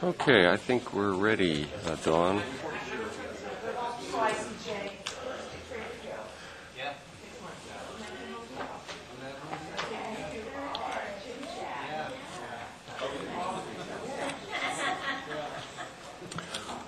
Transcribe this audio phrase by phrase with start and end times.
[0.00, 2.40] Okay, I think we're ready, uh, Dawn.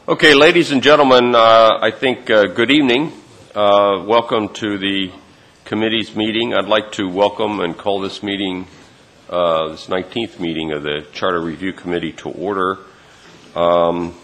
[0.06, 3.10] Okay, ladies and gentlemen, uh, I think, uh, good evening.
[3.56, 5.10] Uh, Welcome to the
[5.64, 6.54] committee's meeting.
[6.54, 8.68] I'd like to welcome and call this meeting,
[9.28, 12.78] uh, this 19th meeting of the Charter Review Committee to order.
[13.55, 14.14] Um,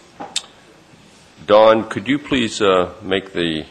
[1.47, 3.67] Dawn, could you please uh, make the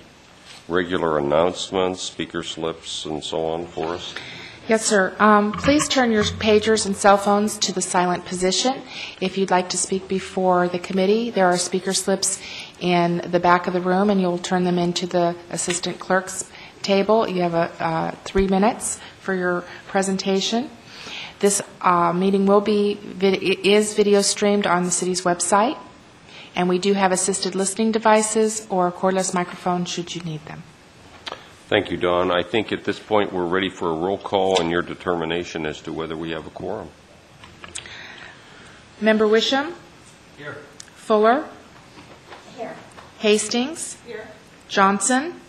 [0.68, 4.16] regular announcements, speaker slips, and so on for us?
[4.68, 5.16] Yes, sir.
[5.20, 8.82] Um, Please turn your pagers and cell phones to the silent position.
[9.22, 12.42] If you'd like to speak before the committee, there are speaker slips
[12.80, 16.50] in the back of the room, and you'll turn them into the assistant clerk's
[16.82, 17.28] table.
[17.30, 20.70] You have a, uh, three minutes for your presentation.
[21.46, 25.78] This uh, meeting will be, vid- is video streamed on the city's website,
[26.56, 30.64] and we do have assisted listening devices or cordless microphones should you need them.
[31.70, 32.32] Thank you, Don.
[32.32, 35.82] I think at this point, we're ready for a roll call and your determination as
[35.82, 36.90] to whether we have a quorum.
[39.00, 39.76] Member Wisham?
[40.38, 40.58] Here.
[40.96, 41.48] Fuller?
[42.58, 42.76] Here.
[43.20, 43.98] Hastings?
[44.08, 44.28] Here.
[44.68, 45.40] Johnson?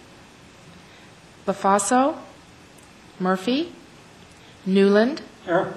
[1.46, 2.19] LaFaso?
[3.19, 3.72] Murphy?
[4.66, 5.22] Newland?
[5.46, 5.72] Here.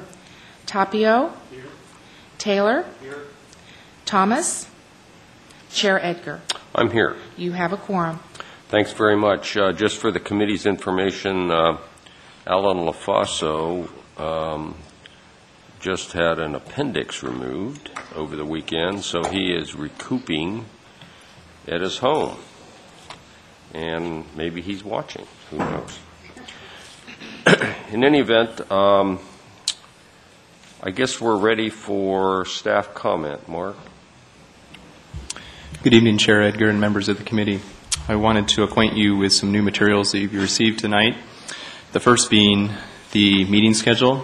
[0.70, 1.32] Tapio?
[2.38, 2.86] Taylor?
[4.06, 4.70] Thomas?
[5.72, 6.42] Chair Edgar.
[6.76, 7.16] I'm here.
[7.38, 8.20] You have a quorum.
[8.68, 9.58] Thanks very much.
[9.58, 11.78] Uh, Just for the committee's information, uh,
[12.46, 13.90] Alan LaFaso
[14.20, 14.76] um,
[15.80, 20.66] just had an appendix removed over the weekend, so he is recouping
[21.68, 22.38] at his home.
[23.74, 26.00] And maybe he's watching, who knows?
[27.92, 29.20] In any event, um,
[30.82, 33.50] I guess we're ready for staff comment.
[33.50, 33.76] Mark?
[35.84, 37.60] Good evening, Chair Edgar and members of the committee.
[38.08, 41.18] I wanted to acquaint you with some new materials that you've received tonight.
[41.92, 42.70] The first being
[43.12, 44.24] the meeting schedule.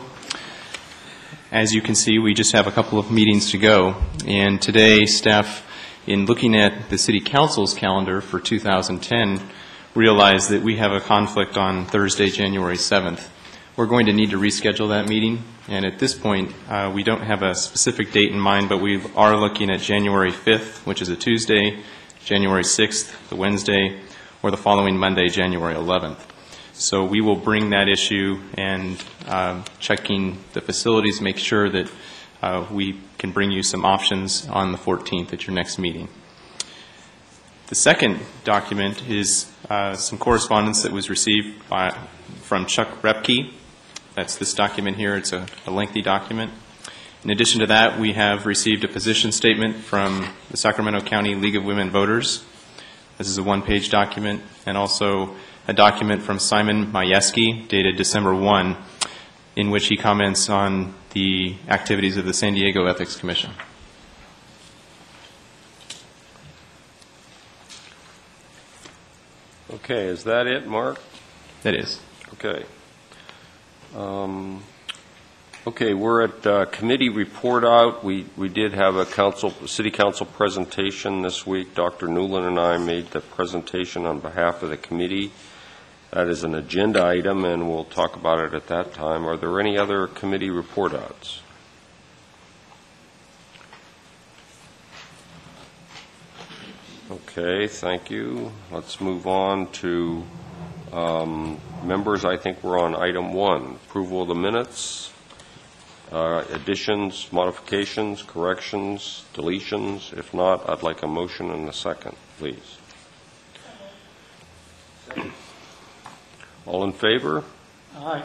[1.51, 5.05] As you can see, we just have a couple of meetings to go, and today,
[5.05, 5.67] staff,
[6.07, 9.41] in looking at the City Council's calendar for 2010,
[9.93, 13.27] realized that we have a conflict on Thursday, January 7th.
[13.77, 17.23] We're going to need to reschedule that meeting, and at this point, uh, we don't
[17.23, 21.09] have a specific date in mind, but we are looking at January 5th, which is
[21.09, 21.83] a Tuesday,
[22.23, 23.99] January 6th, the Wednesday,
[24.41, 26.19] or the following Monday, January 11th.
[26.71, 31.91] So we will bring that issue and um, checking the facilities, make sure that
[32.41, 36.07] uh, we can bring you some options on the 14th at your next meeting.
[37.67, 41.89] The second document is uh, some correspondence that was received by,
[42.41, 43.51] from Chuck Repke.
[44.15, 45.17] That's this document here.
[45.17, 46.51] It's a a lengthy document.
[47.25, 51.57] In addition to that, we have received a position statement from the Sacramento County League
[51.57, 52.45] of Women Voters.
[53.17, 55.35] This is a one-page document, and also
[55.67, 58.77] a document from Simon Majewski dated December 1,
[59.55, 63.51] in which he comments on the activities of the San Diego Ethics Commission.
[69.73, 71.01] Okay, is that it, Mark?
[71.63, 71.99] That is.
[72.33, 72.65] Okay.
[73.95, 74.63] Um,
[75.67, 78.03] Okay, we're at uh, committee report out.
[78.03, 81.73] We we did have a council, city council presentation this week.
[81.73, 82.07] Dr.
[82.07, 85.31] Newland and I made the presentation on behalf of the committee.
[86.11, 89.25] That is an agenda item, and we'll talk about it at that time.
[89.25, 91.41] Are there any other committee report outs?
[97.09, 98.51] Okay, thank you.
[98.71, 100.25] Let's move on to
[100.95, 102.23] um, members.
[102.25, 105.11] I think we're on item one, approval of the minutes.
[106.11, 110.17] Uh, Additions, modifications, corrections, deletions?
[110.17, 112.77] If not, I'd like a motion and a second, please.
[116.65, 117.43] All in favor?
[117.97, 118.23] Aye.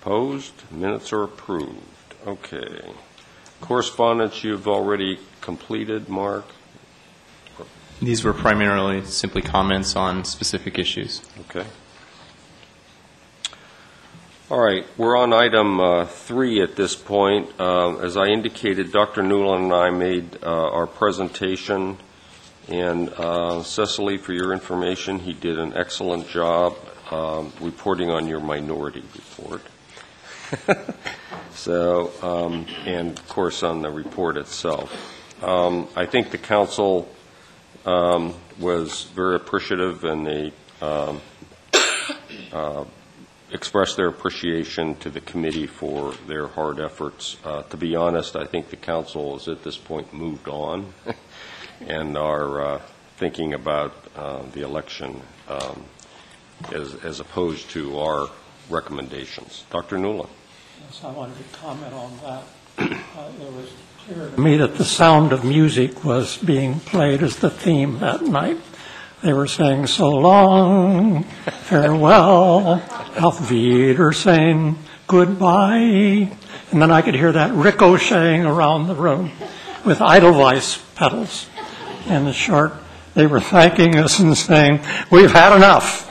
[0.00, 0.54] Opposed?
[0.70, 1.78] Minutes are approved.
[2.26, 2.92] Okay.
[3.60, 6.46] Correspondence you've already completed, Mark?
[8.02, 11.22] These were primarily simply comments on specific issues.
[11.42, 11.64] Okay.
[14.50, 17.48] All right, we're on item uh, three at this point.
[17.60, 19.22] Uh, As I indicated, Dr.
[19.22, 21.96] Newland and I made uh, our presentation,
[22.66, 26.74] and uh, Cecily, for your information, he did an excellent job
[27.12, 29.62] um, reporting on your minority report.
[31.54, 34.90] So, um, and of course, on the report itself.
[35.44, 37.08] Um, I think the council
[37.86, 41.20] um, was very appreciative, and they um,
[42.52, 42.84] uh,
[43.50, 47.36] express their appreciation to the committee for their hard efforts.
[47.44, 50.92] Uh, To be honest, I think the council is at this point moved on
[51.86, 52.80] and are uh,
[53.16, 55.84] thinking about uh, the election um,
[56.72, 58.28] as as opposed to our
[58.70, 59.64] recommendations.
[59.70, 59.98] Dr.
[59.98, 60.30] Newland?
[60.80, 62.42] Yes, I wanted to comment on that.
[63.12, 63.91] Uh, It was clear to
[64.36, 68.58] me that the sound of music was being played as the theme that night.
[69.22, 71.24] They were saying, "So long,
[71.62, 72.82] farewell,
[73.20, 76.28] auf Wiedersehen, goodbye,"
[76.72, 79.30] and then I could hear that ricocheting around the room
[79.84, 81.46] with Edelweiss pedals.
[82.08, 82.74] And the short,
[83.14, 84.80] they were thanking us and saying,
[85.10, 86.08] "We've had enough.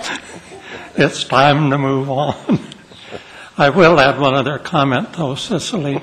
[0.96, 2.60] It's time to move on."
[3.58, 6.02] I will add one other comment, though, Cicely.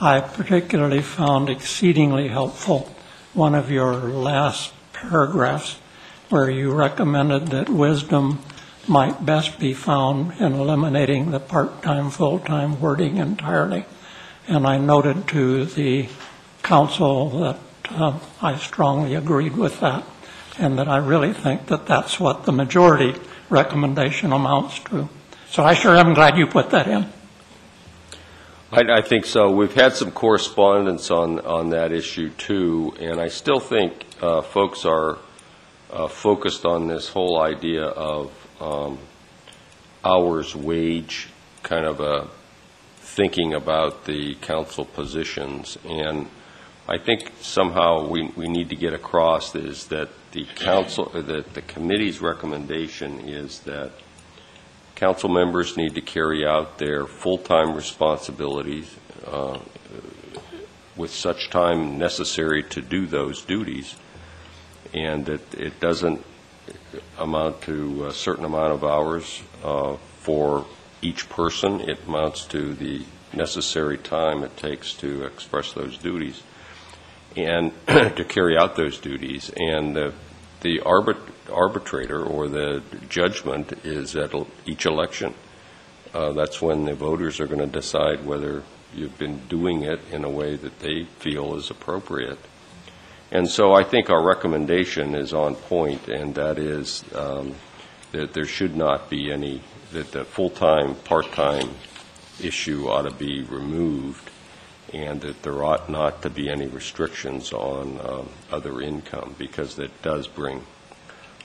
[0.00, 2.88] I particularly found exceedingly helpful
[3.34, 5.80] one of your last paragraphs
[6.28, 8.38] where you recommended that wisdom
[8.86, 13.86] might best be found in eliminating the part-time, full-time wording entirely.
[14.46, 16.08] And I noted to the
[16.62, 17.58] council that
[17.90, 20.04] uh, I strongly agreed with that,
[20.58, 23.18] and that I really think that that's what the majority
[23.50, 25.08] recommendation amounts to.
[25.50, 27.17] So I sure am glad you put that in.
[28.70, 29.50] I, I think so.
[29.50, 34.84] We've had some correspondence on, on that issue, too, and I still think uh, folks
[34.84, 35.16] are
[35.90, 38.98] uh, focused on this whole idea of um,
[40.04, 41.28] hours, wage,
[41.62, 42.28] kind of a
[42.98, 45.78] thinking about the council positions.
[45.86, 46.28] And
[46.86, 51.62] I think somehow we, we need to get across is that the council, that the
[51.62, 53.92] committee's recommendation is that
[54.98, 59.56] council members need to carry out their full-time responsibilities uh,
[60.96, 63.94] with such time necessary to do those duties,
[64.92, 66.24] and that it doesn't
[67.16, 70.66] amount to a certain amount of hours uh, for
[71.00, 71.80] each person.
[71.88, 76.42] It amounts to the necessary time it takes to express those duties
[77.36, 79.52] and to carry out those duties.
[79.56, 80.12] And the
[80.60, 84.32] the arbit- arbitrator or the judgment is at
[84.66, 85.34] each election.
[86.14, 88.62] Uh, That's when the voters are going to decide whether
[88.94, 92.38] you've been doing it in a way that they feel is appropriate.
[93.30, 97.54] And so I think our recommendation is on point, and that is um,
[98.12, 99.60] that there should not be any,
[99.92, 101.68] that the full-time, part-time
[102.42, 104.27] issue ought to be removed,
[104.92, 110.02] and that there ought not to be any restrictions on um, other income, because that
[110.02, 110.64] does bring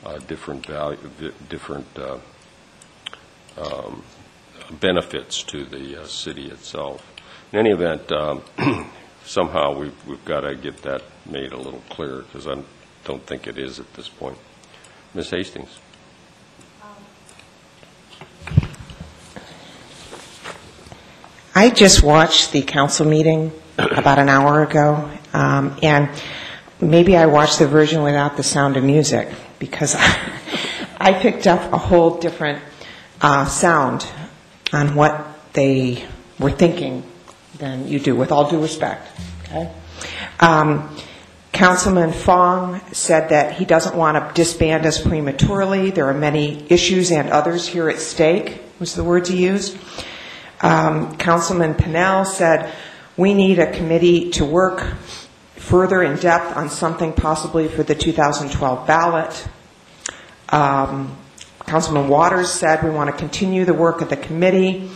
[0.06, 0.98] uh, different value,
[1.50, 2.18] different uh,
[3.58, 4.04] um,
[4.80, 7.06] benefits to the uh, city itself.
[7.52, 8.42] In any event, um,
[9.26, 12.62] somehow we've, we've got to get that made a little clearer, because I
[13.04, 14.38] don't think it is at this point.
[15.14, 15.30] Ms.
[15.30, 15.80] Hastings?
[21.56, 26.10] I just watched the council meeting about an hour ago, um, and
[26.82, 29.30] maybe I watched the version without the sound of music
[29.60, 29.94] because
[30.98, 32.60] I picked up a whole different
[33.22, 34.04] uh, sound
[34.72, 36.04] on what they
[36.40, 37.04] were thinking
[37.60, 39.08] than you do, with all due respect.
[39.44, 39.72] Okay.
[40.40, 40.98] Um,
[41.52, 45.92] Councilman Fong said that he doesn't want to disband us prematurely.
[45.92, 49.78] There are many issues and others here at stake, was the words he used.
[50.64, 52.74] Um, Councilman Pannell said,
[53.18, 54.82] we need a committee to work
[55.58, 59.48] further in depth on something possibly for the 2012 ballot.
[60.50, 61.18] Um,
[61.68, 64.90] Councilman Waters said we want to continue the work of the committee,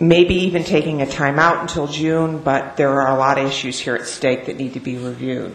[0.00, 3.78] maybe even taking a time out until June, but there are a lot of issues
[3.78, 5.54] here at stake that need to be reviewed.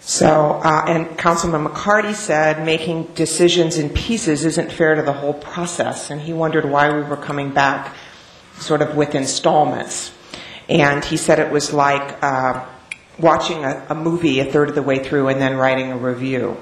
[0.00, 5.34] So, uh, and Councilman McCarty said making decisions in pieces isn't fair to the whole
[5.34, 7.94] process, and he wondered why we were coming back
[8.58, 10.12] sort of with installments.
[10.68, 12.66] And he said it was like uh,
[13.18, 16.56] watching a, a movie a third of the way through and then writing a review.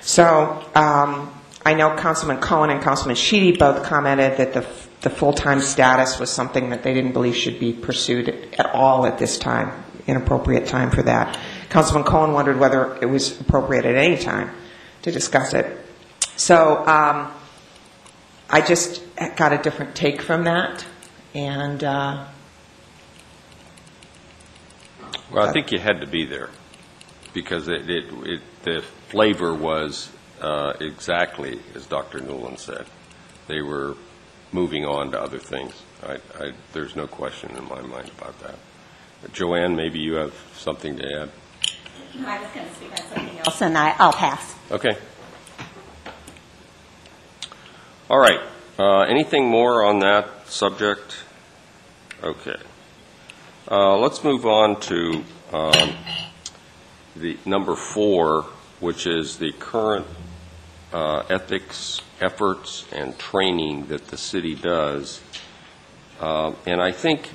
[0.00, 1.32] So um,
[1.64, 4.64] I know Councilman Cohn and Councilman Sheedy both commented that the,
[5.00, 9.18] the full-time status was something that they didn't believe should be pursued at all at
[9.18, 11.36] this time, inappropriate time for that.
[11.68, 14.50] Councilman Cohn wondered whether it was appropriate at any time
[15.02, 15.66] to discuss it.
[16.36, 17.32] So um,
[18.48, 19.02] I just
[19.34, 20.84] got a different take from that,
[21.36, 22.24] and uh,
[25.30, 26.48] Well, I think you had to be there,
[27.34, 32.20] because it, it, it, the flavor was uh, exactly as Dr.
[32.20, 32.86] Newland said.
[33.48, 33.96] They were
[34.50, 35.74] moving on to other things.
[36.02, 38.56] I, I, there's no question in my mind about that.
[39.32, 41.30] Joanne, maybe you have something to add?
[42.24, 44.54] I was going to speak on something else, and I, I'll pass.
[44.70, 44.96] Okay.
[48.08, 48.40] All right.
[48.78, 51.24] Uh, Anything more on that subject?
[52.22, 52.56] Okay.
[53.70, 55.92] Uh, Let's move on to um,
[57.14, 58.46] the number four,
[58.80, 60.06] which is the current
[60.94, 65.20] uh, ethics efforts and training that the city does.
[66.18, 67.28] Uh, And I think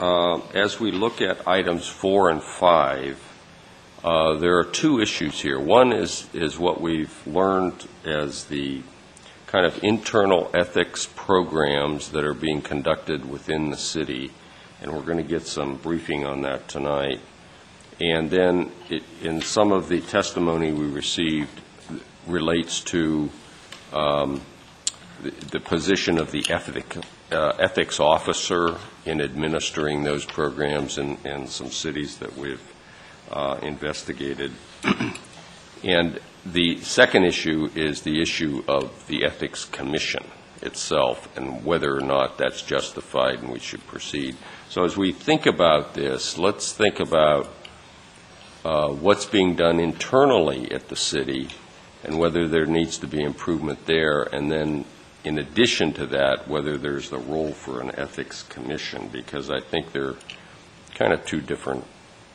[0.00, 3.18] uh, as we look at items four and five,
[4.02, 5.60] uh, there are two issues here.
[5.60, 8.82] One is, is what we've learned as the
[9.52, 14.32] kind of internal ethics programs that are being conducted within the city,
[14.80, 17.20] and we're going to get some briefing on that tonight.
[18.00, 21.60] And then, it- in some of the testimony we received
[22.26, 23.28] relates to
[23.92, 24.40] um,
[25.22, 26.96] the the position of the ethic,
[27.30, 32.72] uh, ethics officer in administering those programs in, in some cities that we've
[33.30, 34.50] uh, investigated.
[35.84, 40.24] And the second issue is the issue of the Ethics Commission
[40.60, 44.36] itself and whether or not that's justified and we should proceed.
[44.68, 47.48] So as we think about this, let's think about
[48.64, 51.48] uh, what's being done internally at the city
[52.04, 54.84] and whether there needs to be improvement there, and then
[55.24, 59.92] in addition to that, whether there's the role for an Ethics Commission, because I think
[59.92, 60.16] they're
[60.94, 61.84] kind of two different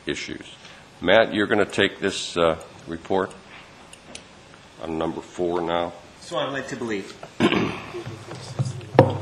[0.06, 0.46] issues.
[1.00, 3.30] Matt, you're going to take this uh, report
[4.82, 5.92] on number four now?
[6.20, 7.16] So I'd like to believe.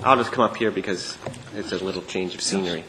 [0.03, 1.17] I'll just come up here because
[1.55, 2.85] it's a little change of scenery.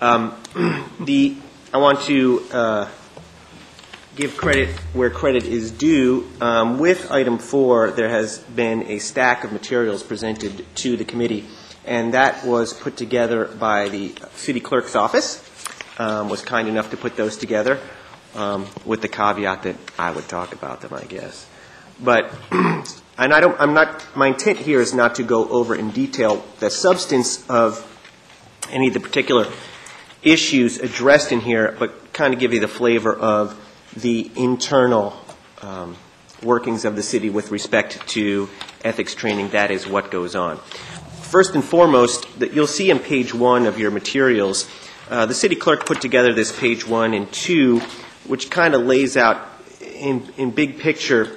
[0.00, 0.34] Um,
[1.00, 1.36] the
[1.72, 2.88] I want to uh,
[4.16, 6.28] give credit where credit is due.
[6.40, 11.46] Um, with item four, there has been a stack of materials presented to the committee,
[11.84, 15.46] and that was put together by the city clerk's office.
[15.98, 17.78] Um, was kind enough to put those together,
[18.34, 21.46] um, with the caveat that I would talk about them, I guess.
[22.02, 22.84] But, and
[23.18, 26.70] I don't, I'm not, my intent here is not to go over in detail the
[26.70, 27.86] substance of
[28.70, 29.46] any of the particular
[30.22, 33.58] issues addressed in here, but kind of give you the flavor of
[33.96, 35.14] the internal
[35.62, 35.96] um,
[36.42, 38.48] workings of the city with respect to
[38.84, 39.50] ethics training.
[39.50, 40.58] That is what goes on.
[41.22, 44.68] First and foremost, that you'll see in page one of your materials,
[45.10, 47.80] uh, the city clerk put together this page one and two,
[48.26, 49.46] which kind of lays out
[49.80, 51.36] in, in big picture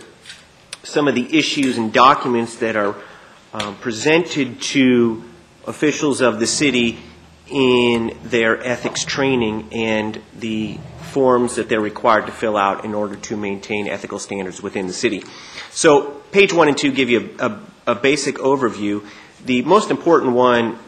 [0.84, 2.96] some of the issues and documents that are
[3.54, 5.24] um, presented to
[5.66, 7.00] officials of the city
[7.50, 10.78] in their ethics training and the
[11.12, 14.94] forms that they're required to fill out in order to maintain ethical standards within the
[14.94, 15.24] city.
[15.72, 19.06] So, page one and two give you a, a, a basic overview.
[19.46, 20.80] The most important one,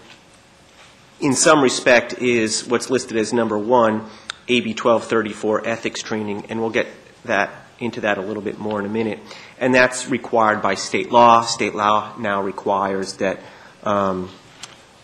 [1.21, 4.09] in some respect, is what's listed as number one,
[4.47, 6.87] AB 1234 ethics training, and we'll get
[7.25, 9.19] that into that a little bit more in a minute.
[9.59, 11.41] And that's required by state law.
[11.41, 13.39] State law now requires that
[13.83, 14.29] um,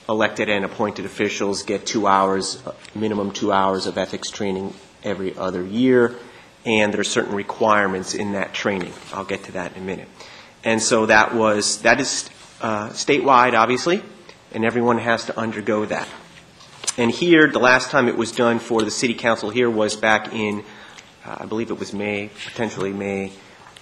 [0.07, 2.61] elected and appointed officials get two hours,
[2.95, 6.15] minimum two hours of ethics training every other year,
[6.65, 8.93] and there are certain requirements in that training.
[9.13, 10.07] I'll get to that in a minute.
[10.63, 12.29] And so that was, that is
[12.61, 14.03] uh, statewide, obviously,
[14.53, 16.07] and everyone has to undergo that.
[16.97, 20.33] And here, the last time it was done for the city council here was back
[20.33, 20.63] in,
[21.25, 23.31] uh, I believe it was May, potentially May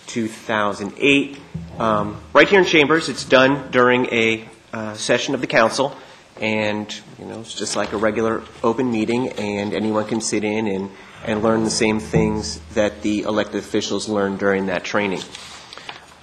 [0.08, 1.39] 2008.
[1.78, 5.95] Um, right here in Chambers, it's done during a uh, session of the council,
[6.41, 10.67] and you know it's just like a regular open meeting, and anyone can sit in
[10.67, 10.89] and
[11.25, 15.21] and learn the same things that the elected officials learn during that training.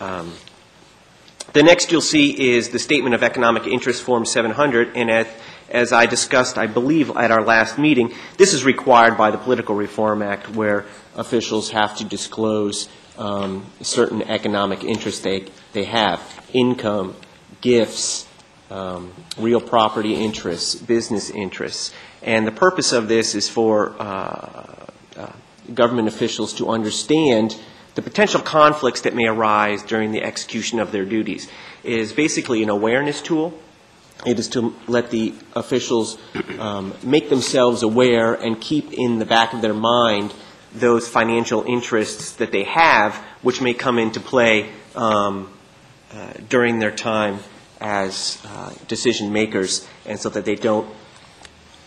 [0.01, 0.33] Um,
[1.53, 5.27] the next you'll see is the Statement of Economic Interest Form 700, and as,
[5.71, 9.75] as I discussed, I believe, at our last meeting, this is required by the Political
[9.75, 10.85] Reform Act where
[11.17, 16.21] officials have to disclose um, certain economic interests they, they have
[16.53, 17.17] income,
[17.61, 18.27] gifts,
[18.71, 21.93] um, real property interests, business interests.
[22.23, 25.33] And the purpose of this is for uh, uh,
[25.73, 27.59] government officials to understand
[27.95, 31.49] the potential conflicts that may arise during the execution of their duties.
[31.83, 33.59] It is basically an awareness tool.
[34.27, 36.19] It is to let the officials
[36.59, 40.35] um, make themselves aware and keep in the back of their mind
[40.81, 45.51] those financial interests that they have, which may come into play um,
[46.13, 47.39] uh, during their time
[47.81, 50.89] as uh, decision makers, and so that they don't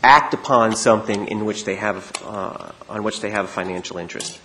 [0.03, 4.39] act upon something in which they have, uh, on which they have a financial interest.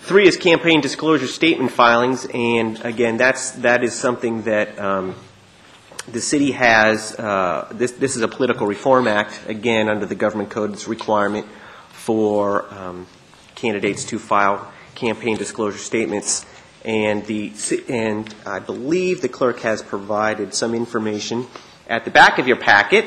[0.00, 5.14] Three is campaign disclosure statement filings, and again, that's that is something that um,
[6.06, 7.18] the city has.
[7.18, 9.40] Uh, this this is a political reform act.
[9.48, 11.46] Again, under the government code's requirement
[12.04, 13.06] for um,
[13.54, 16.44] candidates to file campaign disclosure statements,
[16.84, 17.50] And the,
[17.88, 21.46] and I believe the clerk has provided some information
[21.88, 23.06] at the back of your packet,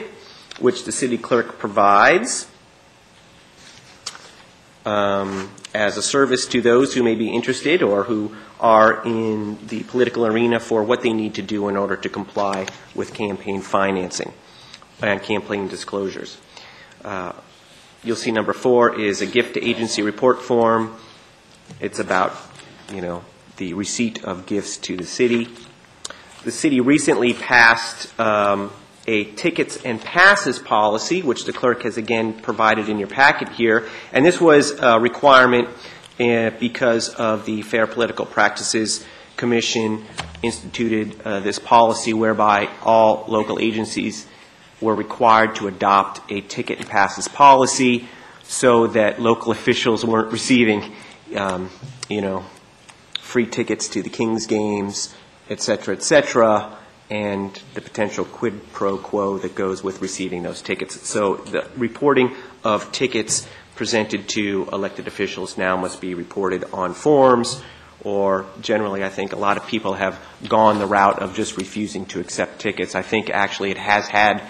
[0.60, 2.48] which the city clerk provides
[4.84, 9.84] um, as a service to those who may be interested or who are in the
[9.84, 14.34] political arena for what they need to do in order to comply with campaign financing
[15.04, 16.40] and campaign disclosures.
[17.06, 17.34] Uh,
[18.08, 20.96] You'll see number four is a gift to agency report form.
[21.82, 22.38] It's about,
[22.90, 23.26] you know,
[23.58, 25.50] the receipt of gifts to the city.
[26.46, 28.72] The city recently passed um,
[29.08, 33.90] a tickets and passes policy, which the clerk has again provided in your packet here.
[34.14, 35.68] And this was a requirement
[36.18, 39.04] uh, because of the Fair Political Practices
[39.36, 40.06] Commission
[40.42, 44.28] instituted uh, this policy whereby all local agencies
[44.82, 48.08] were required to adopt a ticket and passes policy
[48.44, 50.94] so that local officials weren't receiving,
[51.36, 51.70] um,
[52.10, 52.46] you know,
[53.20, 55.14] free tickets to the Kings games,
[55.50, 56.78] et cetera, et cetera,
[57.10, 61.08] and the potential quid pro quo that goes with receiving those tickets.
[61.08, 67.62] So the reporting of tickets presented to elected officials now must be reported on forms,
[68.04, 72.06] or generally, I think a lot of people have gone the route of just refusing
[72.08, 72.96] to accept tickets.
[72.96, 74.42] I think actually it has had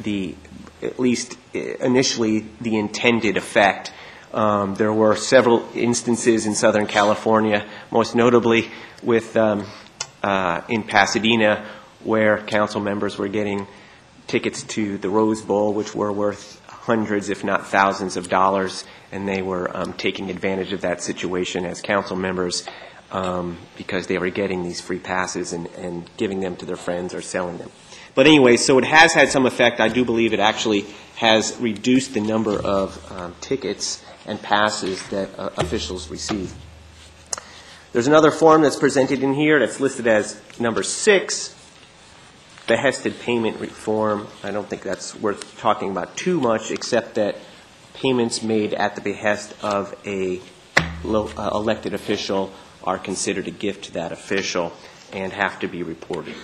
[0.00, 0.34] the,
[0.82, 3.92] at least initially, the intended effect.
[4.32, 8.70] Um, there were several instances in Southern California, most notably
[9.02, 9.66] with um,
[10.22, 11.66] uh, in Pasadena,
[12.04, 13.66] where council members were getting
[14.26, 19.26] tickets to the Rose Bowl, which were worth hundreds, if not thousands, of dollars, and
[19.26, 22.66] they were um, taking advantage of that situation as council members
[23.12, 27.14] um, because they were getting these free passes and, and giving them to their friends
[27.14, 27.70] or selling them.
[28.16, 29.78] But anyway, so it has had some effect.
[29.78, 35.28] I do believe it actually has reduced the number of um, tickets and passes that
[35.38, 36.52] uh, officials receive.
[37.92, 41.54] There's another form that's presented in here that's listed as number six,
[42.66, 44.28] the behested payment reform.
[44.42, 47.36] I don't think that's worth talking about too much, except that
[47.92, 50.40] payments made at the behest of a
[51.04, 52.50] uh, elected official
[52.82, 54.72] are considered a gift to that official
[55.12, 56.34] and have to be reported.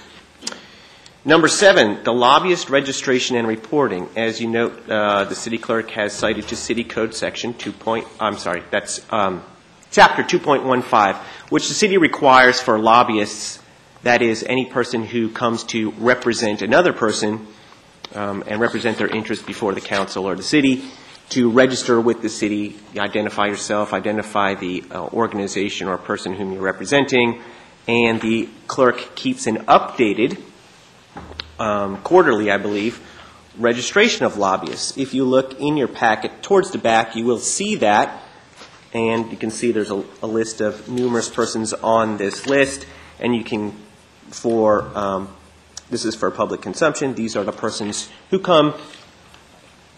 [1.25, 4.09] Number seven, the lobbyist registration and reporting.
[4.17, 7.71] As you note, uh, the city clerk has cited to City Code Section 2.
[7.71, 9.45] Point, I'm sorry, that's um,
[9.93, 11.17] Chapter 2.15,
[11.51, 13.61] which the city requires for lobbyists,
[14.03, 17.47] that is, any person who comes to represent another person
[18.17, 20.83] um, and represent their interest before the council or the city,
[21.29, 26.63] to register with the city, identify yourself, identify the uh, organization or person whom you're
[26.63, 27.41] representing,
[27.87, 30.37] and the clerk keeps an updated
[31.59, 33.01] um, quarterly, I believe,
[33.59, 34.97] registration of lobbyists.
[34.97, 38.23] If you look in your packet towards the back, you will see that,
[38.93, 42.87] and you can see there's a, a list of numerous persons on this list,
[43.21, 43.73] and you can,
[44.31, 45.29] for um,
[45.91, 47.15] this is for public consumption.
[47.15, 48.75] These are the persons who come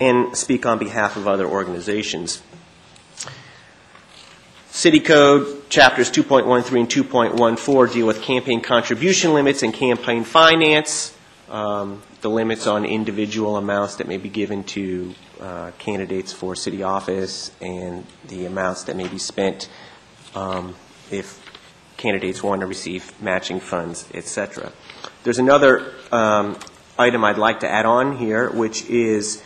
[0.01, 2.43] and speak on behalf of other organizations.
[4.71, 11.14] City Code, chapters 2.13 and 2.14 deal with campaign contribution limits and campaign finance,
[11.51, 16.83] um, the limits on individual amounts that may be given to uh, candidates for city
[16.83, 19.69] office, and the amounts that may be spent
[20.35, 20.75] um,
[21.11, 21.41] if
[21.97, 24.73] candidates want to receive matching funds, et cetera.
[25.23, 26.59] There's another um,
[26.99, 29.43] item I'd like to add on here, which is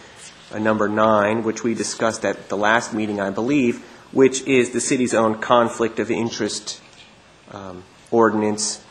[0.52, 4.80] uh, number nine, which we discussed at the last meeting, I believe, which is the
[4.80, 6.80] city's own conflict of interest
[7.50, 8.82] um, ordinance,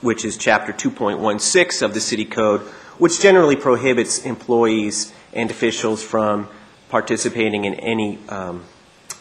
[0.00, 2.60] which is Chapter 2.16 of the City Code,
[2.98, 6.48] which generally prohibits employees and officials from
[6.88, 8.64] participating in any um,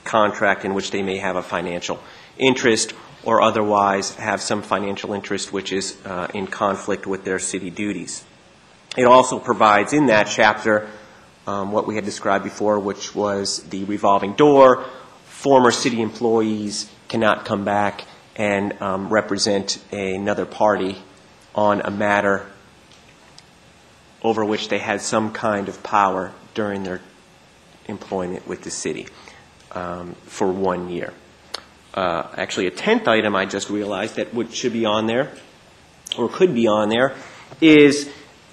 [0.03, 2.01] contract in which they may have a financial
[2.37, 7.69] interest or otherwise have some financial interest which is uh, in conflict with their city
[7.69, 8.23] duties.
[8.97, 10.89] It also provides in that chapter
[11.47, 14.85] um, what we had described before, which was the revolving door.
[15.25, 18.05] Former city employees cannot come back
[18.35, 20.97] and um, represent another party
[21.53, 22.45] on a matter
[24.23, 27.01] over which they had some kind of power during their
[27.87, 29.07] employment with the city
[29.71, 31.13] um, for one year.
[31.93, 35.31] Uh, actually, a tenth item I just realized that would, should be on there,
[36.17, 37.15] or could be on there,
[37.59, 38.09] is,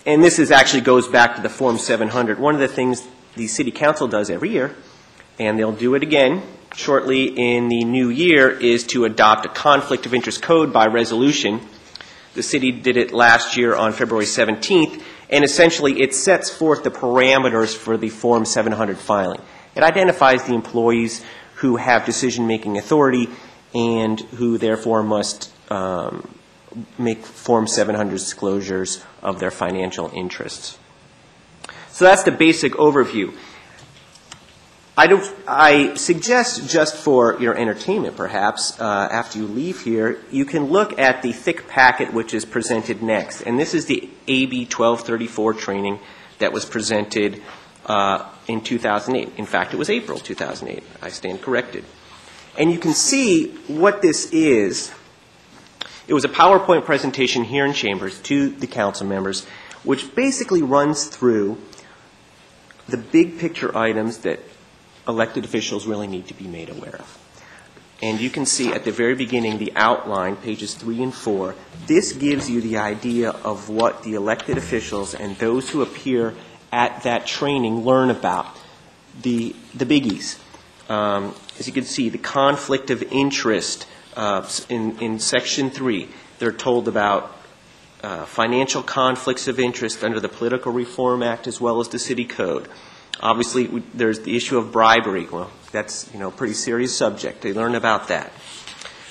[0.06, 2.38] and this is actually goes back to the Form 700.
[2.38, 4.74] One of the things the City Council does every year,
[5.38, 6.42] and they'll do it again
[6.78, 11.60] shortly in the new year, is to adopt a conflict of interest code by resolution.
[12.34, 16.90] The city did it last year on February 17th, and essentially it sets forth the
[16.90, 19.40] parameters for the Form 700 filing.
[19.74, 21.24] It identifies the employees
[21.56, 23.28] who have decision-making authority
[23.74, 26.32] and who therefore must um,
[26.96, 30.78] make Form 700 disclosures of their financial interests.
[31.90, 33.34] So that's the basic overview.
[34.98, 35.24] I don't.
[35.46, 40.98] I suggest just for your entertainment, perhaps, uh, after you leave here, you can look
[40.98, 46.00] at the thick packet which is presented next, and this is the AB 1234 training
[46.40, 47.40] that was presented
[47.86, 49.38] uh, in 2008.
[49.38, 50.82] In fact, it was April 2008.
[51.00, 51.84] I stand corrected,
[52.58, 54.92] and you can see what this is.
[56.08, 59.46] It was a PowerPoint presentation here in Chambers to the council members,
[59.84, 61.56] which basically runs through
[62.88, 64.40] the big picture items that
[65.08, 67.18] elected officials really need to be made aware of.
[68.00, 71.56] And you can see at the very beginning the outline, pages three and four.
[71.86, 76.34] This gives you the idea of what the elected officials and those who appear
[76.70, 78.46] at that training learn about.
[79.22, 80.38] The, the biggies.
[80.88, 86.08] Um, as you can see, the conflict of interest uh, in, in section three.
[86.38, 87.36] They're told about
[88.02, 92.24] uh, financial conflicts of interest under the Political Reform Act as well as the City
[92.24, 92.68] Code.
[93.20, 95.26] Obviously, we- there's the issue of bribery.
[95.30, 97.42] Well, that's, you know, a pretty serious subject.
[97.42, 98.32] They learn about that.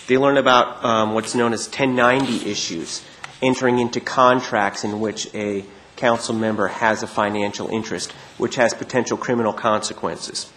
[0.07, 3.03] They learn about um, what's known as 1090 issues,
[3.41, 5.65] entering into contracts in which a
[5.97, 10.49] council member has a financial interest, which has potential criminal consequences.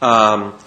[0.00, 0.58] Um,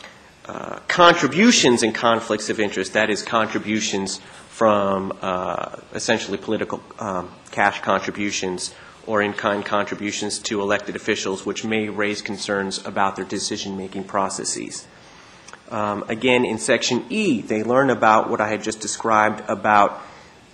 [0.45, 7.81] uh, contributions and conflicts of interest, that is, contributions from uh, essentially political um, cash
[7.81, 8.73] contributions
[9.07, 14.87] or in-kind contributions to elected officials, which may raise concerns about their decision-making processes.
[15.69, 20.01] Um, Again, in Section E, they learn about what I had just described about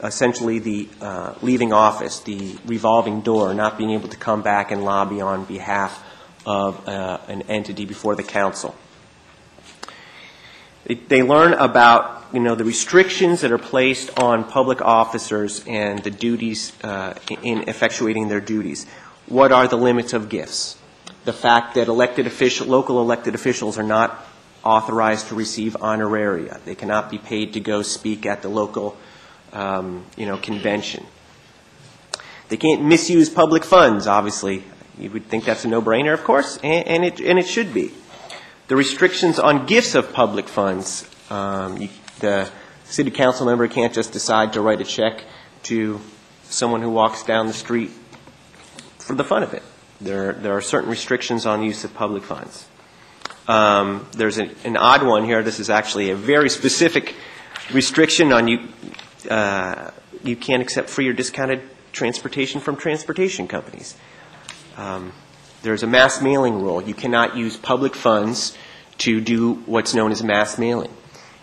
[0.03, 4.83] essentially the uh, leaving office, the revolving door, not being able to come back and
[4.83, 6.03] lobby on behalf
[6.45, 8.73] of uh, an entity before the council.
[10.85, 15.99] They- They learn about, you know, the restrictions that are placed on public officers and
[16.03, 18.85] the duties uh, in effectuating their duties.
[19.27, 20.77] What are the limits of gifts?
[21.25, 24.25] The fact that elected official, local elected officials are not
[24.63, 26.63] authorized to receive honoraria.
[26.63, 28.95] They cannot be paid to go speak at the local,
[29.53, 31.05] um, you know, convention.
[32.49, 34.63] They can't misuse public funds, obviously.
[34.97, 37.91] You would think that's a no-brainer, of course, and, and it, and it should be.
[38.67, 41.07] The restrictions on gifts of public funds.
[41.29, 41.89] Um, you,
[42.21, 42.49] the
[42.85, 45.23] city council member can't just decide to write a check
[45.63, 45.99] to
[46.43, 47.91] someone who walks down the street
[48.99, 49.63] for the fun of it.
[49.99, 52.67] There, there are certain restrictions on use of public funds.
[53.47, 55.43] Um, there's an, an odd one here.
[55.43, 57.15] This is actually a very specific
[57.73, 58.67] restriction on you.
[59.29, 59.91] Uh,
[60.23, 63.95] you can't accept free or discounted transportation from transportation companies.
[64.77, 65.11] Um,
[65.61, 66.81] there's a mass mailing rule.
[66.81, 68.57] You cannot use public funds
[68.99, 70.91] to do what's known as mass mailing.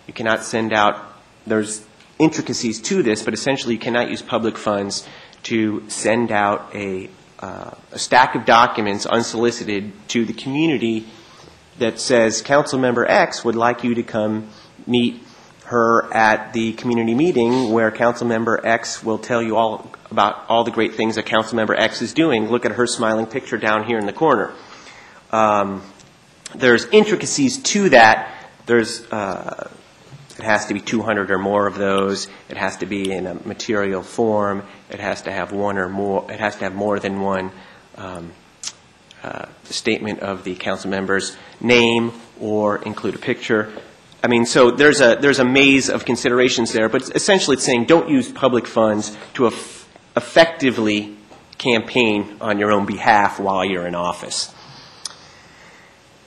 [0.09, 1.01] You cannot send out,
[1.47, 1.85] there's
[2.19, 5.07] intricacies to this, but essentially you cannot use public funds
[5.45, 11.07] to send out a, uh, a stack of documents unsolicited to the community
[11.79, 14.49] that says Council Member X would like you to come
[14.87, 15.23] meet
[15.67, 20.65] her at the community meeting where Council Member X will tell you all about all
[20.65, 22.49] the great things that Council Member X is doing.
[22.49, 24.55] Look at her smiling picture down here in the corner.
[25.31, 25.83] Um,
[26.55, 28.35] there's intricacies to that.
[28.65, 29.71] There's uh,
[30.39, 32.29] it has to be 200 or more of those.
[32.49, 34.63] It has to be in a material form.
[34.89, 36.31] It has to have one or more.
[36.31, 37.51] It has to have more than one
[37.97, 38.33] um,
[39.23, 43.73] uh, statement of the council member's name or include a picture.
[44.23, 47.87] I mean, so there's a there's a maze of considerations there, but essentially it's saying
[47.87, 51.17] don't use public funds to eff- effectively
[51.59, 54.55] campaign on your own behalf while you're in office.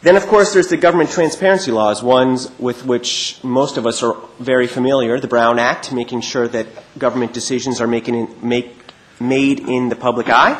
[0.04, 4.16] Then, of course, there's the government transparency laws, ones with which most of us are
[4.40, 5.20] very familiar.
[5.20, 6.66] The Brown Act, making sure that
[6.98, 8.76] government decisions are making in, make,
[9.20, 10.60] made in the public eye,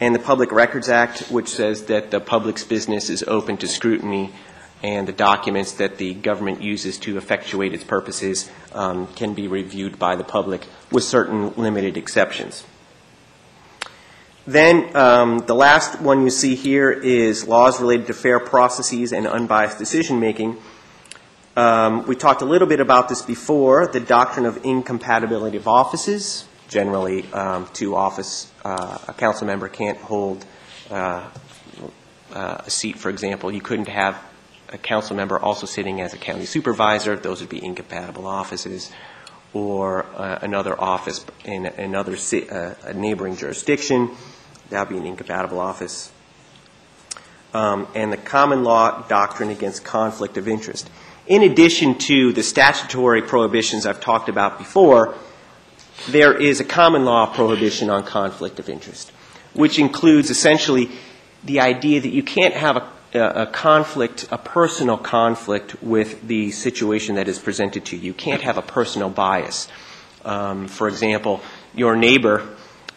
[0.00, 4.32] and the Public Records Act, which says that the public's business is open to scrutiny,
[4.82, 9.98] and the documents that the government uses to effectuate its purposes um, can be reviewed
[9.98, 12.64] by the public with certain limited exceptions.
[14.46, 19.26] Then um, the last one you see here is laws related to fair processes and
[19.26, 20.56] unbiased decision making.
[21.56, 23.86] Um, we talked a little bit about this before.
[23.86, 26.46] The doctrine of incompatibility of offices.
[26.68, 30.44] Generally, um, two office uh, a council member can't hold
[30.90, 31.28] uh,
[32.32, 32.96] uh, a seat.
[32.96, 34.16] For example, you couldn't have
[34.72, 37.16] a council member also sitting as a county supervisor.
[37.16, 38.90] Those would be incompatible offices.
[39.52, 44.10] Or uh, another office in another ci- uh, a neighboring jurisdiction.
[44.70, 46.10] That would be an incompatible office.
[47.52, 50.88] Um, and the common law doctrine against conflict of interest.
[51.26, 55.14] in addition to the statutory prohibitions I've talked about before,
[56.08, 59.12] there is a common law prohibition on conflict of interest,
[59.52, 60.90] which includes essentially
[61.44, 67.16] the idea that you can't have a, a conflict, a personal conflict with the situation
[67.16, 68.02] that is presented to you.
[68.02, 69.68] You can't have a personal bias.
[70.24, 71.40] Um, for example,
[71.74, 72.46] your neighbor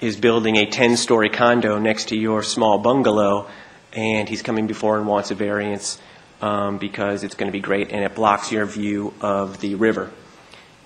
[0.04, 3.48] is building a 10 story condo next to your small bungalow,
[3.94, 5.98] and he's coming before and wants a variance
[6.42, 10.12] um, because it's going to be great and it blocks your view of the river.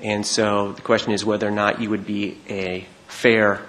[0.04, 3.62] And so the question is whether or not you would be a fair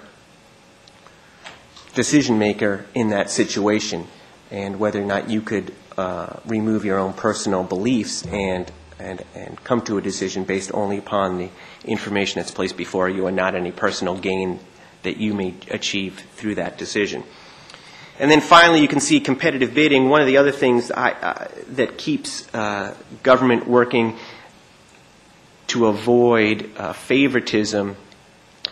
[1.95, 4.05] decision maker in that situation
[4.51, 9.63] and whether or not you could uh, remove your own personal beliefs and, and, and
[9.63, 11.49] come to a decision based only upon the
[11.85, 14.59] information that's placed before you and not any personal gain
[15.03, 17.23] that you may achieve through that decision.
[18.19, 20.09] And then finally, you can see competitive bidding.
[20.09, 24.17] One of the other things I, uh, that keeps uh, government working
[25.67, 27.95] to avoid uh, favoritism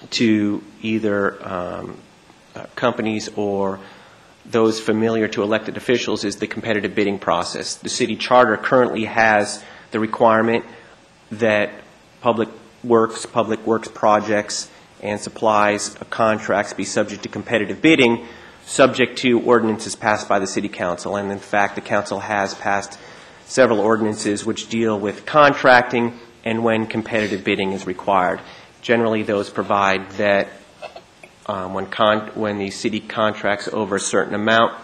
[0.09, 1.97] to either um,
[2.55, 3.79] uh, companies or
[4.45, 7.75] those familiar to elected officials is the competitive bidding process.
[7.75, 10.65] The city charter currently has the requirement
[11.31, 11.71] that
[12.21, 12.49] public
[12.83, 14.69] works, public works projects,
[15.01, 18.25] and supplies uh, contracts be subject to competitive bidding,
[18.65, 21.15] subject to ordinances passed by the city council.
[21.15, 22.99] And in fact, the council has passed
[23.45, 28.39] several ordinances which deal with contracting and when competitive bidding is required.
[28.81, 30.47] Generally, those provide that
[31.45, 34.77] um, when, con- when the city contracts over a certain amount,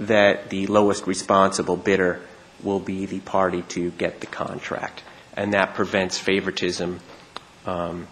[0.00, 2.20] that the lowest responsible bidder
[2.62, 5.02] will be the party to get the contract.
[5.34, 7.00] And that prevents favoritism
[7.66, 8.06] um,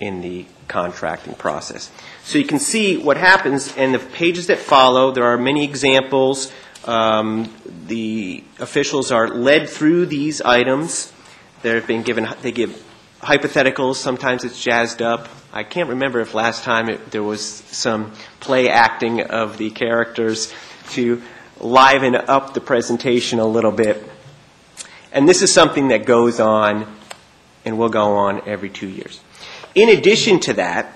[0.00, 1.90] in the contracting process.
[2.24, 5.10] So you can see what happens in the pages that follow.
[5.10, 6.52] There are many examples.
[6.84, 7.52] Um,
[7.86, 11.12] the officials are led through these items.
[11.62, 12.82] They're being given, they give
[13.20, 13.96] hypotheticals.
[13.96, 15.28] Sometimes it's jazzed up.
[15.52, 20.52] I can't remember if last time it, there was some play acting of the characters
[20.90, 21.22] to
[21.58, 24.04] liven up the presentation a little bit.
[25.10, 26.86] And this is something that goes on
[27.64, 29.20] and will go on every two years.
[29.74, 30.94] In addition to that,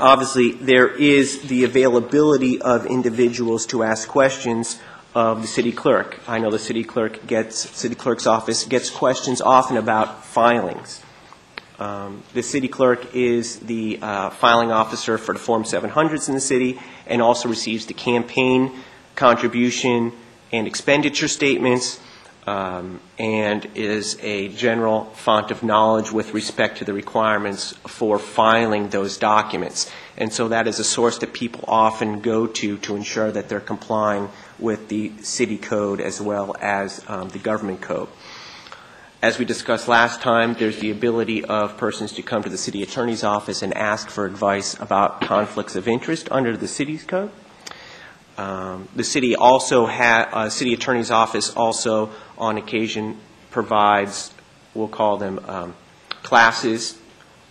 [0.00, 4.80] obviously, there is the availability of individuals to ask questions
[5.14, 6.20] of the city clerk.
[6.28, 11.02] I know the city clerk gets, city clerk's office gets questions often about filings.
[11.78, 16.40] Um, the city clerk is the uh, filing officer for the Form 700s in the
[16.40, 18.72] city and also receives the campaign
[19.14, 20.12] contribution
[20.52, 22.00] and expenditure statements
[22.46, 28.88] um, and is a general font of knowledge with respect to the requirements for filing
[28.90, 29.90] those documents.
[30.16, 33.60] And so that is a source that people often go to to ensure that they're
[33.60, 38.08] complying with the city code as well as um, the government code.
[39.22, 42.82] As we discussed last time, there's the ability of persons to come to the city
[42.82, 47.30] attorney's office and ask for advice about conflicts of interest under the city's code.
[48.36, 53.18] Um, the city also uh, city attorney's office also on occasion
[53.50, 54.32] provides,
[54.74, 55.74] we'll call them um,
[56.22, 56.98] classes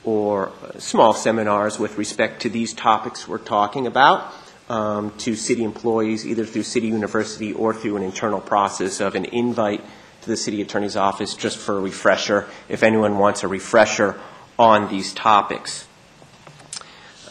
[0.04, 4.32] or uh, small seminars with respect to these topics we're talking about
[4.70, 9.26] um, to city employees, either through City University or through an internal process of an
[9.26, 9.84] invite
[10.22, 14.20] to the city attorney's office just for a refresher, if anyone wants a refresher
[14.58, 15.88] on these topics.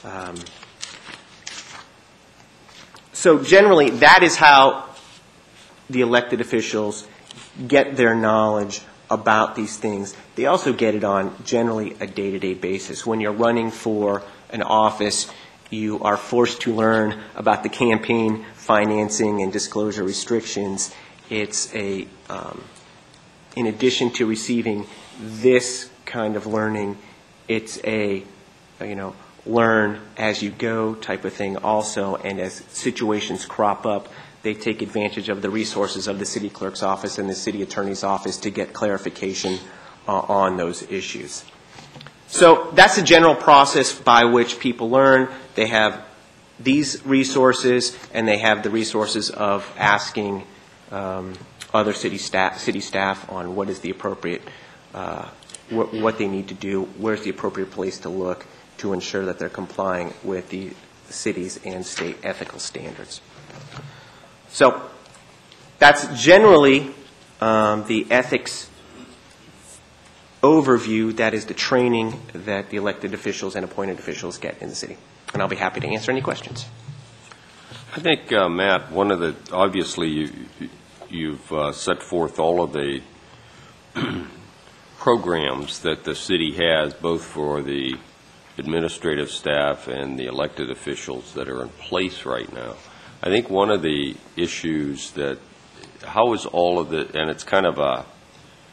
[0.04, 0.34] Um,
[3.24, 4.84] so generally, that is how
[5.88, 7.08] the elected officials
[7.66, 10.14] get their knowledge about these things.
[10.36, 13.06] They also get it on generally a day-to-day basis.
[13.06, 15.30] When you're running for an office,
[15.70, 20.94] you are forced to learn about the campaign financing and disclosure restrictions.
[21.30, 22.62] It's a, um,
[23.56, 24.86] in addition to receiving
[25.18, 26.98] this kind of learning,
[27.48, 28.22] it's a,
[28.82, 29.16] you know,
[29.46, 34.08] learn as you go type of thing also, and as situations crop up,
[34.42, 38.04] they take advantage of the resources of the city clerk's office and the city attorney's
[38.04, 39.58] office to get clarification
[40.06, 41.44] uh, on those issues.
[42.26, 45.28] So that's the general process by which people learn.
[45.54, 46.04] They have
[46.58, 50.44] these resources, and they have the resources of asking
[50.90, 51.34] um,
[51.72, 54.42] other city staff, city staff on what is the appropriate,
[54.94, 55.28] uh,
[55.70, 58.46] what, what they need to do, where's the appropriate place to look
[58.78, 60.72] to ensure that they're complying with the
[61.08, 63.20] city's and state ethical standards.
[64.48, 64.82] So
[65.78, 66.94] that's generally
[67.40, 68.70] um, the ethics
[70.42, 71.16] overview.
[71.16, 74.96] That is the training that the elected officials and appointed officials get in the city.
[75.32, 76.66] And I'll be happy to answer any questions.
[77.96, 80.30] I think, uh, Matt, one of the, obviously, you,
[81.08, 83.02] you've uh, set forth all of the
[84.98, 87.96] programs that the city has, both for the
[88.58, 92.74] administrative staff and the elected officials that are in place right now.
[93.22, 95.38] I think one of the issues that,
[96.04, 98.04] how is all of the, and it's kind of a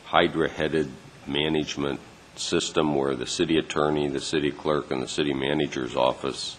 [0.06, 0.92] hydra-headed
[1.26, 2.00] management
[2.36, 6.58] system where the city attorney, the city clerk, and the city manager's office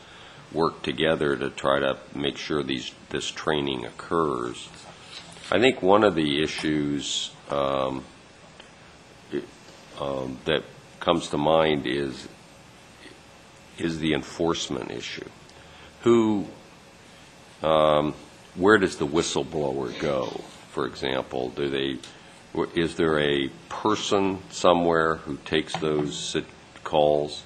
[0.52, 4.68] work together to try to make sure these, this training occurs.
[5.50, 8.04] I think one of the issues um,
[10.00, 10.62] um, that
[11.00, 12.28] comes to mind is,
[13.78, 15.28] is the enforcement issue.
[16.02, 16.46] Who,
[17.62, 18.14] um,
[18.54, 21.50] where does the whistleblower go, for example?
[21.50, 21.98] Do they,
[22.74, 26.36] is there a person somewhere who takes those
[26.84, 27.42] calls?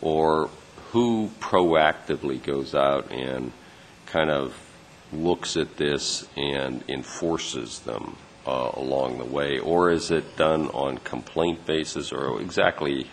[0.00, 0.50] Or
[0.92, 3.52] who proactively goes out and
[4.06, 4.56] kind of
[5.12, 8.16] looks at this and enforces them
[8.46, 9.58] uh, along the way?
[9.58, 13.10] Or is it done on complaint basis, or exactly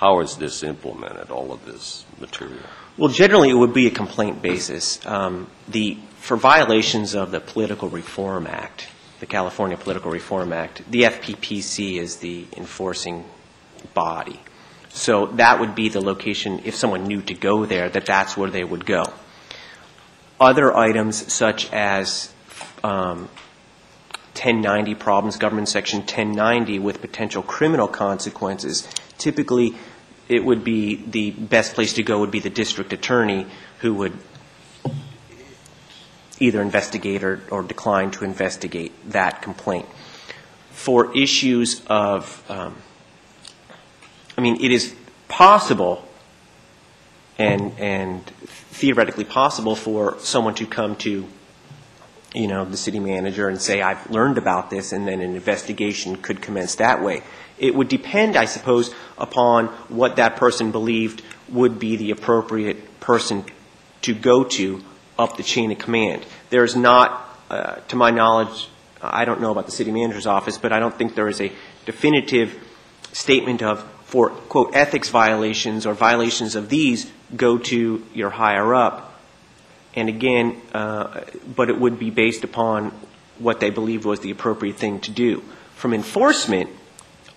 [0.00, 2.62] how is this implemented, all of this material?
[2.96, 5.04] Well, generally, it would be a complaint basis.
[5.04, 8.88] Um, The, for violations of the Political Reform Act,
[9.20, 13.24] the California Political Reform Act, the FPPC is the enforcing
[13.92, 14.40] body.
[14.88, 18.50] So that would be the location, if someone knew to go there, that that's where
[18.50, 19.04] they would go.
[20.40, 22.32] Other items such as
[22.82, 23.28] um,
[24.32, 28.88] 1090 problems, Government Section 1090 with potential criminal consequences,
[29.18, 29.74] typically
[30.30, 33.46] it would be, the best place to go would be the district attorney
[33.80, 34.16] who would
[36.38, 39.86] either investigate or, or decline to investigate that complaint.
[40.70, 42.76] For issues of, um,
[44.38, 44.94] I mean, it is
[45.28, 46.08] possible
[47.36, 51.26] and, and theoretically possible for someone to come to,
[52.34, 56.16] you know, the city manager and say, I've learned about this, and then an investigation
[56.16, 57.22] could commence that way.
[57.60, 63.44] It would depend, I suppose, upon what that person believed would be the appropriate person
[64.02, 64.82] to go to
[65.18, 66.24] up the chain of command.
[66.48, 68.68] There's not, uh, to my knowledge,
[69.02, 71.52] I don't know about the city manager's office, but I don't think there is a
[71.84, 72.58] definitive
[73.12, 79.20] statement of, for, quote, ethics violations or violations of these, go to your higher up.
[79.94, 81.22] And again, uh,
[81.54, 82.92] but it would be based upon
[83.38, 85.42] what they believed was the appropriate thing to do.
[85.74, 86.70] From enforcement,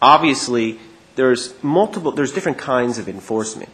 [0.03, 0.79] obviously,
[1.15, 3.69] there's multiple, there's different kinds of enforcement.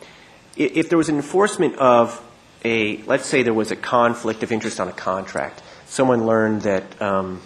[0.56, 2.22] If there was an enforcement of
[2.64, 7.02] a, let's say there was a conflict of interest on a contract, someone learned that,
[7.02, 7.42] um,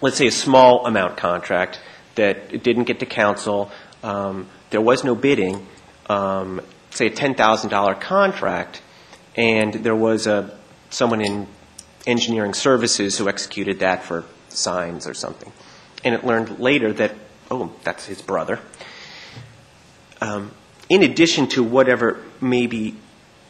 [0.00, 1.80] let's say a small amount contract
[2.14, 3.70] that didn't get to council,
[4.02, 5.66] um, there was no bidding,
[6.08, 8.80] um, say a $10,000 contract,
[9.36, 10.56] and there was a,
[10.90, 11.46] someone in
[12.06, 15.52] engineering services who executed that for signs or something.
[16.04, 17.14] And it learned later that,
[17.52, 18.58] oh, that's his brother.
[20.20, 20.52] Um,
[20.88, 22.96] in addition to whatever maybe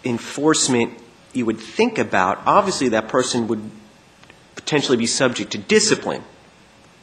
[0.05, 0.99] enforcement
[1.33, 3.71] you would think about, obviously that person would
[4.57, 6.25] potentially be subject to discipline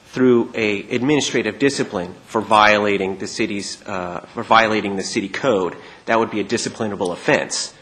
[0.08, 5.76] through a administrative discipline for violating the city's, uh, for violating the city code.
[6.06, 7.74] That would be a disciplinable offense.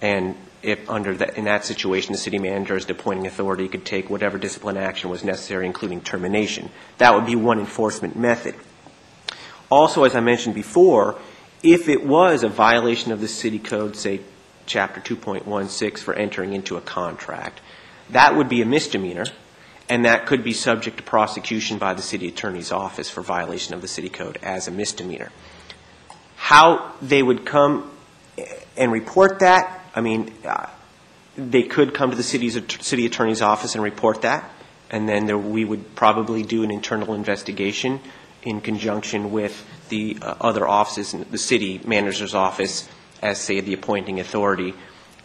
[0.00, 3.84] And if under that, in that situation, the city manager as the appointing authority could
[3.84, 6.70] take whatever discipline action was necessary, including termination.
[6.98, 8.54] That would be one enforcement method.
[9.70, 11.18] Also, as I mentioned before,
[11.62, 14.20] if it was a violation of the city code, say
[14.66, 17.60] chapter 2.16 for entering into a contract,
[18.10, 19.26] that would be a misdemeanor,
[19.88, 23.80] and that could be subject to prosecution by the city attorney's office for violation of
[23.80, 25.30] the city code as a misdemeanor.
[26.36, 27.90] How they would come
[28.76, 30.68] and report that, I mean, uh,
[31.36, 34.50] they could come to the city's, city attorney's office and report that,
[34.90, 38.00] and then there, we would probably do an internal investigation
[38.42, 42.88] in conjunction with the uh, other offices, in the city manager's office,
[43.22, 44.74] as, say, the appointing authority,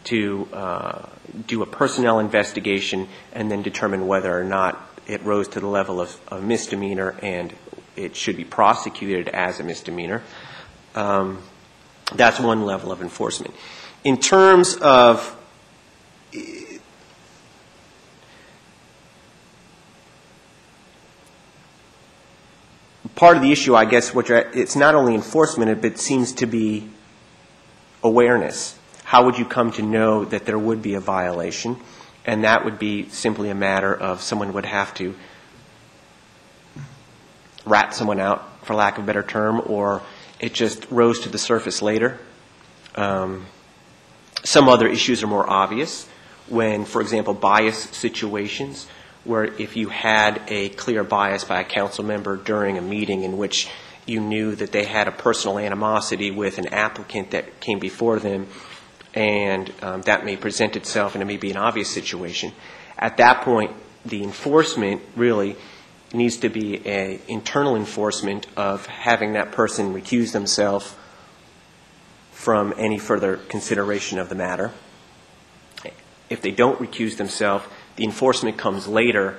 [0.04, 1.10] to uh,
[1.48, 6.00] do a personnel investigation and then determine whether or not it rose to the level
[6.00, 7.54] of, of misdemeanor and
[7.96, 10.24] it should be prosecuted as a misdemeanor.
[10.96, 11.42] Um,
[12.14, 13.54] that's one level of enforcement.
[14.04, 15.36] In terms of
[23.16, 26.34] part of the issue, I guess, which are, it's not only enforcement, but it seems
[26.34, 26.88] to be
[28.04, 28.78] awareness.
[29.04, 31.78] How would you come to know that there would be a violation?
[32.26, 35.16] And that would be simply a matter of someone would have to
[37.66, 40.02] rat someone out, for lack of a better term, or
[40.40, 42.20] it just rose to the surface later.
[42.96, 43.46] Um,
[44.44, 46.08] some other issues are more obvious.
[46.48, 48.88] When, for example, bias situations
[49.28, 53.38] where if you had a clear bias by a council member during a meeting in
[53.38, 53.70] which
[54.06, 58.48] you knew that they had a personal animosity with an applicant that came before them,
[59.14, 62.54] and um, that may present itself, and it may be an obvious situation,
[62.98, 63.72] at that point,
[64.06, 65.58] the enforcement really
[66.14, 70.96] needs to be a internal enforcement of having that person recuse themselves
[72.38, 74.72] from any further consideration of the matter.
[76.30, 77.66] If they don't recuse themselves,
[77.96, 79.38] the enforcement comes later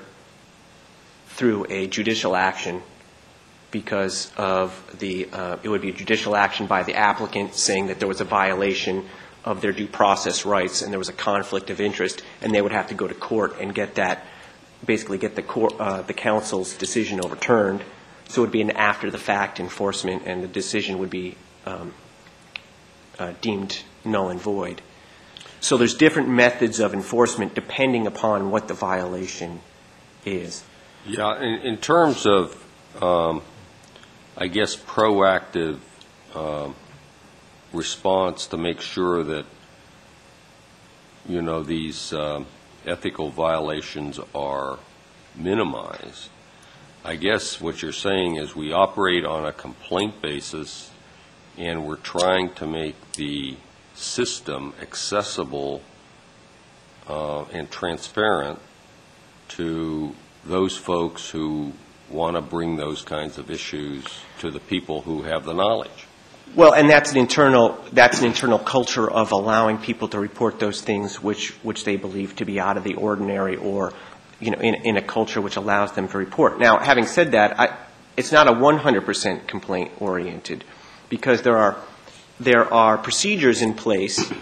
[1.29, 2.83] through a judicial action
[3.71, 8.01] because of the, uh, it would be a judicial action by the applicant saying that
[8.01, 9.07] there was a violation
[9.45, 12.73] of their due process rights and there was a conflict of interest, and they would
[12.73, 14.27] have to go to court and get that,
[14.85, 17.81] basically get the court, uh, the council's decision overturned.
[18.29, 21.95] So it would be an after-the-fact enforcement, and the decision would be um,
[23.19, 24.83] uh, deemed null and void.
[25.61, 29.61] So there's different methods of enforcement depending upon what the violation
[30.25, 30.63] is.
[31.07, 32.65] Yeah, in, in terms of,
[33.03, 33.43] um,
[34.37, 35.79] I guess, proactive
[36.35, 36.75] um,
[37.73, 39.47] response to make sure that,
[41.29, 42.47] you know, these um,
[42.87, 44.79] ethical violations are
[45.35, 46.31] minimized,
[47.05, 50.91] I guess what you're saying is we operate on a complaint basis,
[51.59, 53.57] and we're trying to make the
[53.95, 55.83] system accessible
[57.09, 58.59] uh, and transparent
[59.49, 61.73] to those folks who
[62.11, 64.05] want to bring those kinds of issues
[64.39, 66.07] to the people who have the knowledge.
[66.55, 70.81] Well, and that's an internal, that's an internal culture of allowing people to report those
[70.81, 73.93] things which, which they believe to be out of the ordinary or,
[74.41, 76.59] you know, in, in a culture which allows them to report.
[76.59, 77.77] Now, having said that, I,
[78.17, 80.65] it's not a 100% complaint-oriented
[81.09, 81.77] because there are,
[82.41, 84.33] there are procedures in place.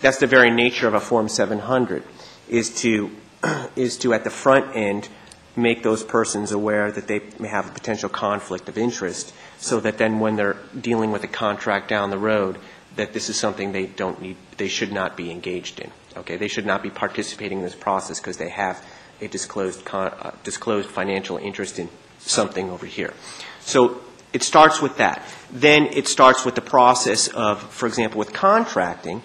[0.00, 2.02] That's the very nature of a Form 700,
[2.48, 3.10] is to,
[3.76, 5.08] is to, at the front end,
[5.56, 9.98] make those persons aware that they may have a potential conflict of interest, so that
[9.98, 12.58] then when they're dealing with a contract down the road,
[12.96, 15.90] that this is something they don't need, they should not be engaged in.
[16.16, 18.84] Okay, they should not be participating in this process because they have
[19.20, 21.88] a disclosed, con- uh, disclosed financial interest in
[22.18, 23.12] something over here.
[23.60, 24.00] So
[24.34, 25.22] it starts with that.
[25.50, 29.22] Then it starts with the process of, for example, with contracting,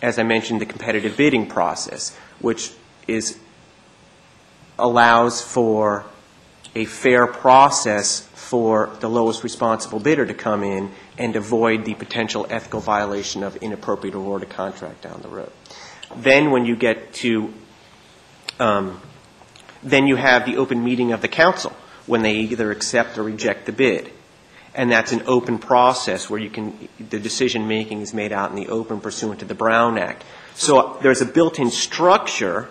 [0.00, 2.70] as I mentioned, the competitive bidding process, which
[3.08, 3.38] is
[4.78, 6.06] allows for
[6.74, 12.46] a fair process for the lowest responsible bidder to come in and avoid the potential
[12.48, 15.52] ethical violation of inappropriate award of contract down the road.
[16.16, 17.52] Then when you get to,
[18.60, 19.00] um,
[19.82, 21.72] then you have the open meeting of the council
[22.06, 24.12] when they either accept or reject the bid.
[24.74, 28.56] And that's an open process where you can, the decision making is made out in
[28.56, 30.24] the open pursuant to the Brown Act.
[30.54, 32.68] So there's a built-in structure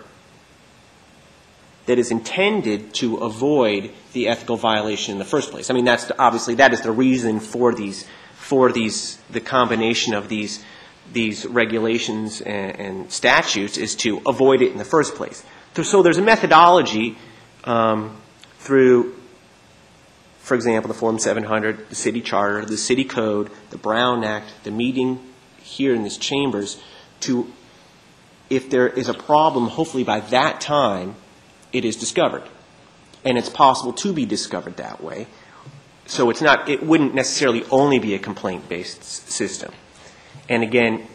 [1.86, 5.70] that is intended to avoid the ethical violation in the first place.
[5.70, 10.14] I mean, that's the, obviously that is the reason for these for these the combination
[10.14, 10.64] of these
[11.12, 15.44] these regulations and, and statutes is to avoid it in the first place.
[15.74, 17.16] So there's a methodology
[17.64, 18.16] um,
[18.58, 19.16] through,
[20.42, 24.72] for example, the Form 700, the city charter, the city code, the Brown Act, the
[24.72, 25.20] meeting
[25.62, 26.80] here in these chambers
[27.20, 27.50] to,
[28.50, 31.14] if there is a problem, hopefully by that time,
[31.72, 32.42] it is discovered.
[33.24, 35.28] And it's possible to be discovered that way.
[36.06, 39.72] So it's not, it wouldn't necessarily only be a complaint-based system.
[40.48, 41.06] And again,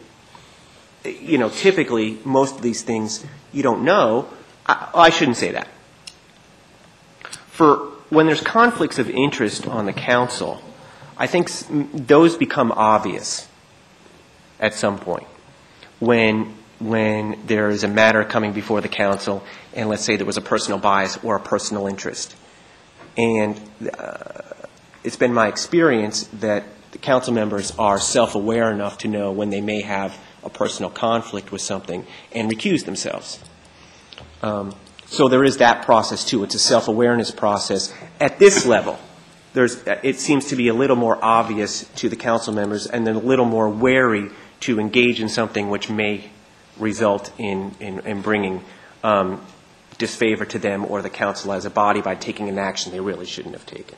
[1.04, 4.26] you know, typically, most of these things you don't know.
[4.66, 5.68] I, I shouldn't say that.
[7.48, 10.62] For when there's conflicts of interest on the council,
[11.16, 11.50] I think
[12.06, 13.48] those become obvious
[14.60, 15.26] at some point.
[16.00, 19.42] When when there is a matter coming before the council,
[19.74, 22.36] and let's say there was a personal bias or a personal interest.
[23.16, 23.60] And
[23.98, 24.42] uh,
[25.02, 29.60] it's been my experience that the council members are self-aware enough to know when they
[29.60, 33.40] may have a personal conflict with something and recuse themselves.
[34.40, 34.74] Um,
[35.10, 36.44] so there is that process too.
[36.44, 37.92] It's a self-awareness process.
[38.20, 38.98] At this level,
[39.54, 43.16] there's, it seems to be a little more obvious to the council members and then
[43.16, 44.30] a little more wary
[44.60, 46.30] to engage in something which may
[46.78, 48.62] result in, in, in bringing
[49.02, 49.44] um,
[49.96, 53.26] disfavor to them or the council as a body by taking an action they really
[53.26, 53.96] shouldn't have taken.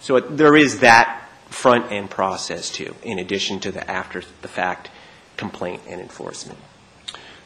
[0.00, 4.48] So it, there is that front end process too, in addition to the after the
[4.48, 4.90] fact
[5.36, 6.58] complaint and enforcement.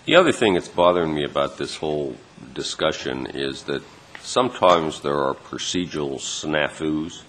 [0.06, 2.16] The other thing that's bothering me about this whole
[2.54, 3.82] discussion is that
[4.20, 7.22] sometimes there are procedural snafus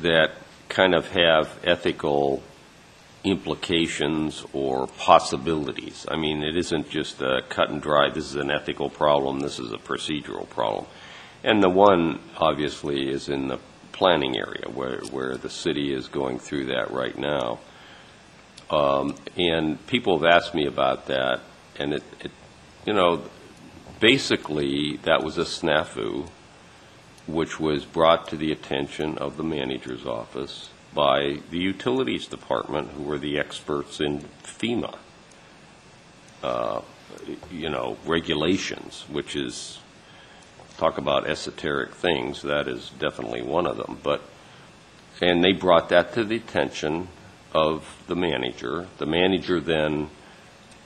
[0.00, 0.32] that
[0.68, 2.42] kind of have ethical
[3.24, 6.06] implications or possibilities.
[6.08, 9.58] I mean, it isn't just a cut and dry, this is an ethical problem, this
[9.58, 10.86] is a procedural problem.
[11.44, 13.58] And the one, obviously, is in the
[13.92, 17.58] planning area, where, where the city is going through that right now.
[18.70, 21.40] Um, And people have asked me about that,
[21.78, 22.30] and it, it,
[22.86, 23.22] you know,
[24.00, 26.28] basically, that was a snafu,
[27.26, 33.02] which was brought to the attention of the manager's office by the utilities department, who
[33.02, 34.96] were the experts in FEMA,
[36.42, 36.80] uh,
[37.50, 39.78] you know, regulations, which is,
[40.78, 43.98] talk about esoteric things, that is definitely one of them.
[44.02, 44.22] But,
[45.20, 47.08] and they brought that to the attention
[47.52, 48.86] of the manager.
[48.98, 50.10] The manager then,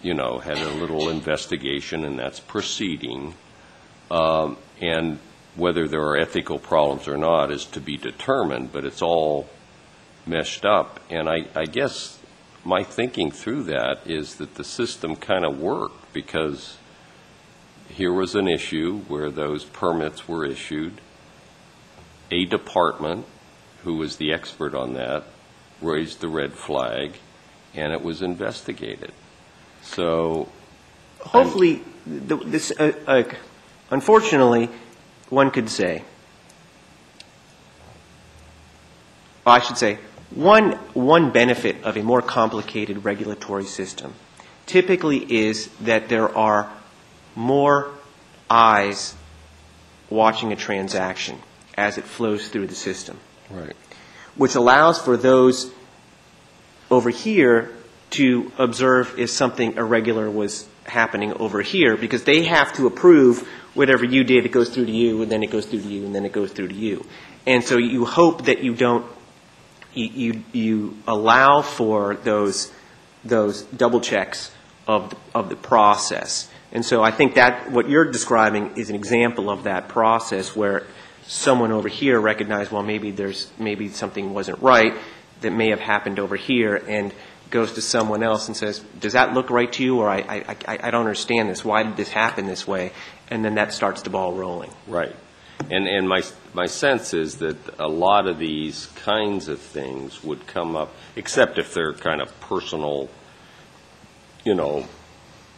[0.02, 3.34] you know, had a little investigation, and that's proceeding.
[4.10, 5.20] Um, And
[5.54, 9.46] whether there are ethical problems or not is to be determined, but it's all
[10.26, 10.98] meshed up.
[11.08, 12.18] And I, I guess
[12.64, 16.78] my thinking through that is that the system kind of worked, because
[17.88, 21.00] here was an issue where those permits were issued.
[22.32, 23.24] A department,
[23.84, 25.22] who was the expert on that,
[25.80, 27.18] raised the red flag,
[27.74, 29.12] and it was investigated.
[29.82, 30.48] So,
[31.20, 33.22] Hopefully, the- this, uh, uh,
[33.90, 34.68] unfortunately,
[35.28, 36.02] one could say,
[39.46, 39.98] I should say,
[40.30, 44.14] one, one benefit of a more complicated regulatory system
[44.66, 46.70] typically is that there are
[47.34, 47.90] more
[48.48, 49.14] eyes
[50.10, 51.38] watching a transaction
[51.76, 53.18] as it flows through the system.
[53.50, 53.76] right.
[54.36, 55.70] which allows for those
[56.90, 57.70] over here
[58.12, 64.04] to observe if something irregular was happening over here, because they have to approve whatever
[64.04, 66.14] you did, it goes through to you, and then it goes through to you, and
[66.14, 67.04] then it goes through to you.
[67.46, 69.06] And so you hope that you don't,
[69.94, 72.72] you, you, allow for those,
[73.24, 74.50] those double checks
[74.86, 76.48] of, the- of the process.
[76.72, 80.86] And so I think that, what you're describing is an example of that process where
[81.26, 84.94] someone over here recognized, well, maybe there's, maybe something wasn't right
[85.40, 87.12] that may have happened over here, and
[87.52, 90.78] goes to someone else and says, does that look right to you, or I, I,
[90.82, 92.90] I don't understand this, why did this happen this way?
[93.30, 94.70] And then that starts the ball rolling.
[94.88, 95.14] Right.
[95.70, 96.22] And, and my,
[96.54, 101.58] my sense is that a lot of these kinds of things would come up, except
[101.58, 103.08] if they're kind of personal,
[104.44, 104.88] you know,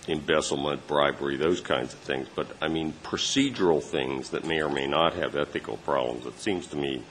[0.07, 2.29] embezzlement, bribery, those kinds of things.
[2.35, 6.67] But, I mean, procedural things that may or may not have ethical problems, it seems
[6.69, 7.03] to me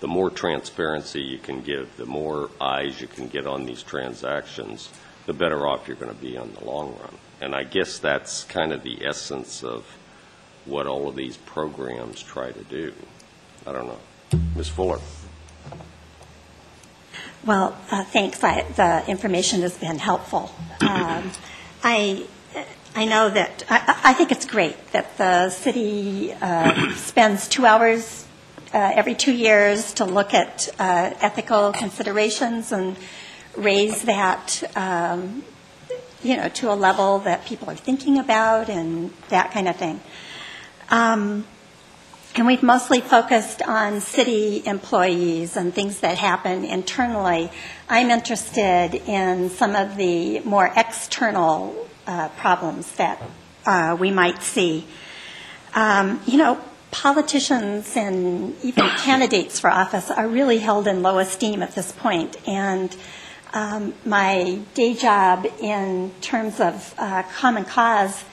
[0.00, 4.88] the more transparency you can give, the more eyes you can get on these transactions,
[5.26, 7.14] the better off you're going to be on the long run.
[7.40, 9.84] And I guess that's kind of the essence of
[10.66, 12.92] what all of these programs try to do.
[13.66, 13.98] I don't know.
[14.56, 14.68] Ms.
[14.68, 15.00] Fuller?
[17.44, 18.42] Well, uh, thanks.
[18.42, 20.50] I- The information has been helpful.
[20.80, 21.30] Um,
[21.84, 22.26] I
[22.96, 28.23] I know that, I I think it's great that the city uh, spends two hours
[28.74, 32.96] uh, every two years to look at uh, ethical considerations and
[33.56, 35.44] raise that, um,
[36.22, 40.00] you know, to a level that people are thinking about and that kind of thing.
[40.90, 41.46] Um,
[42.36, 47.48] And we've mostly focused on city employees and things that happen internally.
[47.88, 51.54] I'm interested in some of the more external
[52.08, 53.22] uh, problems that
[53.66, 54.84] uh, we might see.
[55.74, 56.58] Um, You know,
[56.94, 62.36] politicians and even candidates for office are really held in low esteem at this point.
[62.48, 62.96] And
[63.52, 68.24] um, my day job in terms of uh, Common Cause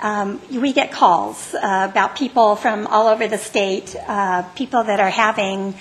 [0.00, 5.00] um, we get calls uh, about people from all over the state, uh, people that
[5.00, 5.74] are having,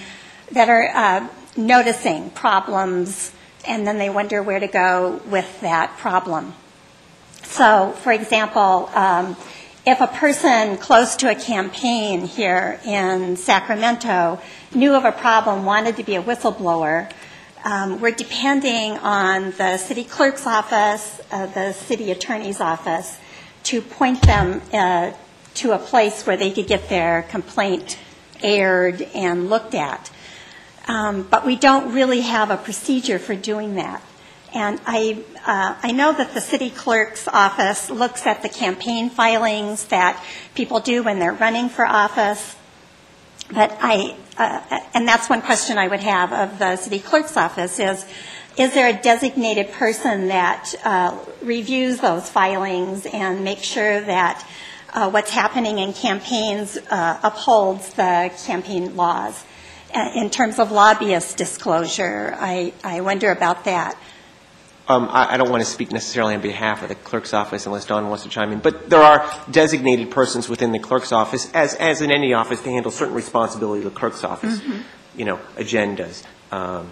[0.53, 3.31] that are uh, noticing problems,
[3.67, 6.55] and then they wonder where to go with that problem.
[7.43, 9.37] So, for example, um,
[9.87, 14.37] if a person close to a campaign here in Sacramento
[14.75, 17.09] knew of a problem, wanted to be a whistleblower,
[17.63, 23.17] um, we're depending on the city clerk's office, uh, the city attorney's office,
[23.63, 25.11] to point them uh,
[25.53, 27.97] to a place where they could get their complaint
[28.43, 30.11] aired and looked at.
[30.89, 34.01] Um, But we don't really have a procedure for doing that.
[34.57, 39.85] And I, uh, I know that the city clerk's office looks at the campaign filings
[39.89, 40.19] that
[40.55, 42.55] people do when they're running for office.
[43.51, 47.77] But I, uh, and that's one question I would have of the city clerk's office
[47.77, 48.03] is,
[48.57, 54.43] is there a designated person that uh, reviews those filings and makes sure that
[54.91, 59.43] uh, what's happening in campaigns uh, upholds the campaign laws?
[60.15, 62.35] in terms of lobbyist disclosure.
[62.37, 63.97] I, I wonder about that.
[64.89, 67.85] Um, I, I don't want to speak necessarily on behalf of the clerk's office unless
[67.85, 71.73] Don wants to chime in, but there are designated persons within the clerk's office, as,
[71.75, 74.61] as in any office, to handle certain responsibility of the clerk's office.
[75.15, 76.91] You know, agendas, um,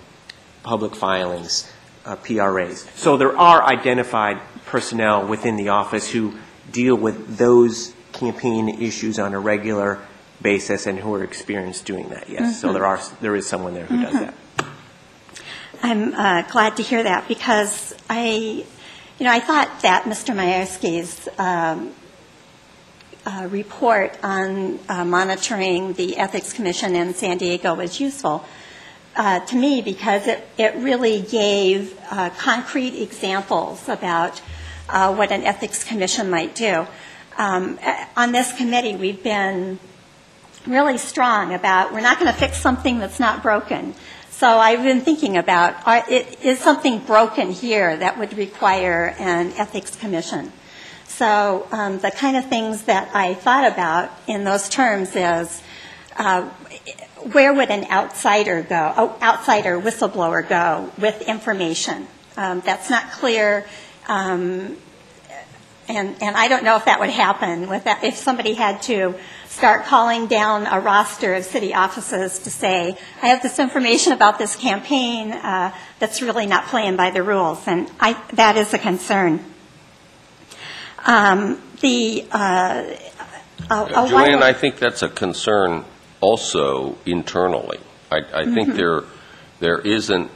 [0.63, 1.71] public filings,
[2.05, 2.89] uh, PRAs.
[2.95, 6.33] So there are identified personnel within the office who
[6.71, 9.99] deal with those campaign issues on a regular
[10.41, 12.59] basis and who are experienced doing that, yes.
[12.59, 14.33] So there are, there is someone there who does that.
[15.87, 18.65] I'm uh, glad to hear that because I,
[19.19, 20.35] you know, I thought that Mr.
[20.35, 21.93] Mayersky's um,
[23.23, 28.43] uh, report on uh, monitoring the Ethics Commission in San Diego was useful
[29.15, 34.41] uh, to me because it, it really gave uh, concrete examples about
[34.89, 36.87] uh, what an Ethics Commission might do.
[37.37, 37.77] Um,
[38.17, 39.77] on this committee, we've been
[40.65, 43.93] really strong about we're not going to fix something that's not broken.
[44.37, 49.53] So I've been thinking about are, it, is something broken here that would require an
[49.53, 50.51] ethics commission.
[51.05, 55.61] So um, the kind of things that I thought about in those terms is
[56.17, 56.49] uh,
[57.31, 62.05] where would an outsider go, oh, outsider whistleblower go with information
[62.35, 63.65] um, that's not clear.
[64.09, 64.75] Um,
[65.87, 69.15] and, and I don't know if that would happen with that, if somebody had to
[69.47, 74.37] start calling down a roster of city offices to say, I have this information about
[74.37, 78.77] this campaign uh, that's really not playing by the rules, and I, that is a
[78.79, 79.39] concern.
[81.05, 82.95] Um, the uh,
[83.69, 85.85] a Joanne, I think that's a concern
[86.21, 87.79] also internally.
[88.11, 88.77] I, I think Mm-hmm.
[88.77, 89.03] there,
[89.59, 90.31] there isn't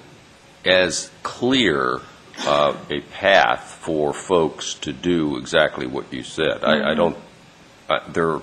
[0.65, 2.01] as clear
[2.45, 6.63] uh, a path for folks to do exactly what you said.
[6.63, 6.87] I, Mm-hmm.
[6.87, 7.17] I don't,
[7.89, 8.39] uh, there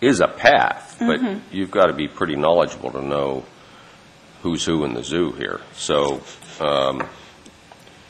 [0.00, 1.54] is a path, but Mm-hmm.
[1.56, 3.44] you've got to be pretty knowledgeable to know
[4.42, 5.60] who's who in the zoo here.
[5.74, 6.22] So
[6.60, 7.08] um,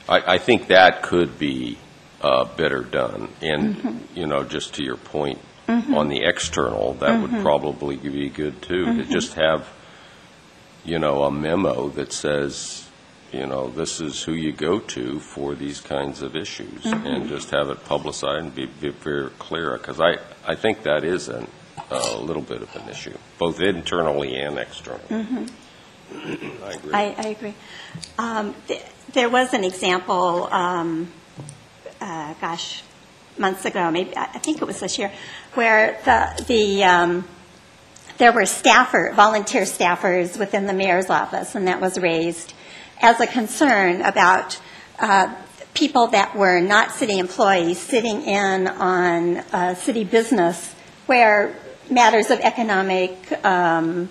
[0.08, 1.78] I, I think that could be
[2.22, 3.28] uh, better done.
[3.40, 4.18] And, Mm-hmm.
[4.18, 7.42] you know, just to your point on the external, that would Mm-hmm.
[7.42, 9.68] probably be good too, to just have,
[10.84, 12.81] you know, a memo that says,
[13.32, 17.06] you know, this is who you go to for these kinds of issues, Mm-hmm.
[17.06, 21.04] and just have it publicized and be, be very clear, because I, I think that
[21.04, 21.46] is an,
[21.90, 25.02] a little bit of an issue, both internally and externally.
[26.14, 26.92] I agree.
[26.92, 27.54] I, I agree.
[28.18, 31.10] Um, th- there was an example, um,
[32.00, 32.82] uh, gosh,
[33.38, 35.10] months ago, maybe I I think it was this year,
[35.54, 37.26] where the the um,
[38.18, 42.52] there were staffer, volunteer staffers within the mayor's office, and that was raised
[43.02, 44.58] as a concern about
[45.00, 45.34] uh,
[45.74, 50.74] people that were not city employees sitting in on uh, city business
[51.06, 51.54] where
[51.90, 54.08] matters of economic um,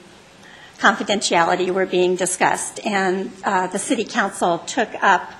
[0.78, 2.86] confidentiality were being discussed.
[2.86, 5.32] And uh, the city council took up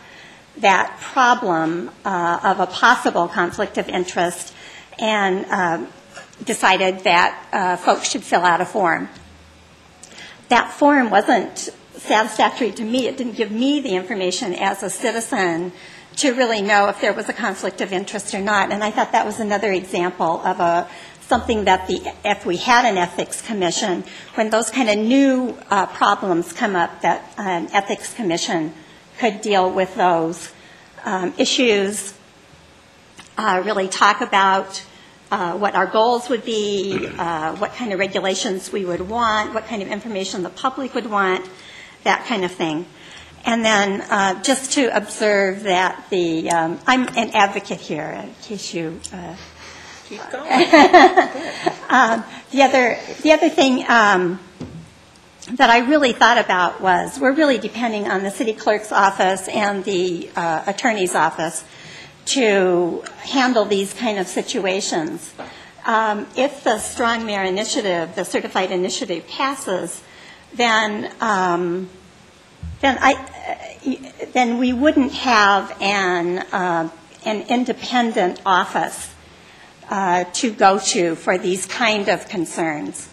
[0.58, 4.54] that problem uh, of a possible conflict of interest
[5.00, 5.88] and um,
[6.46, 9.10] decided that uh, folks should fill out a form.
[10.50, 11.70] That form wasn't
[12.02, 13.08] satisfactory to me.
[13.08, 15.72] It didn't give me the information as a citizen
[16.18, 18.72] to really know if there was a conflict of interest or not.
[18.72, 20.88] And I thought that was another example of a
[21.22, 24.04] something that the if we had an ethics commission,
[24.36, 28.74] when those kind of new uh, problems come up, that an ethics commission
[29.18, 30.52] could deal with those
[31.06, 32.14] um, issues,
[33.38, 34.84] uh, really talk about
[35.32, 39.66] uh, what our goals would be, uh, what kind of regulations we would want, what
[39.66, 41.50] kind of information the public would want,
[42.04, 42.86] that kind of thing.
[43.44, 48.74] And then uh, just to observe that the, um, I'm an advocate here, in case
[48.74, 49.00] you.
[49.12, 49.36] Uh,
[51.90, 54.40] um, the other, the other thing um,
[55.54, 59.84] that I really thought about was we're really depending on the city clerk's office and
[59.86, 61.64] the uh, attorney's office
[62.26, 65.34] to handle these kind of situations.
[65.86, 70.04] Um, if the Strong Mayor Initiative, the certified initiative passes,
[70.56, 71.90] then um,
[72.82, 73.14] then I
[74.34, 76.90] then we wouldn't have an uh,
[77.26, 79.14] an independent office
[79.90, 83.10] uh, to go to for these kind of concerns.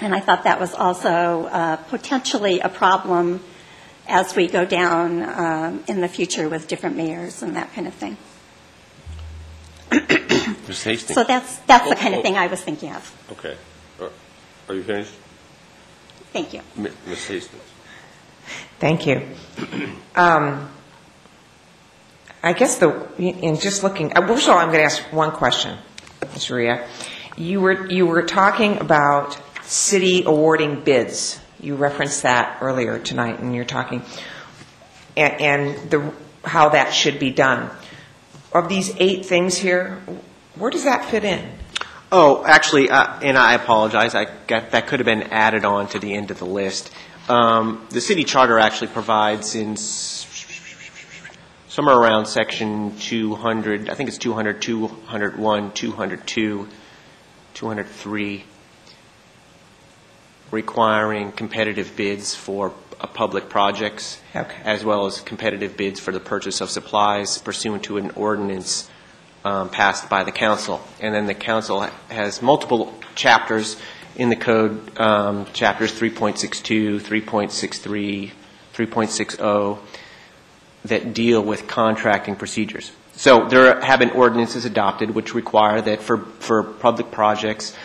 [0.00, 3.42] And I thought that was also uh, potentially a problem
[4.06, 7.94] as we go down um, in the future with different mayors and that kind of
[7.94, 8.16] thing.
[10.68, 10.84] Ms.
[10.84, 11.14] Hastings?
[11.14, 12.22] So that's, that's the kind Oh, of oh.
[12.22, 13.28] thing I was thinking of.
[13.32, 13.56] Okay.
[14.68, 15.12] Are you finished?
[16.32, 16.60] Thank you.
[16.76, 17.26] M- Ms.
[17.26, 17.62] Hastings?
[18.78, 19.22] Thank you.
[20.14, 20.70] Um,
[22.42, 25.32] I guess the, in just looking, uh, first of all, I'm going to ask one
[25.32, 25.76] question,
[26.32, 26.50] Ms.
[26.50, 26.86] Ria.
[27.36, 33.54] You were, you were talking about city awarding bids You referenced that earlier tonight and
[33.54, 34.02] you're talking,
[35.16, 36.14] and, and the,
[36.44, 37.70] how that should be done.
[38.52, 40.00] Of these eight things here,
[40.54, 41.50] where does that fit in?
[42.10, 45.98] Oh, actually, uh, and I apologize, I got, that could have been added on to
[45.98, 46.90] the end of the list.
[47.28, 50.24] Um, The city charter actually provides in s-
[51.68, 56.68] somewhere around section 200, I think it's 200, 201, 202,
[57.54, 58.44] 203,
[60.50, 64.56] requiring competitive bids for uh, public projects, Okay.
[64.64, 68.88] as well as competitive bids for the purchase of supplies pursuant to an ordinance
[69.44, 70.80] um, passed by the council.
[71.00, 73.76] And then the council has multiple chapters
[74.16, 78.30] in the code, um, chapters 3.62, 3.63,
[78.74, 79.78] 3.60, oh,
[80.84, 82.90] that deal with contracting procedures.
[83.12, 87.76] So there have been ordinances adopted which require that for, for public projects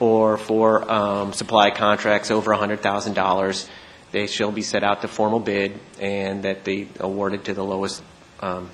[0.00, 3.68] or for um, supply contracts over $100,000,
[4.10, 8.02] they shall be set out to formal bid and that they awarded to the lowest,
[8.40, 8.70] um,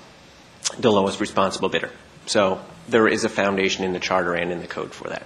[0.79, 1.91] the lowest responsible bidder.
[2.25, 5.23] So there is a foundation in the charter and in the code for that.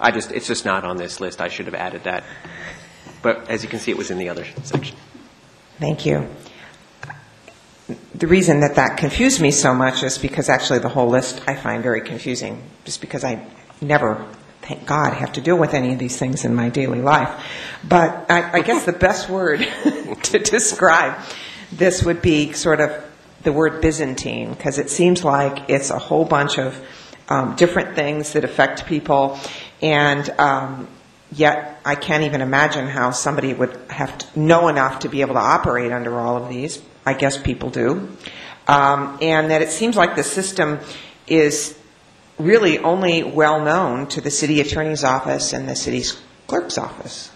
[0.00, 1.40] I just, it's just not on this list.
[1.40, 2.24] I should have added that.
[3.22, 4.96] But as you can see, it was in the other section.
[5.78, 6.28] Thank you.
[8.14, 11.54] The reason that that confused me so much is because actually the whole list I
[11.54, 13.46] find very confusing, just because I
[13.80, 14.26] never,
[14.62, 17.44] thank God, have to deal with any of these things in my daily life.
[17.82, 19.60] But I, I guess the best word
[20.24, 21.18] to describe
[21.72, 23.04] this would be sort of
[23.48, 26.78] the word Byzantine, because it seems like it's a whole bunch of
[27.30, 29.38] um, different things that affect people,
[29.80, 30.86] and um,
[31.32, 35.32] yet I can't even imagine how somebody would have to know enough to be able
[35.32, 36.82] to operate under all of these.
[37.06, 38.10] I guess people do.
[38.66, 40.80] Um, and that it seems like the system
[41.26, 41.74] is
[42.38, 47.30] really only well known to the city attorney's office and the city's clerk's office.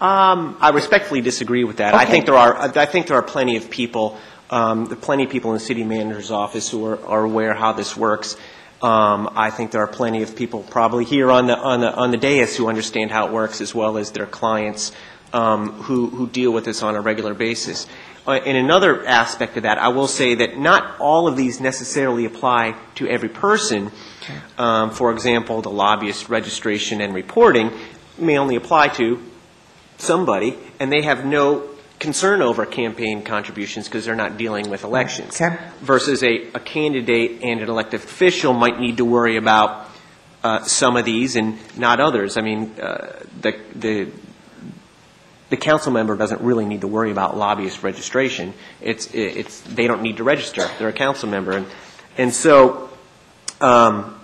[0.00, 1.94] Um, I respectfully disagree with that.
[1.94, 4.18] I think there are, I think there are plenty of people,
[4.50, 7.96] um, plenty of people in the city manager's office who are, are aware how this
[7.96, 8.36] works.
[8.82, 12.10] Um, I think there are plenty of people probably here on the, on the, on
[12.10, 14.92] the dais who understand how it works as well as their clients,
[15.32, 17.86] um, who, who deal with this on a regular basis.
[18.28, 22.24] Uh, in another aspect of that, I will say that not all of these necessarily
[22.24, 23.92] apply to every person.
[24.58, 27.70] Um, for example, the lobbyist registration and reporting
[28.18, 29.22] may only apply to
[29.96, 31.68] somebody, and they have no
[31.98, 35.40] concern over campaign contributions because they're not dealing with elections.
[35.40, 35.56] Okay.
[35.80, 39.88] Versus a, a candidate and an elected official might need to worry about
[40.44, 42.36] uh, some of these and not others.
[42.36, 44.08] I mean, uh, the, the,
[45.48, 48.52] the council member doesn't really need to worry about lobbyist registration.
[48.80, 50.68] It's, it's, they don't need to register.
[50.78, 51.52] They're a council member.
[51.52, 51.66] And,
[52.18, 52.90] and so,
[53.60, 54.20] um,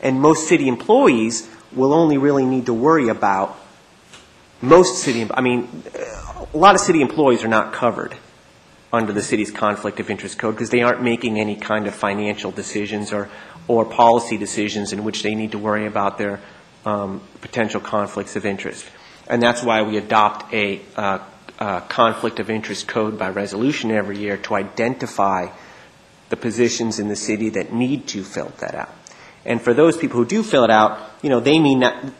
[0.00, 3.58] and most city employees will only really need to worry about
[4.60, 5.68] most city, I mean,
[6.52, 8.14] a lot of city employees are not covered
[8.92, 12.50] under the city's conflict of interest code because they aren't making any kind of financial
[12.50, 13.28] decisions or,
[13.68, 16.40] or policy decisions in which they need to worry about their
[16.84, 18.86] um, potential conflicts of interest.
[19.28, 21.18] And that's why we adopt a uh,
[21.58, 25.48] uh, conflict of interest code by resolution every year to identify
[26.30, 28.94] the positions in the city that need to fill that out.
[29.44, 32.12] And for those people who do fill it out, you know, they mean that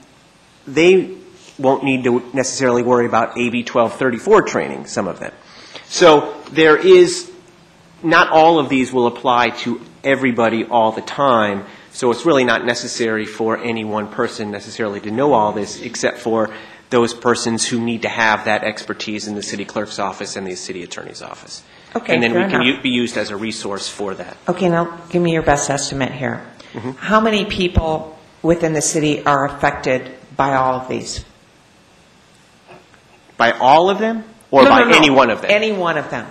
[0.67, 1.18] they
[1.59, 5.33] won't need to necessarily worry about AB 1234 training, some of them.
[5.87, 7.31] So there is,
[8.03, 12.65] not all of these will apply to everybody all the time, so it's really not
[12.65, 16.51] necessary for any one person necessarily to know all this, except for
[16.91, 20.55] those persons who need to have that expertise in the city clerk's office and the
[20.55, 21.63] city attorney's office.
[21.97, 22.77] Okay, And then we can enough.
[22.77, 24.37] u- be used as a resource for that.
[24.49, 26.47] Okay, now give me your best estimate here.
[26.75, 26.91] Mm-hmm.
[26.93, 31.25] How many people within the city are affected by all of these?
[33.39, 34.97] By all of them, or No, by no, no.
[34.99, 35.51] any one of them?
[35.51, 36.27] Any one of them.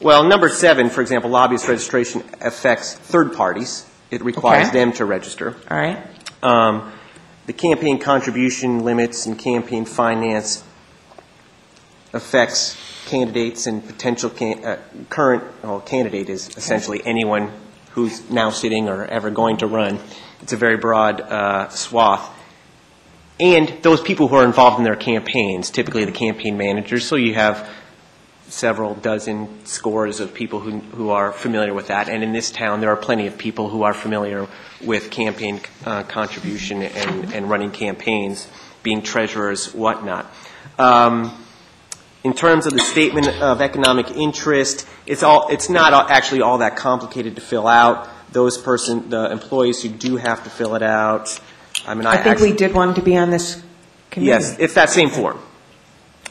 [0.00, 3.84] Well, number seven, for example, lobbyist registration affects third parties.
[4.10, 4.78] It requires Okay.
[4.78, 5.54] them to register.
[5.70, 5.98] All right?
[6.42, 6.92] Um,
[7.46, 10.62] the campaign contribution limits and campaign finance
[12.12, 14.78] affects candidates and potential can, uh,
[15.10, 17.50] current well, candidate is essentially anyone
[17.92, 19.98] who's now sitting or ever going to run.
[20.42, 22.30] It's a very broad uh, swath.
[23.40, 27.06] And those people who are involved in their campaigns, typically the campaign managers.
[27.06, 27.68] So you have
[28.48, 32.08] several dozen scores of people who, who are familiar with that.
[32.08, 34.48] And in this town, there are plenty of people who are familiar
[34.82, 38.48] with campaign uh, contribution and, and running campaigns,
[38.82, 40.26] being treasurers, whatnot.
[40.78, 41.44] Um,
[42.24, 46.76] in terms of the statement of economic interest, it's all, it's not actually all that
[46.76, 48.08] complicated to fill out.
[48.32, 51.40] Those person, the employees who do have to fill it out,
[51.88, 53.62] I mean, I I think actually- we did want to be on this
[54.10, 54.28] committee.
[54.28, 55.38] Yes, it's that same form.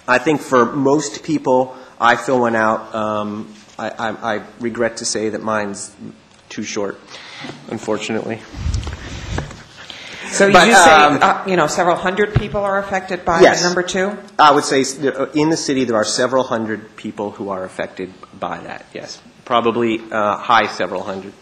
[0.07, 2.93] I think for most people, I fill one out.
[2.93, 5.91] Um, I, I, I regret to say that mine's
[6.49, 6.99] too short,
[7.69, 8.39] unfortunately.
[10.29, 13.61] So you But, say, um, uh, you know, several hundred people are affected by Yes.
[13.61, 14.17] the number two?
[14.37, 17.63] I would say s- there- in the city, there are several hundred people who are
[17.63, 19.19] affected by that, yes.
[19.45, 21.33] Probably uh, high several hundred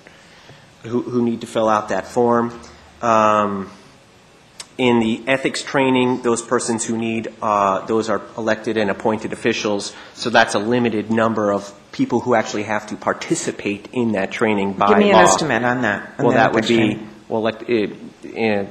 [0.83, 2.53] who, who need to fill out that form.
[3.01, 3.69] Um,
[4.77, 9.93] In the ethics training, those persons who need, uh, those are elected and appointed officials,
[10.15, 14.73] so that's a limited number of people who actually have to participate in that training
[14.73, 14.89] by law.
[14.91, 16.15] Give me an estimate on that.
[16.19, 17.09] on Well, the that would ethics be, training.
[17.29, 18.67] well, like, a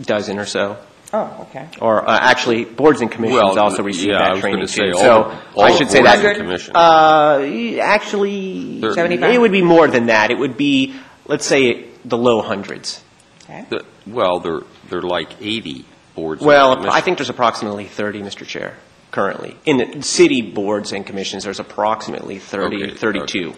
[0.00, 0.76] dozen or so.
[1.12, 1.66] Oh, okay.
[1.80, 4.68] Or uh, actually, boards and commissions Well, also receive yeah, I that was training gonna
[4.68, 4.92] say too.
[4.96, 6.26] all So the- all I the should say boards that.
[6.26, 6.76] and commissions.
[6.76, 9.34] Uh, actually, They're- 75?
[9.34, 10.30] it would be more than that.
[10.30, 10.94] It would be,
[11.26, 13.02] let's say, the low hundreds.
[13.50, 13.64] Okay.
[13.68, 15.84] The- Well, they're, they're like 80
[16.14, 16.40] boards.
[16.40, 16.94] and Well, commissions.
[16.94, 18.46] I think there's approximately 30, Mr.
[18.46, 18.76] Chair,
[19.10, 19.56] currently.
[19.66, 23.54] In the city boards and commissions, there's approximately 30, Okay, 32.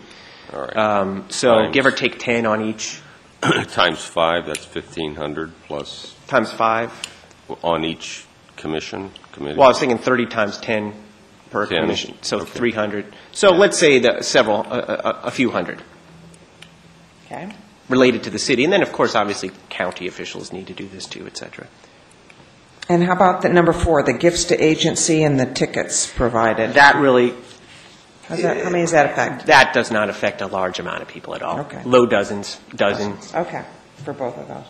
[0.53, 0.77] All right.
[0.77, 3.01] Um, So Times- give or take 10 on each,
[3.73, 6.93] Times five, that's 1,500 plus times five.
[7.65, 8.25] on each
[8.57, 9.57] commission, committee.
[9.59, 10.95] Well, I was thinking 30 times 10
[11.51, 12.51] per 10, commission, so okay.
[12.53, 13.07] 300.
[13.33, 15.83] So let's say the several, a- a a few hundred.
[17.27, 17.51] Okay.
[17.93, 18.65] Related to the city.
[18.65, 21.69] And then, of course, obviously, county officials need to do this too, et cetera.
[22.89, 26.75] And how about the number four, the gifts to agency and the tickets provided?
[26.75, 27.35] That really,
[28.25, 29.47] How's that, how many does that affect?
[29.47, 31.61] that does not affect a large amount of people at all.
[31.61, 31.83] Okay.
[31.85, 33.33] Low dozens, dozens.
[33.35, 33.63] Okay,
[34.05, 34.65] for both of those.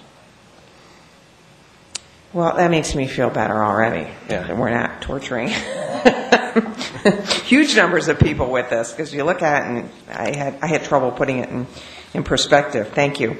[2.34, 4.10] Well, that makes me feel better already.
[4.28, 4.46] Yeah.
[4.46, 5.48] That we're not torturing
[7.44, 10.66] huge numbers of people with this, because you look at it, and I had, I
[10.66, 11.66] had trouble putting it in,
[12.14, 12.88] in perspective.
[12.94, 13.36] Thank you.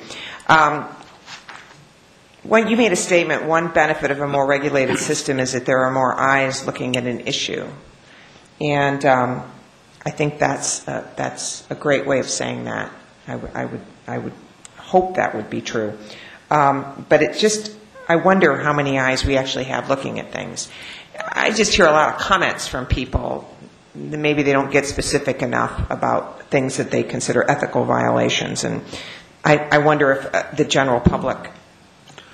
[0.48, 0.88] Um,
[2.42, 5.78] When you made a statement, one benefit of a more regulated system is that there
[5.84, 7.68] are more eyes looking at an issue.
[8.60, 9.44] And um,
[10.04, 12.90] I think that's, that's a great way of saying that.
[13.28, 14.32] I would- I would,
[14.76, 15.96] hope that would be true.
[16.50, 17.70] Um, But it just,
[18.08, 20.68] I wonder how many eyes we actually have looking at things.
[21.30, 23.48] I just hear a lot of comments from people,
[23.94, 28.64] maybe they don't get specific enough about things that they consider ethical violations.
[28.64, 28.82] And
[29.44, 31.50] I, I wonder if uh, the general public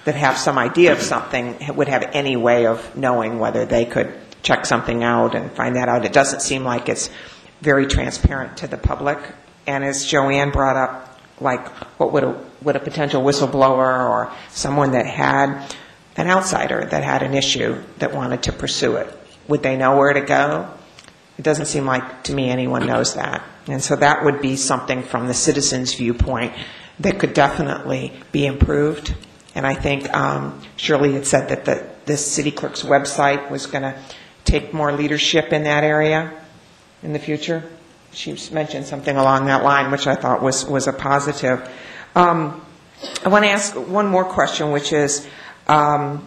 [0.05, 4.15] that have some idea of something would have any way of knowing whether they could
[4.43, 6.05] check something out and find that out.
[6.05, 7.11] It doesn't seem like it's
[7.61, 9.19] very transparent to the public.
[9.67, 14.93] And as Joanne brought up, like what would a, would a potential whistleblower or someone
[14.93, 15.75] that had
[16.17, 19.13] an outsider that had an issue that wanted to pursue it,
[19.47, 20.71] would they know where to go?
[21.39, 23.45] It doesn't seem like to me anyone knows that.
[23.69, 26.53] And so that would be something from the citizen's viewpoint
[27.01, 29.15] that could definitely be improved.
[29.55, 33.83] And I think um, Shirley had said that the, the city clerk's website was going
[33.83, 33.99] to
[34.45, 36.33] take more leadership in that area
[37.03, 37.63] in the future.
[38.13, 41.71] She mentioned something along that line, which I thought was, was a positive.
[42.15, 42.65] Um,
[43.25, 45.29] I want to ask one more question, which is,
[45.69, 46.27] um,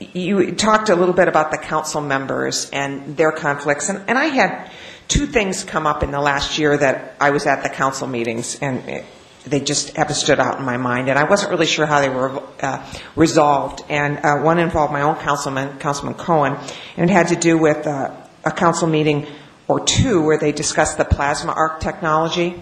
[0.00, 4.26] you talked a little bit about the council members and their conflicts, and, and I
[4.26, 4.70] had
[5.08, 8.58] two things come up in the last year that I was at the council meetings,
[8.60, 9.04] and it,
[9.44, 12.08] they just have stood out in my mind, and I wasn't really sure how they
[12.08, 12.86] were uh,
[13.16, 13.82] resolved.
[13.88, 16.58] And uh, one involved my own councilman, Councilman Cohn,
[16.96, 19.26] and it had to do with uh, a council meeting
[19.68, 22.60] or two where they discussed the plasma arc technology.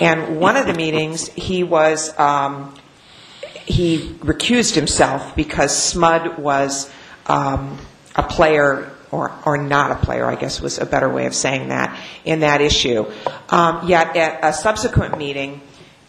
[0.00, 2.74] And one of the meetings, he was um,
[3.66, 6.90] he recused himself because SMUD was
[7.26, 7.78] um,
[8.14, 11.68] a player, or, or not a player, I guess was a better way of saying
[11.68, 13.10] that, in that issue.
[13.48, 15.60] Um, yet at a subsequent meeting,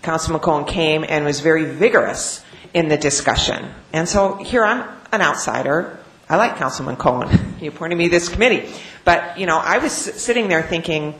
[0.02, 2.44] Councilman Cohn came and was very vigorous
[2.74, 3.72] in the discussion.
[3.94, 5.98] And so here I'm an outsider.
[6.30, 7.54] I like Councilman Cohn.
[7.56, 8.70] He appointed me to this committee.
[9.06, 11.18] But, you know, I was sitting there thinking,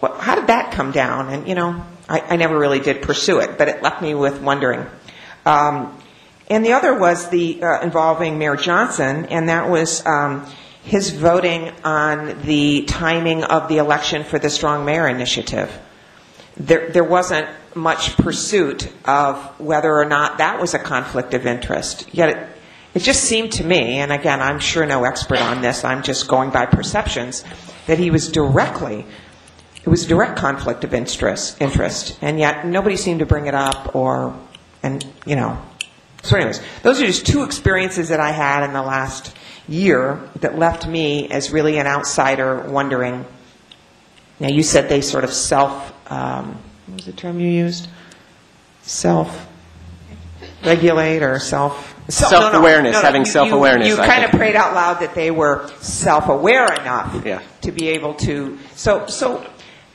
[0.00, 1.28] well, how did that come down?
[1.28, 4.40] And, you know, I, I never really did pursue it, but it left me with
[4.42, 4.84] wondering.
[5.48, 5.98] Um,
[6.50, 10.46] and the other was the uh, involving Mayor Johnson, and that was um,
[10.84, 15.70] his voting on the timing of the election for the Strong Mayor Initiative.
[16.58, 22.12] There, there wasn't much pursuit of whether or not that was a conflict of interest.
[22.12, 22.48] Yet it,
[22.94, 26.28] it just seemed to me, and again, I'm sure no expert on this, I'm just
[26.28, 27.42] going by perceptions,
[27.86, 29.06] that he was directly
[29.88, 33.94] it was direct conflict of interest, interest, and yet nobody seemed to bring it up
[33.96, 34.36] or,
[34.82, 35.58] and, you know.
[36.22, 39.34] So anyways, those are just two experiences that I had in the last
[39.68, 43.24] year that left me as really an outsider wondering.
[44.40, 47.88] Now, you said they sort of self, um, what was the term you used?
[48.82, 49.46] Self
[50.62, 51.94] self-regulate or self...
[52.08, 54.56] self- no, no, Self-awareness, no, no, having you- you- self-awareness, You I kind of prayed
[54.56, 57.40] out loud that they were self-aware enough Yeah.
[57.62, 59.44] to be able to, so, so,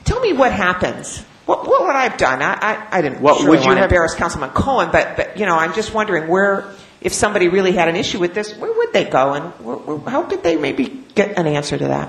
[0.04, 1.24] tell me what happens.
[1.46, 2.40] What, what would I have done?
[2.40, 5.16] I, I, I didn't What surely would you want to have- embarrass Councilman Cohn, but,
[5.16, 6.70] but, you know, I'm just wondering where,
[7.02, 10.10] if somebody really had an issue with this, where would they go, and where- where-
[10.10, 12.08] how could they maybe get an answer to that?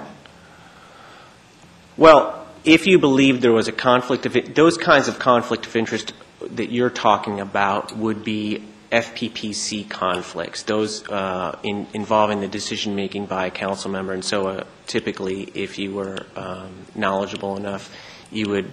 [1.97, 6.13] Well, if you believe there was a conflict of, those kinds of conflict of interest
[6.41, 13.47] that you're talking about would be FPPC conflicts, those uh, in- involving the decision-making by
[13.47, 14.13] a council member.
[14.13, 17.89] And so uh, typically, if you were um, knowledgeable enough,
[18.36, 18.71] you would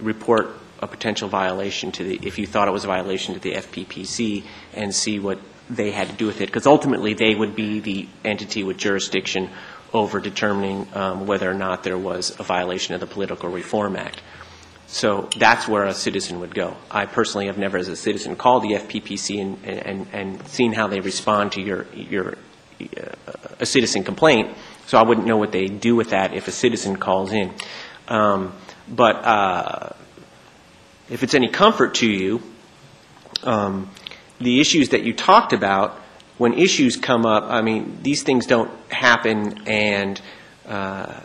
[0.00, 0.50] report
[0.80, 4.44] a potential violation to the, if you thought it was a violation to the FPPC,
[4.74, 5.38] and see what
[5.70, 6.46] they had to do with it.
[6.46, 9.48] Because ultimately, they would be the entity with jurisdiction
[9.92, 14.22] over determining um, whether or not there was a violation of the Political Reform Act.
[14.86, 16.76] So that's where a citizen would go.
[16.90, 20.88] I personally have never, as a citizen, called the FPPC and, and, and seen how
[20.88, 22.34] they respond to your, your,
[22.80, 23.12] uh,
[23.58, 24.54] a citizen complaint,
[24.86, 27.52] so I wouldn't know what they do with that if a citizen calls in.
[28.08, 28.52] Um,
[28.88, 29.90] but uh,
[31.10, 32.42] if it's any comfort to you,
[33.42, 33.90] um,
[34.40, 35.92] the issues that you talked about,
[36.38, 40.20] when issues come up, I mean, these things don't happen and
[40.66, 41.20] uh,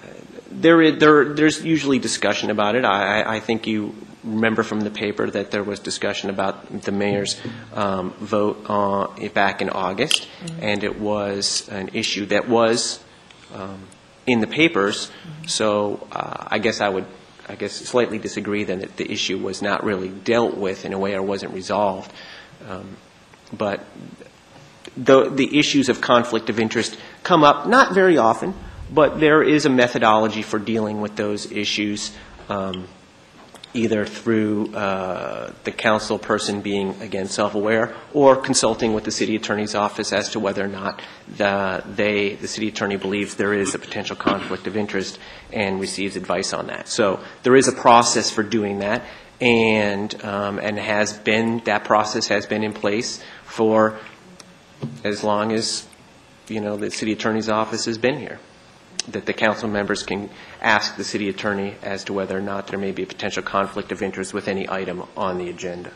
[0.51, 2.85] there is, there, there's usually discussion about it.
[2.85, 7.39] I, I- think you remember from the paper that there was discussion about the mayor's
[7.73, 10.27] um, vote uh, back in August,
[10.61, 12.99] and it was an issue that was
[13.53, 13.79] um,
[14.25, 15.11] in the papers.
[15.47, 17.05] So uh, I guess I would,
[17.49, 20.99] I guess slightly disagree then that the issue was not really dealt with in a
[20.99, 22.11] way or wasn't resolved.
[22.67, 22.97] Um,
[23.53, 23.85] But
[24.97, 28.53] the, the issues of conflict of interest come up, not very often,
[28.93, 32.11] but there is a methodology for dealing with those issues,
[32.49, 32.87] um,
[33.77, 39.75] either through uh, the council person being, again, self-aware, or consulting with the city attorney's
[39.75, 41.01] office as to whether or not
[41.37, 45.19] the, they, the city attorney believes there is a potential conflict of interest
[45.53, 46.87] and receives advice on that.
[46.89, 49.03] So there is a process for doing that,
[49.39, 53.99] and, um, and has been, that process has been in place for
[55.03, 55.87] as long as,
[56.47, 58.39] you know, the city attorney's office has been here,
[59.09, 60.29] that the council members can
[60.61, 63.91] ask the city attorney as to whether or not there may be a potential conflict
[63.91, 65.91] of interest with any item on the agenda.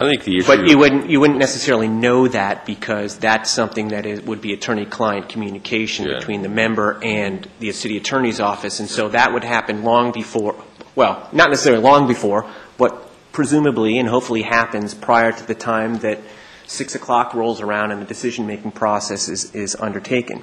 [0.00, 0.46] I think the issue...
[0.46, 4.54] But you wouldn't, you wouldn't necessarily know that because that's something that is, would be
[4.54, 6.18] attorney-client communication Yeah.
[6.18, 8.80] between the member and the city attorney's office.
[8.80, 10.56] And so that would happen long before,
[10.96, 12.46] well, not necessarily long before,
[12.78, 16.18] but presumably and hopefully happens prior to the time that
[16.66, 20.42] 6 o'clock rolls around and the decision-making process is, is undertaken.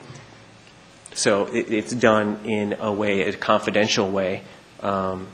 [1.17, 4.43] So it, it's done in a way, a confidential way,
[4.81, 5.27] um,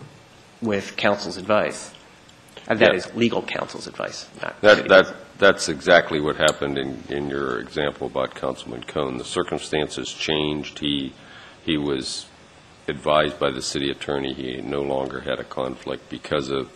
[0.62, 1.92] with counsel's advice.
[2.70, 2.98] Uh, That Yeah.
[3.00, 7.60] is, legal counsel's advice, not That, city that, that's exactly what happened in, in your
[7.60, 9.18] example about Councilman Cohn.
[9.18, 10.80] The circumstances changed.
[10.80, 11.12] He,
[11.66, 12.28] he was
[12.88, 16.72] advised by the city attorney he no longer had a conflict because of,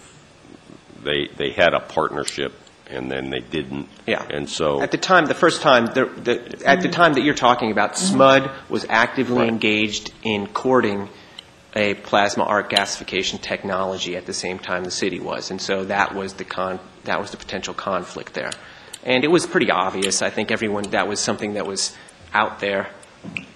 [1.01, 2.51] they, they had a partnership
[2.90, 3.88] and then they didn't.
[4.06, 4.26] Yeah.
[4.30, 7.36] And so, At the time, the first time, the, the, at the time that you're
[7.36, 9.50] talking about, SMUD was actively Right.
[9.50, 11.10] engaged in courting
[11.76, 16.16] a plasma arc gasification technology at the same time the city was, and so that
[16.16, 18.52] was the con, that was the potential conflict there.
[19.03, 20.22] And it was pretty obvious.
[20.22, 21.95] I think everyone, that was something that was
[22.34, 22.90] out there.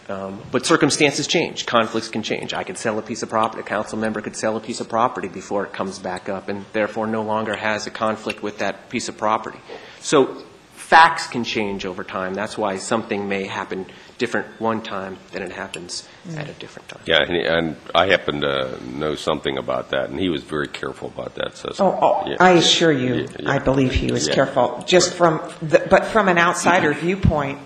[0.10, 1.66] Um, but circumstances change.
[1.66, 2.54] Conflicts can change.
[2.54, 3.62] I could sell a piece of property.
[3.62, 6.66] A council member could sell a piece of property before it comes back up, and
[6.74, 9.60] therefore no longer has a conflict with that piece of property.
[10.02, 10.44] So
[10.74, 12.34] facts can change over time.
[12.34, 13.86] That's why something may happen
[14.18, 17.02] different one time than it happens at a different time.
[17.06, 21.08] yeah, and, and I happen to know something about that, and he was very careful
[21.08, 21.70] about that, so.
[21.80, 22.36] Oh, oh, yeah.
[22.40, 23.52] I assure you, Yeah, yeah.
[23.52, 24.36] I believe he was Yeah.
[24.36, 24.84] careful.
[24.86, 27.60] Just from, the- but from an outsider viewpoint,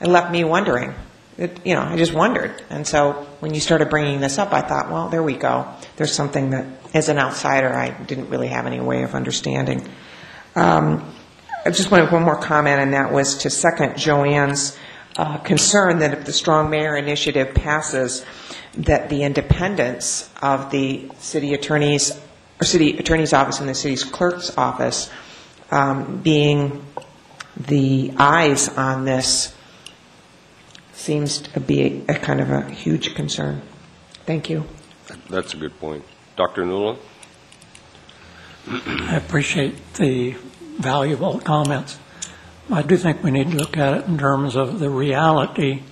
[0.00, 0.94] it left me wondering.
[1.36, 2.62] It, you know, I just wondered.
[2.70, 5.68] And so when you started bringing this up, I thought, well, there we go.
[5.96, 9.88] There's something that, as an outsider, I didn't really have any way of understanding.
[10.54, 11.12] Um,
[11.66, 14.78] I just wanted one more comment, and that was to second Joanne's
[15.16, 18.24] uh, concern that if the Strong Mayor Initiative passes,
[18.76, 22.12] that the independence of the city attorney's,
[22.60, 25.10] or city attorney's office and the city's clerk's office
[25.70, 26.84] um, being
[27.56, 29.54] the eyes on this
[31.04, 33.60] seems to be a kind of a huge concern.
[34.24, 34.64] Thank you.
[35.28, 36.02] That's a good point.
[36.34, 36.64] Dr.
[36.64, 36.98] Newland?
[38.66, 40.34] I appreciate the
[40.78, 41.98] valuable comments.
[42.70, 45.82] I do think we need to look at it in terms of the reality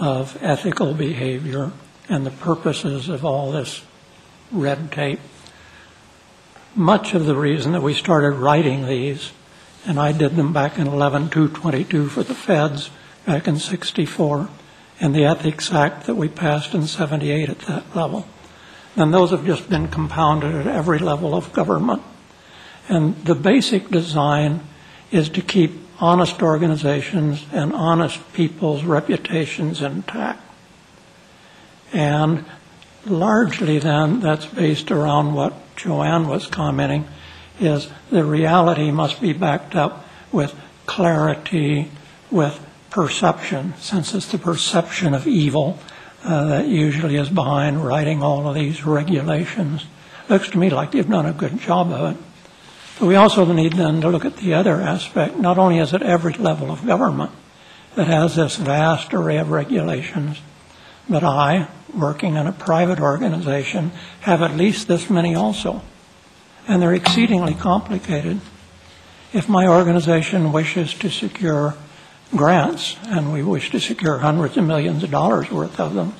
[0.00, 1.70] of ethical behavior
[2.08, 3.82] and the purposes of all this
[4.50, 5.20] red tape.
[6.74, 9.32] much of the reason that we started writing these,
[9.86, 12.90] and I did them back in 11222 for the feds
[13.24, 14.48] back in 64,
[15.00, 18.26] and the Ethics Act that we passed in 78 at that level.
[18.96, 22.02] And those have just been compounded at every level of government.
[22.88, 24.60] And the basic design
[25.10, 30.42] is to keep honest organizations and honest people's reputations intact.
[31.92, 32.44] And
[33.06, 37.06] largely then, that's based around what Joanne was commenting,
[37.60, 40.54] is the reality must be backed up with
[40.86, 41.90] clarity,
[42.30, 42.58] with
[42.92, 45.78] perception, since it's the perception of evil
[46.24, 49.86] uh, that usually is behind writing all of these regulations.
[50.28, 52.22] Looks to me like you've done a good job of it.
[52.98, 55.36] But we also need then to look at the other aspect.
[55.36, 57.32] Not only is it every level of government
[57.96, 60.38] that has this vast array of regulations,
[61.08, 63.90] but I, working in a private organization,
[64.20, 65.82] have at least this many also.
[66.68, 68.40] And they're exceedingly complicated.
[69.32, 71.74] If my organization wishes to secure
[72.34, 76.14] grants, and we wish to secure hundreds of millions of dollars worth of them,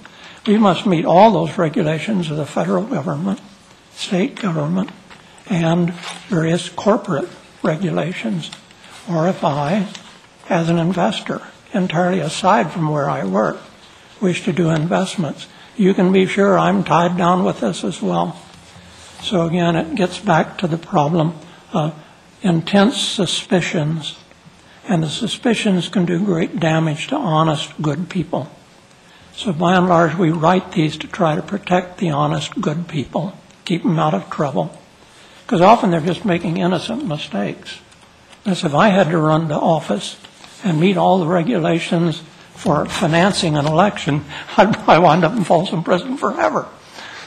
[0.47, 3.41] we must meet all those regulations of the federal government,
[3.93, 4.91] state government,
[5.49, 5.93] and
[6.29, 7.29] various corporate
[7.63, 8.51] regulations.
[9.09, 9.89] Or if I,
[10.49, 13.59] as an investor, entirely aside from where I work,
[14.21, 18.41] wish to do investments, you can be sure I'm tied down with this as well.
[19.23, 21.35] So again, it gets back to the problem
[21.73, 21.95] of
[22.43, 24.19] intense suspicions,
[24.89, 28.51] and the suspicions can do great damage to honest, good people.
[29.35, 33.37] So by and large, we write these to try to protect the honest, good people,
[33.65, 34.77] keep them out of trouble.
[35.45, 37.81] Because often they're just making innocent mistakes.
[38.45, 40.19] As if I had to run to office
[40.65, 42.23] and meet all the regulations
[42.55, 44.25] for financing an election,
[44.57, 46.69] I'd probably wind up in Folsom Prison forever.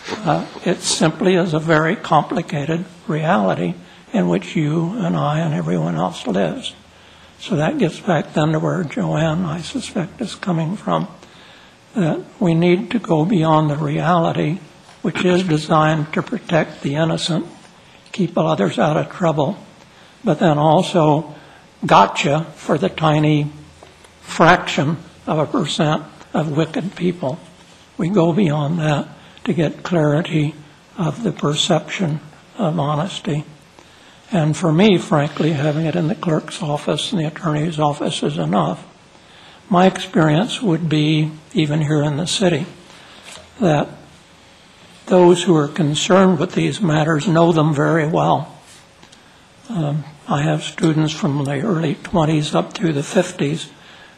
[0.10, 3.74] Uh, it simply is a very complicated reality
[4.14, 6.76] in which you and I and everyone else lives.
[7.40, 11.08] So that gets back then to where Joanne, I suspect, is coming from.
[11.94, 14.60] That we need to go beyond the reality,
[15.02, 17.46] which is designed to protect the innocent,
[18.12, 19.58] keep others out of trouble,
[20.24, 21.36] but then also
[21.86, 23.52] gotcha for the tiny
[24.22, 24.98] fraction
[25.28, 26.04] of a percent
[26.34, 27.40] of wicked people.
[27.98, 29.08] We go beyond that
[29.46, 30.56] to get clarity
[30.98, 32.20] of the perception
[32.58, 33.46] of honesty.
[34.36, 38.38] And for me, frankly, having it in the clerk's office and the attorney's office is
[38.38, 38.86] enough.
[39.70, 42.66] My experience would be, even here in the city,
[43.62, 43.88] that
[45.06, 48.60] those who are concerned with these matters know them very well.
[49.70, 53.70] Um, I have students from the early 20s up through the 50s,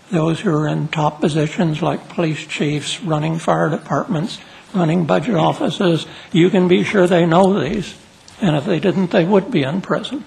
[0.10, 4.40] those who are in top positions like police chiefs, running fire departments,
[4.74, 6.08] running budget offices.
[6.32, 7.94] You can be sure they know these,
[8.42, 10.24] and if they didn't, they would be in prison.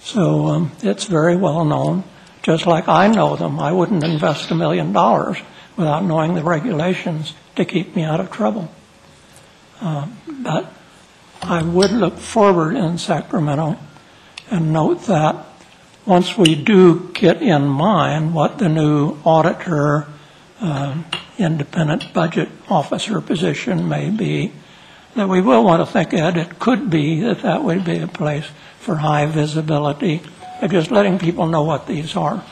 [0.00, 2.04] So um, it's very well known.
[2.42, 5.38] Just like I know them, I wouldn't invest a million dollars
[5.76, 8.70] without knowing the regulations to keep me out of trouble.
[9.80, 10.72] Um, but
[11.42, 13.78] I would look forward in Sacramento
[14.50, 15.46] and note that
[16.06, 20.06] once we do get in mind what the new auditor,
[20.60, 21.02] uh,
[21.38, 24.52] independent budget officer position may be,
[25.14, 26.36] that we will want to think ahead.
[26.36, 28.46] It could be that that would be a place
[28.78, 30.22] for high visibility,
[30.60, 32.44] of just letting people know what these are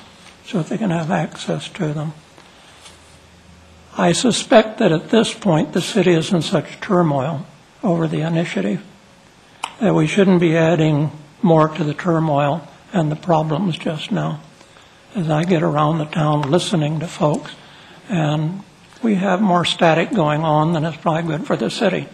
[0.47, 2.15] so that they can have access to them.
[3.97, 7.47] I suspect that at this point the city is in such turmoil
[7.83, 8.83] over the initiative
[9.81, 11.11] that we shouldn't be adding
[11.43, 14.41] more to the turmoil and the problems just now.
[15.15, 17.53] As I get around the town listening to folks,
[18.09, 18.63] and
[19.03, 22.09] we have more static going on than is probably good for the city.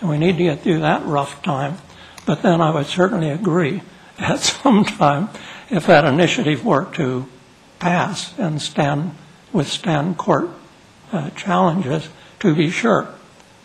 [0.00, 1.78] And we need to get through that rough time.
[2.26, 3.82] But then I would certainly agree
[4.18, 5.30] at some time
[5.70, 7.26] if that initiative were to
[7.78, 9.14] pass and stand,
[9.52, 10.50] withstand court
[11.12, 12.08] uh, challenges,
[12.40, 13.08] to be sure,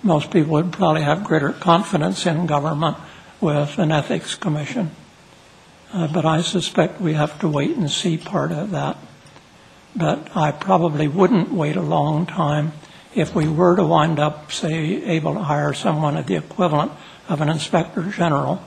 [0.01, 2.97] most people would probably have greater confidence in government
[3.39, 4.91] with an ethics commission.
[5.93, 8.97] Uh, but I suspect we have to wait and see part of that.
[9.95, 12.73] But I probably wouldn't wait a long time
[13.15, 16.91] if we were to wind up, say, able to hire someone at the equivalent
[17.29, 18.61] of an inspector general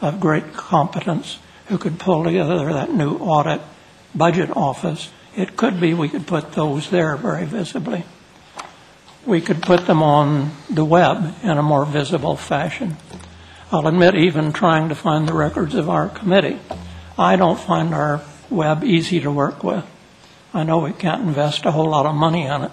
[0.00, 3.60] of great competence who could pull together that new audit
[4.14, 5.10] budget office.
[5.36, 8.04] It could be we could put those there very visibly.
[9.24, 12.96] We could put them on the web in a more visible fashion.
[13.70, 16.58] I'll admit, even trying to find the records of our committee,
[17.16, 18.20] I don't find our
[18.50, 19.84] web easy to work with.
[20.52, 22.72] I know we can't invest a whole lot of money on it,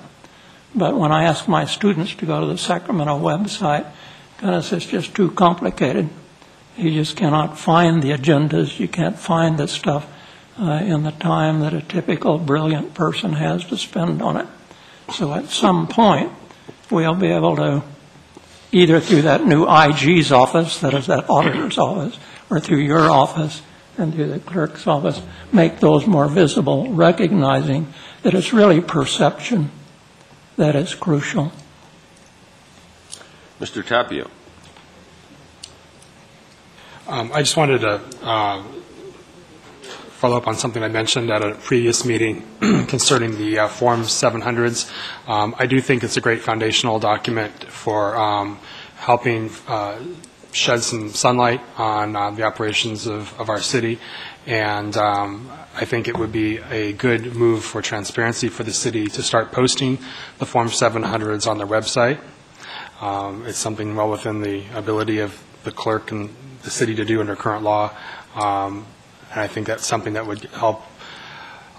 [0.76, 3.86] but when I ask my students to go to the Sacramento website,
[4.38, 6.10] goodness, it's just too complicated.
[6.78, 10.08] You just cannot find the agendas, you can't find the stuff
[10.60, 14.48] uh, in the time that a typical brilliant person has to spend on it.
[15.14, 16.32] So at some point,
[16.92, 17.84] we'll be able to,
[18.72, 22.18] either through that new IG's office, that is that auditor's office,
[22.50, 23.62] or through your office
[23.98, 25.22] and through the clerk's office,
[25.52, 27.92] make those more visible, recognizing
[28.22, 29.72] that it's really perception
[30.60, 31.54] that is crucial.
[33.62, 33.82] Mr.
[33.82, 34.30] Tapio?
[37.08, 38.62] Um, I just wanted to uh,
[40.20, 44.92] follow up on something I mentioned at a previous meeting concerning the uh, Form 700s.
[45.30, 48.60] Um, I do think it's a great foundational document for um,
[48.98, 49.98] helping uh,
[50.52, 53.98] shed some sunlight on uh, the operations of, of our city,
[54.46, 59.08] and um, I think it would be a good move for transparency for the city
[59.08, 60.00] to start posting
[60.40, 62.20] the Form 700s on their website.
[63.02, 66.30] Um, It's something well within the ability of the clerk and
[66.64, 67.92] the city to do under current law.
[68.36, 68.86] Um,
[69.32, 70.82] And I think that's something that would help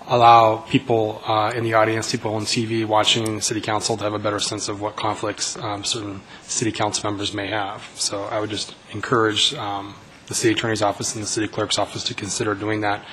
[0.06, 4.18] allow people uh, in the audience, people on TV watching city council to have a
[4.18, 7.88] better sense of what conflicts um, certain city council members may have.
[7.94, 9.94] So I would just encourage um,
[10.26, 13.04] the city attorney's office and the city clerk's office to consider doing that.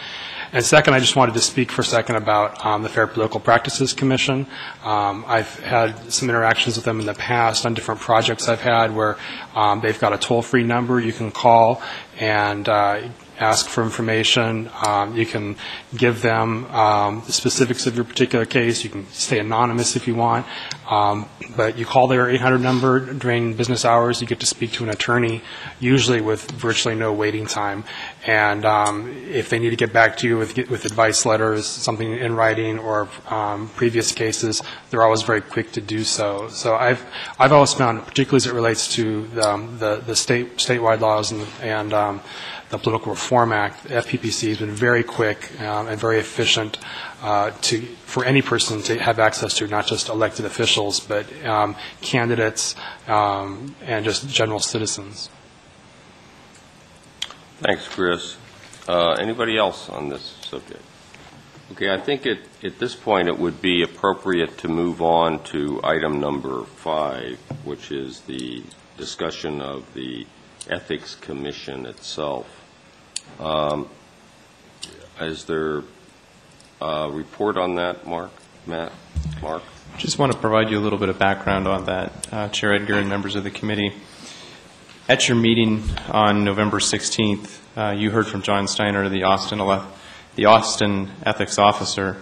[0.54, 3.42] And second, I just wanted to speak for a second about um, the Fair Political
[3.42, 4.48] Practices Commission.
[4.84, 8.96] Um, I've had some interactions with them in the past on different projects I've had
[8.96, 9.18] where
[9.56, 11.82] um, they've got a toll-free number you can call
[12.18, 14.70] and uh, ask for information.
[14.86, 15.56] Um, You can
[15.96, 18.84] give them um, the specifics of your particular case.
[18.84, 20.46] You can stay anonymous if you want.
[20.90, 24.84] Um, But you call their 800 number during business hours, you get to speak to
[24.84, 25.42] an attorney,
[25.80, 27.84] usually with virtually no waiting time.
[28.26, 32.12] And um, if they need to get back to you with with advice letters, something
[32.12, 36.48] in writing, or um, previous cases, they're always very quick to do so.
[36.50, 37.06] So I've
[37.40, 41.48] I've always found, particularly as it relates to um, the the state statewide laws and
[41.62, 42.22] and um,
[42.70, 46.78] the Political Reform Act, the FPPC has been very quick um, and very efficient
[47.22, 51.76] uh, to, for any person to have access to, not just elected officials, but um,
[52.02, 52.76] candidates
[53.08, 55.30] um, and just general citizens.
[57.60, 58.38] Thanks, Chris.
[58.88, 60.82] Uh, Anybody else on this subject?
[61.72, 65.82] Okay, I think at, at this point, it would be appropriate to move on to
[65.84, 68.64] item number five, which is the
[68.98, 70.26] discussion of the
[70.70, 72.57] Ethics Commission itself.
[73.40, 73.90] Um,
[75.20, 75.84] Is there
[76.82, 78.32] a report on that, Mark?
[78.66, 78.92] Matt?
[79.42, 79.64] Mark?
[79.98, 82.96] Just want to provide you a little bit of background on that, uh, Chair Edgar
[83.00, 83.94] and members of the committee.
[85.10, 89.60] At your meeting on November 16th, uh, you heard from John Steiner, the Austin,
[90.36, 92.18] the Austin Ethics Officer,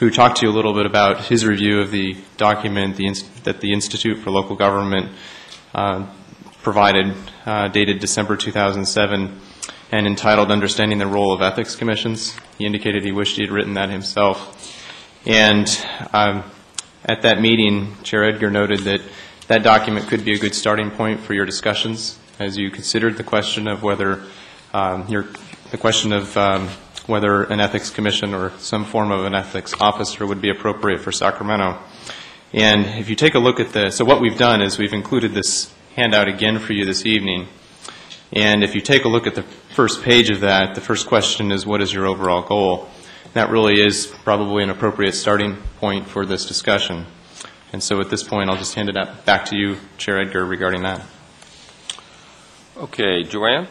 [0.00, 3.60] who talked to you a little bit about his review of the document the that
[3.60, 5.12] the Institute for Local Government
[5.74, 6.06] uh,
[6.62, 7.14] provided,
[7.46, 9.40] uh, dated December 2007,
[9.90, 12.36] and entitled Understanding the Role of Ethics Commissions.
[12.58, 14.74] He indicated he wished he had written that himself.
[15.26, 15.68] And
[16.12, 16.44] um,
[17.04, 19.00] at that meeting, Chair Edgar noted that
[19.46, 23.24] that document could be a good starting point for your discussions as you considered the
[23.24, 24.22] question of whether
[24.72, 25.26] um, your,
[25.70, 26.68] the question of um,
[27.06, 31.10] whether an ethics commission or some form of an ethics officer would be appropriate for
[31.10, 31.78] Sacramento.
[32.52, 35.32] And if you take a look at the, so what we've done is we've included
[35.32, 37.48] this handout again for you this evening.
[38.32, 41.50] And if you take a look at the first page of that, the first question
[41.50, 42.88] is, what is your overall goal?
[43.34, 47.06] That really is probably an appropriate starting point for this discussion.
[47.72, 50.44] And so at this point, I'll just hand it up- back to you, Chair Edgar,
[50.44, 51.02] regarding that.
[52.76, 53.68] Okay, Joanne?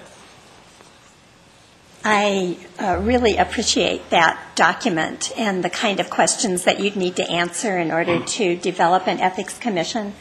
[2.03, 7.29] I uh, really appreciate that document and the kind of questions that you'd need to
[7.29, 10.13] answer in order to develop an ethics commission.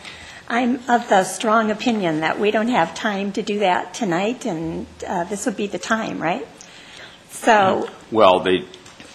[0.49, 4.87] I'm of the strong opinion that we don't have time to do that tonight, and
[5.07, 6.47] uh, this would be the time, right?
[7.31, 8.65] So, Well, they,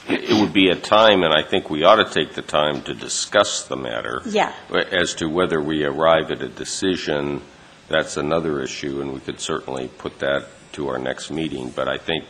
[0.09, 2.93] it would be a time, and I think we ought to take the time to
[2.93, 4.21] discuss the matter.
[4.25, 4.53] Yeah.
[4.91, 7.41] As to whether we arrive at a decision,
[7.87, 11.69] that's another issue, and we could certainly put that to our next meeting.
[11.69, 12.25] But I think,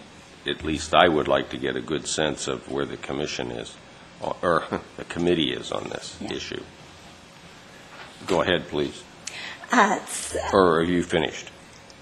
[0.45, 3.75] at least I would like to get a good sense of where the commission is,
[4.21, 4.63] or
[4.97, 6.33] the committee is on this Yeah.
[6.33, 6.61] issue.
[8.27, 9.03] Go ahead, please.
[9.71, 11.47] uh, s- Or are you finished?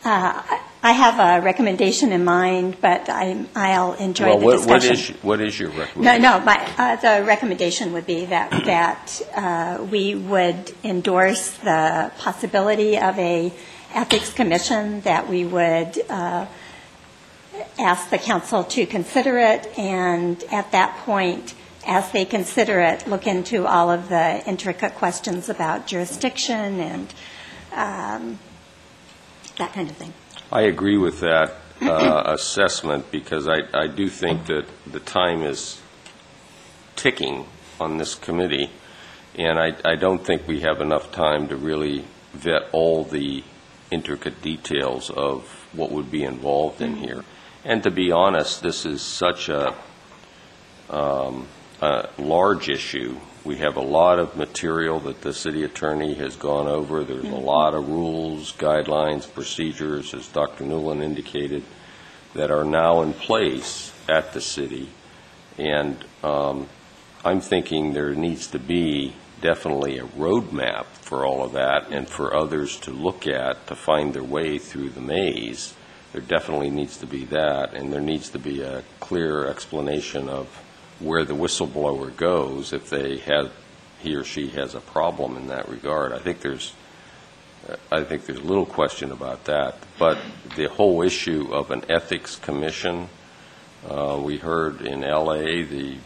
[0.03, 0.41] uh,
[0.81, 5.15] I have a recommendation in mind, but I'm- I'll enjoy Well, the what- what discussion.
[5.17, 6.21] is, what is your No, recommendation?
[6.21, 12.97] no, my, uh, the recommendation would be that, that uh, we would endorse the possibility
[12.97, 13.51] of a
[13.93, 16.45] ethics commission, that we would uh,
[17.77, 21.53] ask the council to consider it, and at that point,
[21.89, 27.13] as they consider it, look into all of the intricate questions about jurisdiction and
[27.73, 28.39] um,
[29.57, 30.13] that kind of thing.
[30.51, 35.81] I agree with that uh, assessment because I, I do think that the time is
[36.95, 37.47] ticking
[37.79, 38.69] on this committee,
[39.35, 43.43] and I, I don't think we have enough time to really vet all the
[43.89, 45.43] intricate details of
[45.73, 47.23] what would be involved in here.
[47.65, 49.73] And to be honest, this is such a,
[50.89, 51.47] um,
[51.81, 53.17] a large issue.
[53.43, 57.03] We have a lot of material that the city attorney has gone over.
[57.03, 60.65] There's a lot of rules, guidelines, procedures, as Dr.
[60.65, 61.63] Newland indicated,
[62.33, 64.89] that are now in place at the city.
[65.57, 66.67] And um,
[67.23, 72.35] I'm thinking there needs to be definitely a roadmap for all of that and for
[72.35, 75.75] others to look at to find their way through the maze.
[76.11, 80.47] There definitely needs to be that, and there needs to be a clear explanation of
[80.99, 83.51] where the whistleblower goes if they have,
[83.99, 86.11] he or she has a problem in that regard.
[86.13, 86.73] I think there's,
[87.91, 89.77] I think there's little question about that.
[89.97, 90.17] But
[90.55, 93.09] the whole issue of an ethics commission,
[93.89, 95.97] uh, we heard in L.A., the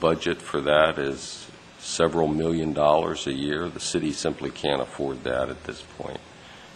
[0.00, 1.46] budget for that is
[1.78, 3.68] several million dollars a year.
[3.68, 6.20] The city simply can't afford that at this point.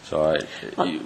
[0.04, 0.36] So
[0.78, 1.04] I, you-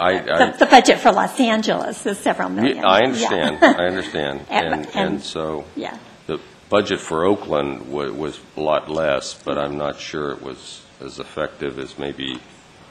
[0.00, 0.50] I, I.
[0.52, 2.84] The the budget for Los Angeles is several million.
[2.84, 3.04] I Yeah.
[3.06, 4.40] understand, I understand.
[4.50, 5.96] And- And, and- and so Yeah.
[6.26, 6.38] the
[6.68, 11.18] budget for Oakland wa- was a lot less, but I'm not sure it was as
[11.18, 12.38] effective as maybe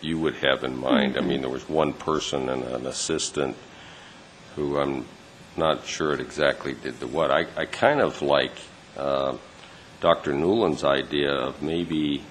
[0.02, 1.18] you would have in mind.
[1.18, 3.56] I mean, there was one person and an assistant
[4.56, 5.06] who I'm
[5.58, 7.32] not sure it exactly did the what.
[7.32, 8.52] I, I kind of like
[8.98, 9.36] uh,
[10.02, 10.34] Dr.
[10.34, 12.22] Newland's idea of maybe,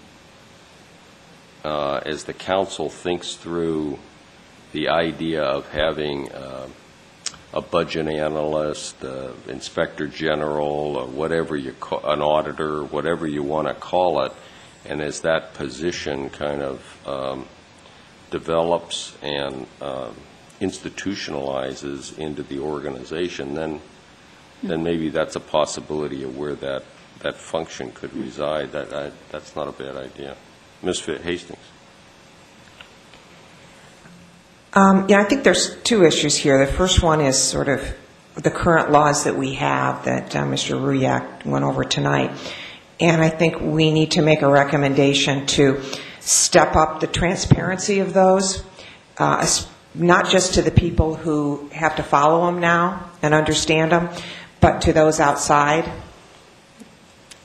[1.65, 3.99] uh, as the council thinks through
[4.75, 6.67] the idea of having uh,
[7.53, 13.69] a budget analyst, uh, inspector general, or whatever you call, an auditor, whatever you want
[13.69, 14.33] to call it,
[14.85, 17.47] and as that position kind of um,
[18.33, 20.13] develops and um,
[20.61, 23.81] institutionalizes into the organization, then,
[24.65, 26.83] then maybe that's a possibility of where that,
[27.21, 28.73] that function could reside.
[28.73, 30.37] That, I- that's not a bad idea.
[30.83, 30.99] Ms.
[31.05, 31.59] Hastings?
[34.77, 36.59] Um, Yeah, I think there's two issues here.
[36.59, 37.95] The first one is sort of
[38.35, 40.75] the current laws that we have that uh, Mr.
[40.77, 42.33] Ruyak went over tonight.
[42.99, 45.81] And I think we need to make a recommendation to
[46.19, 48.65] step up the transparency of those,
[49.19, 49.47] uh,
[49.95, 54.09] not just to the people who have to follow them now and understand them,
[54.61, 55.89] but to those outside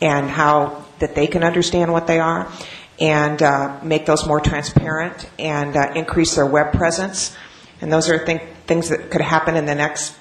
[0.02, 2.52] and how that they can understand what they are
[3.00, 7.36] and uh, make those more transparent and uh, increase their web presence.
[7.82, 10.16] And those are thing, things that could happen in the next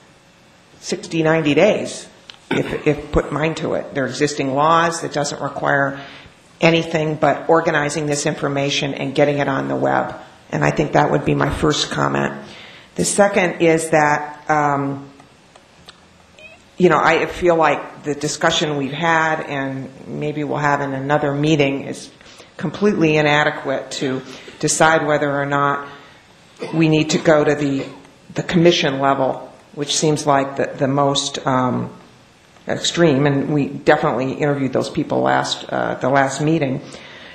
[0.80, 2.08] 60, 90 days
[2.50, 3.94] if, if put mind to it.
[3.94, 6.00] There are existing laws that doesn't require
[6.60, 10.14] anything but organizing this information and getting it on the web.
[10.50, 12.34] And I think that would be my first comment.
[12.94, 15.10] The second is that um,
[16.78, 21.34] you know, I feel like the discussion we've had and maybe we'll have in another
[21.34, 22.10] meeting is
[22.58, 24.20] completely inadequate to
[24.58, 25.88] decide whether or not
[26.74, 27.86] we need to go to the,
[28.34, 31.96] the commission level, which seems like the, the most um,
[32.66, 33.26] extreme.
[33.26, 36.82] And we definitely interviewed those people last, uh, the last meeting.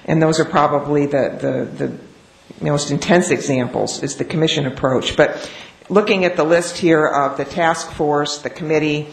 [0.05, 5.15] And those are probably the, the, the most intense examples is the commission approach.
[5.15, 5.49] But
[5.89, 9.07] looking at the list here of the task force, the committee,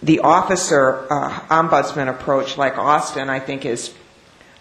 [0.00, 3.92] the officer uh, ombudsman approach, like Austin, I think is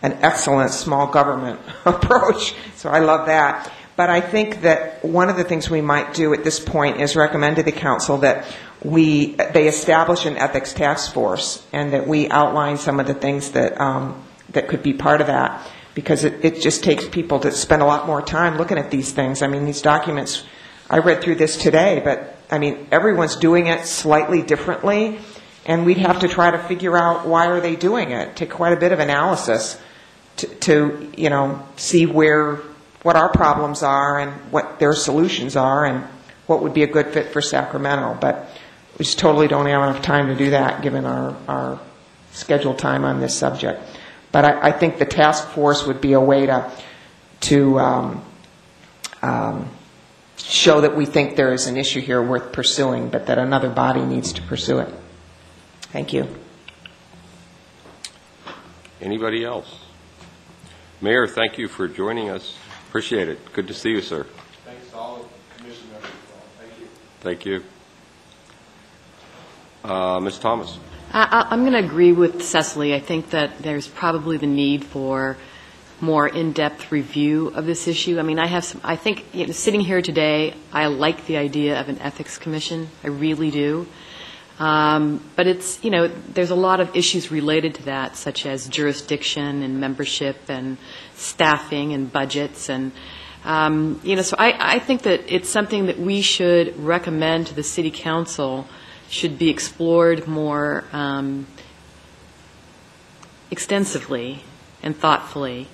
[0.02, 2.54] an excellent small government approach.
[2.76, 3.72] So I love that.
[3.96, 7.16] But I think that one of the things we might do at this point is
[7.16, 8.46] recommend to the council that
[8.84, 13.52] we they establish an ethics task force and that we outline some of the things
[13.54, 17.52] that um, that could be part of that because it, it just takes people to
[17.52, 19.42] spend a lot more time looking at these things.
[19.42, 20.44] I mean, these documents.
[20.92, 25.20] I read through this today, but I mean, everyone's doing it slightly differently,
[25.66, 28.36] and we'd have to try to figure out why are they doing it.
[28.36, 29.82] Take quite a bit of analysis
[30.38, 32.62] to, to you know see where
[33.04, 36.04] what our problems are and what their solutions are and
[36.48, 38.18] what would be a good fit for Sacramento.
[38.20, 38.50] But
[38.98, 41.80] we just totally don't have enough time to do that given our, our
[42.32, 43.82] scheduled time on this subject.
[44.32, 46.72] But I, I think the task force would be a way to
[47.40, 48.26] to um,
[49.22, 49.70] um,
[50.38, 54.04] show that we think there is an issue here worth pursuing, but that another body
[54.04, 54.94] needs to pursue it.
[55.92, 56.28] Thank you.
[59.00, 59.87] Anybody else?
[61.00, 62.58] Mayor, thank you for joining us.
[62.90, 63.54] Appreciate it.
[63.54, 64.26] Good to see you, sir.
[64.66, 66.10] Thanks to all the commission members.
[66.60, 66.88] Thank you.
[67.22, 67.64] Thank you.
[69.84, 70.40] Uh, Ms.
[70.40, 70.80] Thomas?
[71.14, 72.96] I- I- I'm going to agree with Cecily.
[72.96, 75.38] I think that there's probably the need for
[76.02, 78.20] more in-depth review of this issue.
[78.20, 81.38] I mean, I have some, I think, you know, sitting here today, I like the
[81.38, 82.90] idea of an ethics commission.
[83.04, 83.88] I really do.
[84.60, 88.68] Um, But it's, you know, there's a lot of issues related to that, such as
[88.68, 90.78] jurisdiction and membership and
[91.16, 92.92] staffing and budgets and,
[93.46, 97.54] um, you know, so I, I think that it's something that we should recommend to
[97.54, 98.68] the city council
[99.10, 101.48] should be explored more um,
[103.50, 104.44] extensively
[104.84, 105.68] and thoughtfully.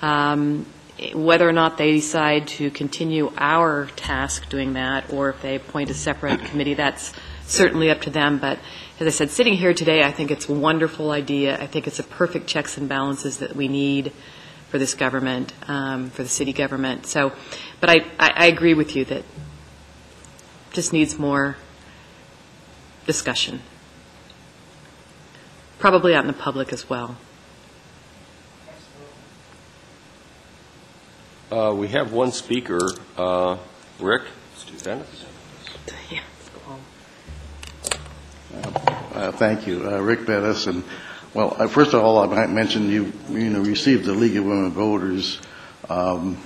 [0.00, 0.66] Um,
[1.14, 5.90] Whether or not they decide to continue our task doing that, or if they appoint
[5.90, 7.12] a separate committee, that's
[7.50, 8.38] certainly up to them.
[8.38, 8.58] But
[8.98, 11.60] as I said, sitting here today, I think it's a wonderful idea.
[11.60, 14.12] I think it's a perfect checks and balances that we need
[14.68, 17.04] for this government, um, for the city government.
[17.06, 17.32] So,
[17.80, 19.24] but I, I I agree with you that
[20.72, 21.56] just needs more
[23.06, 23.60] discussion.
[25.80, 27.16] Probably out in the public as well.
[31.50, 32.78] Uh, We have one speaker,
[33.16, 33.56] uh,
[33.98, 34.22] Rick
[34.82, 35.24] Dennis.
[38.52, 39.88] Uh, Thank you.
[39.88, 40.82] Uh, Rick Bettis, and,
[41.34, 44.44] well, uh, first of all, I might mention you, you know, received the League of
[44.44, 45.40] Women Voters
[45.88, 46.36] um,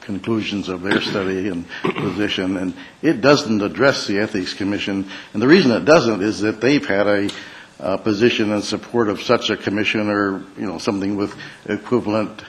[0.00, 5.08] conclusions of their study and position, and it doesn't address the Ethics Commission.
[5.32, 7.30] And the reason it doesn't is that they've had a
[7.78, 11.34] uh, position in support of such a commission or, you know, something with
[11.66, 12.42] equivalent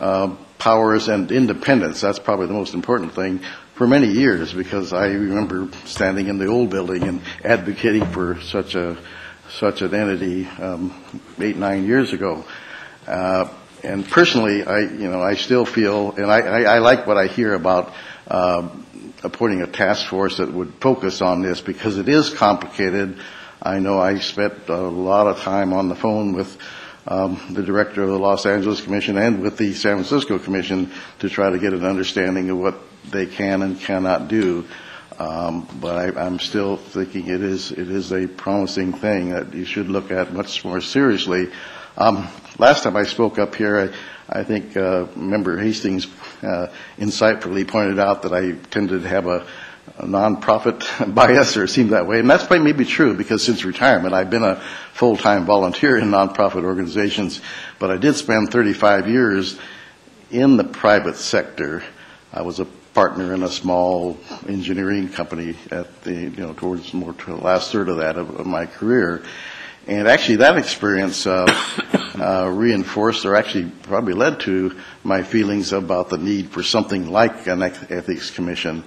[0.00, 2.00] uh, powers and independence.
[2.00, 3.40] That's probably the most important thing
[3.76, 8.74] for many years because I remember standing in the old building and advocating for such
[8.74, 8.96] a
[9.50, 10.92] such an entity um,
[11.38, 12.44] eight nine years ago.
[13.06, 13.48] Uh,
[13.84, 17.26] and personally, I you know I still feel, and I, I, I like what I
[17.26, 17.92] hear about
[18.26, 18.68] uh,
[19.22, 23.18] appointing a task force that would focus on this because it is complicated.
[23.62, 26.56] I know I spent a lot of time on the phone with
[27.06, 31.50] the director of the Los Angeles Commission and with the San Francisco Commission to try
[31.50, 32.78] to get an understanding of what
[33.10, 34.66] they can and cannot do.
[35.18, 39.64] Um, but I, I'm still thinking it is it is a promising thing that you
[39.64, 41.50] should look at much more seriously.
[41.96, 42.28] Um,
[42.58, 43.94] last time I spoke up here,
[44.28, 46.06] I, I think uh, Member Hastings
[46.42, 46.66] uh,
[46.98, 49.46] insightfully pointed out that I tended to have a
[49.98, 54.30] nonprofit bias, or it seemed that way, and that's maybe true because since retirement I've
[54.30, 54.62] been a
[54.92, 57.40] full-time volunteer in nonprofit organizations,
[57.78, 59.58] but I did spend 35 years
[60.30, 61.82] in the private sector.
[62.32, 62.66] I was a
[62.96, 64.16] partner in a small
[64.48, 68.40] engineering company at the, you know, towards more to the last third of that of,
[68.40, 69.22] of my career.
[69.86, 71.44] And actually that experience uh,
[72.18, 77.46] uh, reinforced or actually probably led to my feelings about the need for something like
[77.46, 78.82] an ethics commission.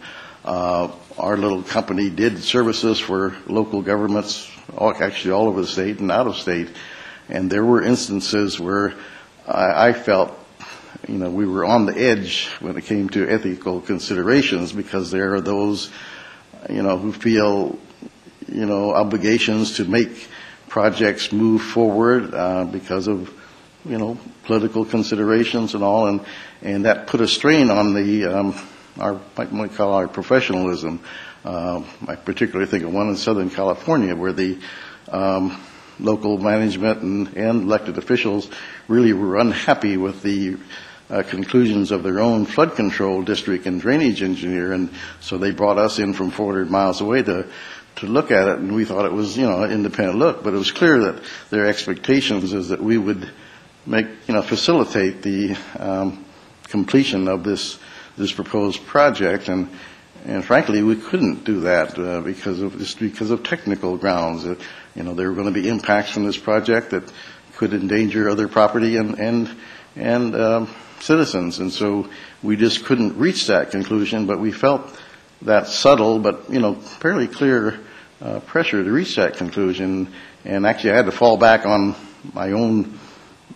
[0.46, 6.00] Uh, our little company did services for local governments, all, actually all over the state
[6.00, 6.70] and out of state.
[7.28, 8.94] And there were instances where
[9.48, 10.40] I, I felt
[11.08, 15.34] you know, we were on the edge when it came to ethical considerations because there
[15.34, 15.90] are those,
[16.70, 17.80] you know, who feel,
[18.48, 20.28] you know, obligations to make
[20.68, 23.34] projects move forward uh, because of,
[23.86, 26.22] you know, political considerations and all, and
[26.62, 28.56] and that put a strain on the um,
[29.00, 31.00] our what we call our professionalism.
[31.44, 34.60] Uh, I particularly think of one in Southern California where the
[35.10, 35.62] um,
[36.00, 38.50] local management and, and elected officials
[38.88, 40.58] really were unhappy with the
[41.10, 45.78] uh, conclusions of their own flood control district and drainage engineer, and so they brought
[45.78, 47.48] us in from 400 miles away to
[47.96, 50.54] to look at it, and we thought it was you know an independent look, but
[50.54, 53.30] it was clear that their expectations is that we would
[53.86, 56.24] make you know facilitate the um,
[56.68, 57.80] completion of this
[58.18, 59.70] this proposed project, and
[60.26, 64.46] and frankly we couldn't do that uh, because of just because of technical grounds.
[64.46, 64.56] Uh,
[64.96, 67.12] you know there were going to be impacts from this project that
[67.56, 69.50] could endanger other property and and
[69.96, 70.70] and um,
[71.02, 71.60] citizens.
[71.60, 72.10] And so
[72.44, 74.98] we just couldn't reach that conclusion, but we felt
[75.44, 77.80] that subtle but, you know, fairly clear
[78.22, 80.12] uh, pressure to reach that conclusion.
[80.46, 81.96] And actually I had to fall back on
[82.34, 83.00] my own,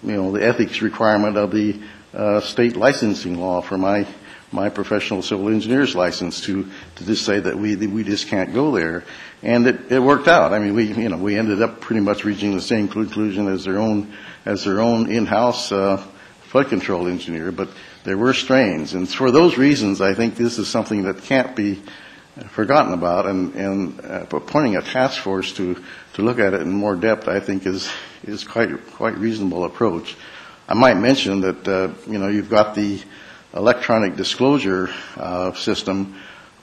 [0.03, 1.79] you know, the ethics requirement of the
[2.13, 4.07] uh, state licensing law for my
[4.53, 8.71] my professional civil engineer's license to to just say that we we just can't go
[8.71, 9.03] there,
[9.41, 10.53] and it, it worked out.
[10.53, 13.65] I mean, we you know we ended up pretty much reaching the same conclusion as
[13.65, 14.13] their own
[14.45, 15.97] as their own in-house uh,
[16.43, 17.69] flood control engineer, but
[18.03, 18.93] there were strains.
[18.93, 21.81] And for those reasons, I think this is something that can't be
[22.49, 25.81] forgotten about, and, and uh, appointing a task force to,
[26.13, 27.89] to look at it in more depth, I think, is,
[28.23, 30.15] is quite, quite reasonable approach.
[30.67, 33.01] I might mention that, uh, you know, you've got the
[33.53, 36.15] electronic disclosure uh, system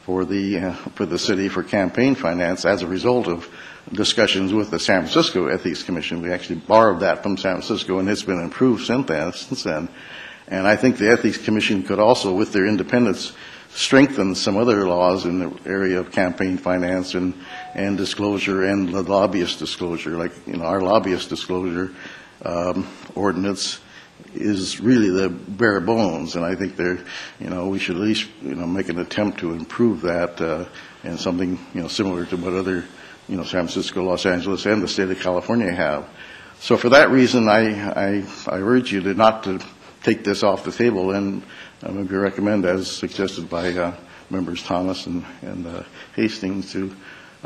[0.03, 3.49] for the, uh, for the city for campaign finance as a result of
[3.93, 6.23] discussions with the San Francisco Ethics Commission.
[6.23, 9.33] We actually borrowed that from San Francisco, and it's been improved since then.
[9.33, 9.89] Since then.
[10.49, 13.33] And I think the Ethics Commission could also, with their independence,
[13.71, 17.35] strengthen some other laws in the area of campaign finance and,
[17.75, 20.17] and disclosure and the lobbyist disclosure.
[20.17, 21.93] Like, you know, our lobbyist disclosure
[22.45, 23.81] um, ordinance
[24.35, 26.99] is really the bare bones, and I think there,
[27.39, 30.65] you know, we should at least, you know, make an attempt to improve that uh,
[31.03, 32.85] and something, you know, similar to what other,
[33.29, 36.09] you know, San Francisco, Los Angeles, and the state of California have.
[36.61, 39.61] So for that reason, I, I, I urge you to not to
[40.03, 41.43] take this off the table and
[41.83, 43.95] uh, maybe recommend, as suggested by uh,
[44.29, 45.83] members Thomas and, and uh,
[46.15, 46.95] Hastings, to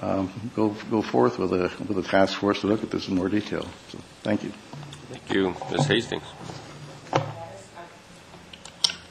[0.00, 3.14] um, go go forth with a with a task force to look at this in
[3.14, 3.66] more detail.
[3.90, 4.52] So, thank you.
[5.10, 5.54] Thank you.
[5.70, 5.86] Ms.
[5.86, 6.24] Hastings?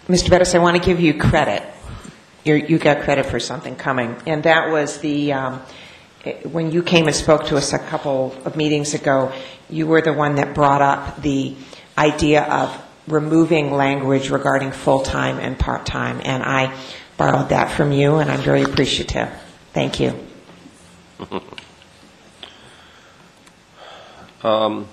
[0.08, 0.30] Mr.
[0.30, 1.64] Bettis, I want to give you credit.
[2.44, 5.62] You're, you got credit for something coming, and that was the um,
[6.26, 9.32] eh, when you came and spoke to us a couple of meetings ago.
[9.70, 11.56] You were the one that brought up the
[11.98, 16.78] idea of removing language regarding full time and part time, and I
[17.16, 19.30] borrowed that from you, and I'm very appreciative.
[19.72, 20.14] Thank you.
[24.44, 24.90] Um,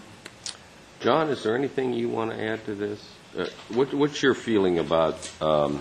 [1.01, 3.05] John, is there anything you want to add to this?
[3.37, 5.81] Uh, what, what's your feeling about um,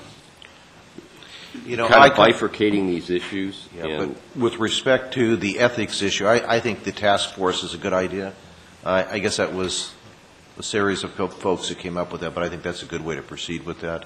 [1.66, 3.68] You know, kind I of can- bifurcating these issues?
[3.76, 7.64] Yeah, and- but with respect to the ethics issue, I, I think the task force
[7.64, 8.34] is a good idea.
[8.86, 9.94] I, I guess that was
[10.58, 12.86] a series of fo- folks that came up with that, but I think that's a
[12.86, 14.06] good way to proceed with that.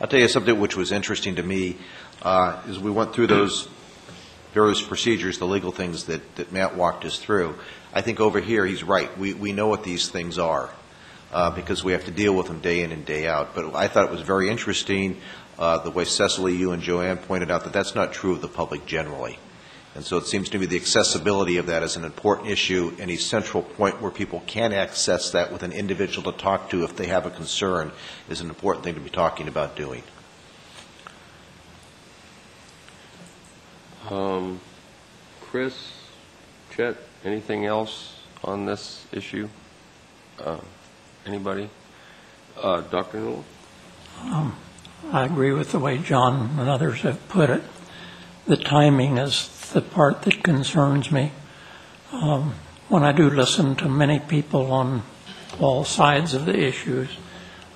[0.00, 1.76] I'll tell you something which was interesting to me,
[2.22, 3.68] uh, is we went through those
[4.52, 7.56] various procedures, the legal things that, that Matt walked us through.
[7.92, 9.16] I think over here, he's right.
[9.18, 10.70] We, we know what these things are,
[11.34, 13.54] uh, because we have to deal with them day in and day out.
[13.56, 15.20] But I thought it was very interesting,
[15.58, 18.48] uh, the way Cecily, you and Joanne pointed out that that's not true of the
[18.48, 19.38] public generally.
[19.96, 23.10] And so it seems to me the accessibility of that is an important issue and
[23.10, 26.96] a central point where people can access that with an individual to talk to if
[26.96, 27.92] they have a concern
[28.28, 30.02] is an important thing to be talking about doing.
[34.08, 34.60] Um,
[35.40, 35.92] Chris,
[36.74, 39.48] Chet, anything else on this issue?
[40.40, 40.58] Uh,
[41.26, 41.70] Anybody?
[42.60, 43.18] Uh, Dr.
[43.18, 43.44] Newell?
[44.20, 44.56] Um,
[45.10, 47.62] I agree with the way John and others have put it.
[48.46, 51.32] The timing is the part that concerns me.
[52.12, 52.54] Um,
[52.88, 55.02] when I do listen to many people on
[55.58, 57.08] all sides of the issues,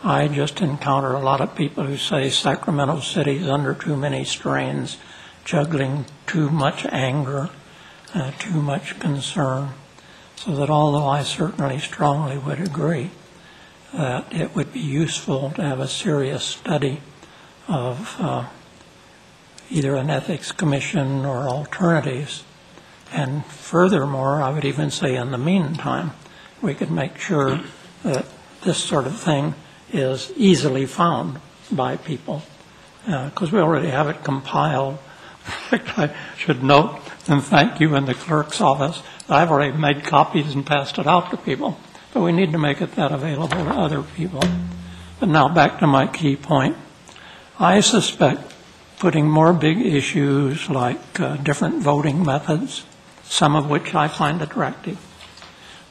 [0.04, 4.24] I just encounter a lot of people who say Sacramento City is under too many
[4.24, 4.98] strains,
[5.44, 7.48] juggling too much anger,
[8.14, 9.70] uh, too much concern.
[10.36, 13.10] So that although I certainly strongly would agree
[13.92, 17.00] that it would be useful to have a serious study
[17.66, 18.46] of uh,
[19.70, 22.44] either an ethics commission or alternatives.
[23.12, 26.12] And furthermore, I would even say in the meantime,
[26.60, 27.60] we could make sure
[28.02, 28.26] that
[28.62, 29.54] this sort of thing
[29.92, 31.40] is easily found
[31.70, 32.42] by people,
[33.04, 34.98] because we already have it compiled.
[35.72, 39.02] I should note and thank you in the clerk's office.
[39.28, 41.78] I've already made copies and passed it out to people,
[42.18, 44.42] but we need to make it that available to other people.
[45.20, 46.76] But now back to my key point.
[47.60, 48.52] I suspect
[48.98, 52.84] putting more big issues like uh, different voting methods,
[53.22, 54.98] some of which I find attractive,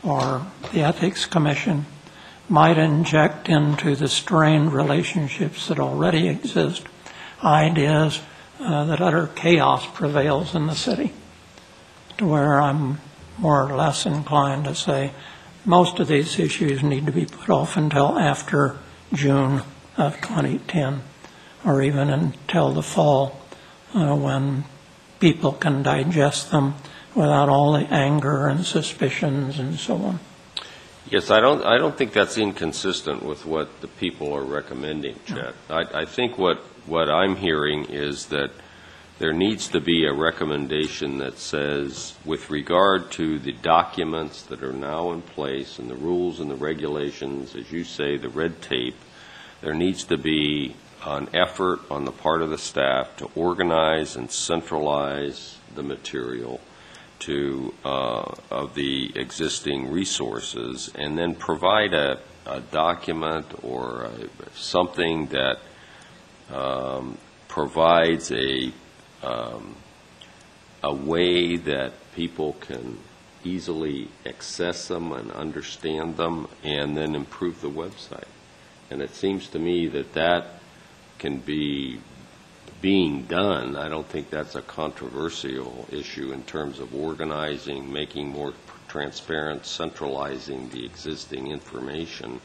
[0.03, 1.85] or the Ethics Commission
[2.49, 6.83] might inject into the strained relationships that already exist
[7.41, 8.19] ideas
[8.59, 11.13] uh, that utter chaos prevails in the city,
[12.17, 12.99] to where I'm
[13.37, 15.13] more or less inclined to say
[15.68, 18.77] most of these issues need to be put off until after
[19.14, 19.61] June
[19.98, 21.02] of 2010,
[21.65, 23.41] or even until the fall,
[23.94, 24.64] uh, when
[25.19, 26.76] people can digest them
[27.14, 30.19] without all the anger and suspicions and so on.
[31.10, 35.53] Yes, I don't, I don't think that's inconsistent with what the people are recommending, Chet.
[35.69, 38.52] I, I think what, what I'm hearing is that
[39.19, 44.73] there needs to be a recommendation that says, with regard to the documents that are
[44.73, 48.95] now in place and the rules and the regulations, as you say, the red tape,
[49.61, 54.30] there needs to be an effort on the part of the staff to organize and
[54.30, 56.60] centralize the material
[57.19, 65.26] to, uh, of the existing resources, and then provide a, a document or a- something
[65.27, 65.57] that
[66.53, 67.18] um,
[67.48, 68.72] provides a,
[69.23, 69.76] um,
[70.84, 72.98] a way that people can
[73.44, 78.27] easily access them and understand them, and then improve the website.
[78.89, 80.60] And it seems to me that that
[81.19, 81.99] can be
[82.81, 83.76] being done.
[83.76, 88.53] I don't think that's a controversial issue in terms of organizing, making more
[88.88, 92.39] transparent, centralizing the existing information,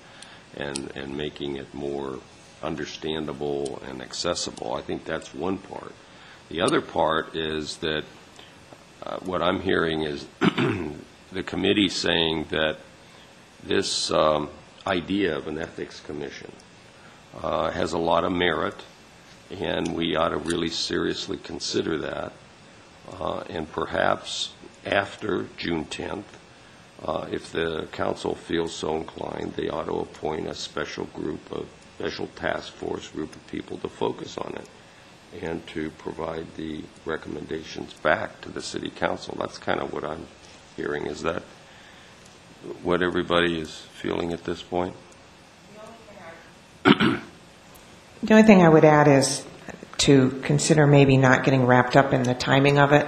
[0.57, 2.19] and, and making it more
[2.62, 4.74] understandable and accessible.
[4.74, 5.93] I think that's one part.
[6.52, 8.04] The other part is that
[9.02, 10.26] uh, what I'm hearing is
[11.32, 12.76] the committee saying that
[13.62, 14.50] this um,
[14.86, 16.52] idea of an ethics commission
[17.42, 18.74] uh, has a lot of merit,
[19.50, 22.34] and we ought to really seriously consider that.
[23.18, 24.52] Uh, And perhaps
[24.84, 26.24] after June 10th,
[27.02, 31.64] uh, if the council feels so inclined, they ought to appoint a special group a
[31.96, 34.68] special task force group of people to focus on it
[35.40, 39.36] and to provide the recommendations back to the city council.
[39.38, 40.26] That's kind of what I'm
[40.76, 41.06] hearing.
[41.06, 41.42] Is that
[42.82, 44.94] what everybody is feeling at this point?
[46.84, 49.44] The only thing I would add is
[49.98, 53.06] to consider maybe not getting wrapped up in the timing of it.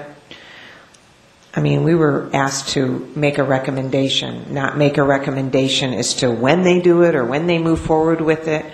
[1.54, 6.32] I mean, we were asked to make a recommendation, not make a recommendation as to
[6.32, 8.66] when they do it or when they move forward with it.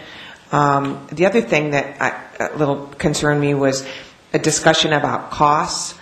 [0.51, 3.87] Um, the other thing that I, little concerned me was
[4.33, 5.99] a discussion about costs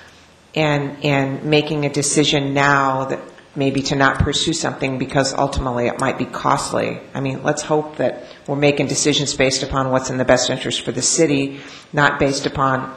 [0.54, 3.20] and and making a decision now that
[3.54, 7.00] maybe to not pursue something because ultimately it might be costly.
[7.12, 10.82] I mean, let's hope that we're making decisions based upon what's in the best interest
[10.82, 11.60] for the city,
[11.92, 12.96] not based upon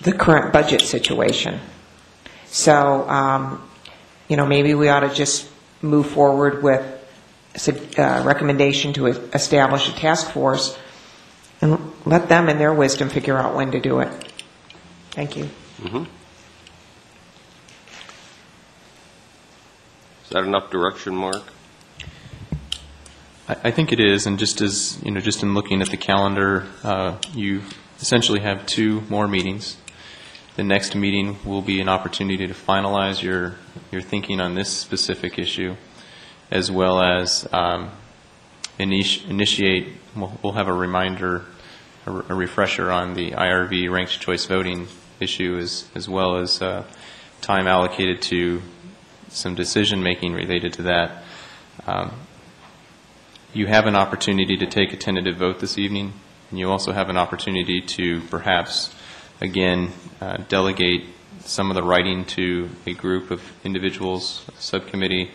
[0.00, 1.60] the current budget situation.
[2.46, 3.68] So, um,
[4.28, 5.48] you know, maybe we ought to just
[5.82, 6.82] move forward with
[7.68, 10.78] a uh, recommendation to establish a task force
[11.60, 14.32] and let them, in their wisdom, figure out when to do it.
[15.10, 15.50] Thank you.
[15.82, 16.06] Mhm.
[20.24, 21.42] Is that enough direction, Mark?
[23.48, 25.96] I I think it is, and just as, you know, just in looking at the
[25.96, 27.62] calendar, uh, you
[28.00, 29.78] essentially have two more meetings.
[30.56, 33.54] The next meeting will be an opportunity to finalize your,
[33.90, 35.76] your thinking on this specific issue,
[36.50, 37.90] as well as um,
[38.78, 41.44] initi- initiate, we'll have a reminder,
[42.06, 44.88] a a refresher on the IRV ranked choice voting
[45.20, 46.84] issue, as, as well as uh,
[47.40, 48.62] time allocated to
[49.28, 51.22] some decision-making related to that.
[51.86, 52.12] Um,
[53.52, 56.12] you have an opportunity to take a tentative vote this evening,
[56.50, 58.94] and you also have an opportunity to perhaps,
[59.40, 61.06] again, uh, delegate
[61.40, 65.30] some of the writing to a group of individuals, a subcommittee,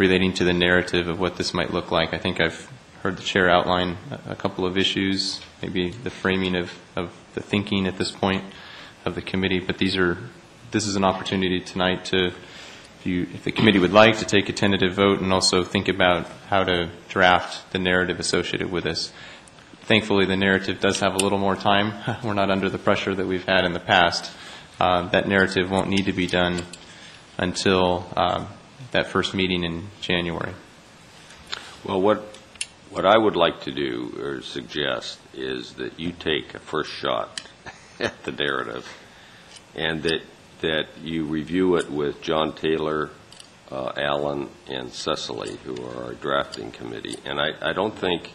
[0.00, 2.14] relating to the narrative of what this might look like.
[2.14, 2.72] I think I've
[3.02, 7.86] heard the chair outline a- couple of issues, maybe the framing of, of the thinking
[7.86, 8.42] at this point
[9.04, 10.16] of the committee, but these are,
[10.70, 14.48] this is an opportunity tonight to, if you, if the committee would like, to take
[14.48, 19.12] a tentative vote and also think about how to draft the narrative associated with this.
[19.82, 21.92] Thankfully, the narrative does have a little more time.
[22.24, 24.32] We're not under the pressure that we've had in the past.
[24.80, 26.62] Uh, That narrative won't need to be done
[27.36, 28.46] until um,
[28.92, 30.54] that first meeting in January.
[31.84, 32.18] Well, what,
[32.90, 37.40] what I would like to do or suggest is that you take a first shot
[38.00, 38.86] at the narrative
[39.74, 40.22] and that,
[40.60, 43.10] that you review it with John Taylor,
[43.70, 47.16] uh, Alan, and Cecily, who are our drafting committee.
[47.24, 48.32] And I, I don't think,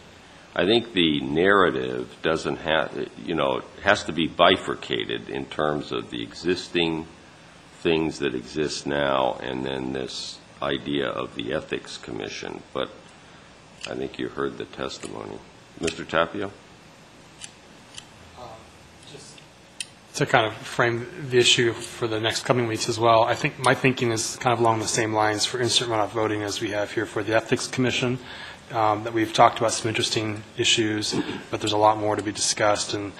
[0.54, 6.10] I think the narrative doesn't have, you know, has to be bifurcated in terms of
[6.10, 7.06] the existing
[7.80, 12.62] things that exist now and then this idea of the Ethics Commission.
[12.72, 12.90] But
[13.88, 15.38] I think you heard the testimony.
[15.80, 16.04] Mr.
[16.06, 16.50] Tapio?
[20.16, 23.58] to kind of frame the issue for the next coming weeks as well, I think
[23.58, 26.70] my thinking is kind of along the same lines for instant runoff voting as we
[26.70, 28.18] have here for the Ethics Commission,
[28.72, 31.14] um, that we've talked about some interesting issues,
[31.50, 33.12] but there's a lot more to be discussed, and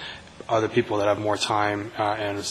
[0.49, 2.43] other people that have more time uh, and,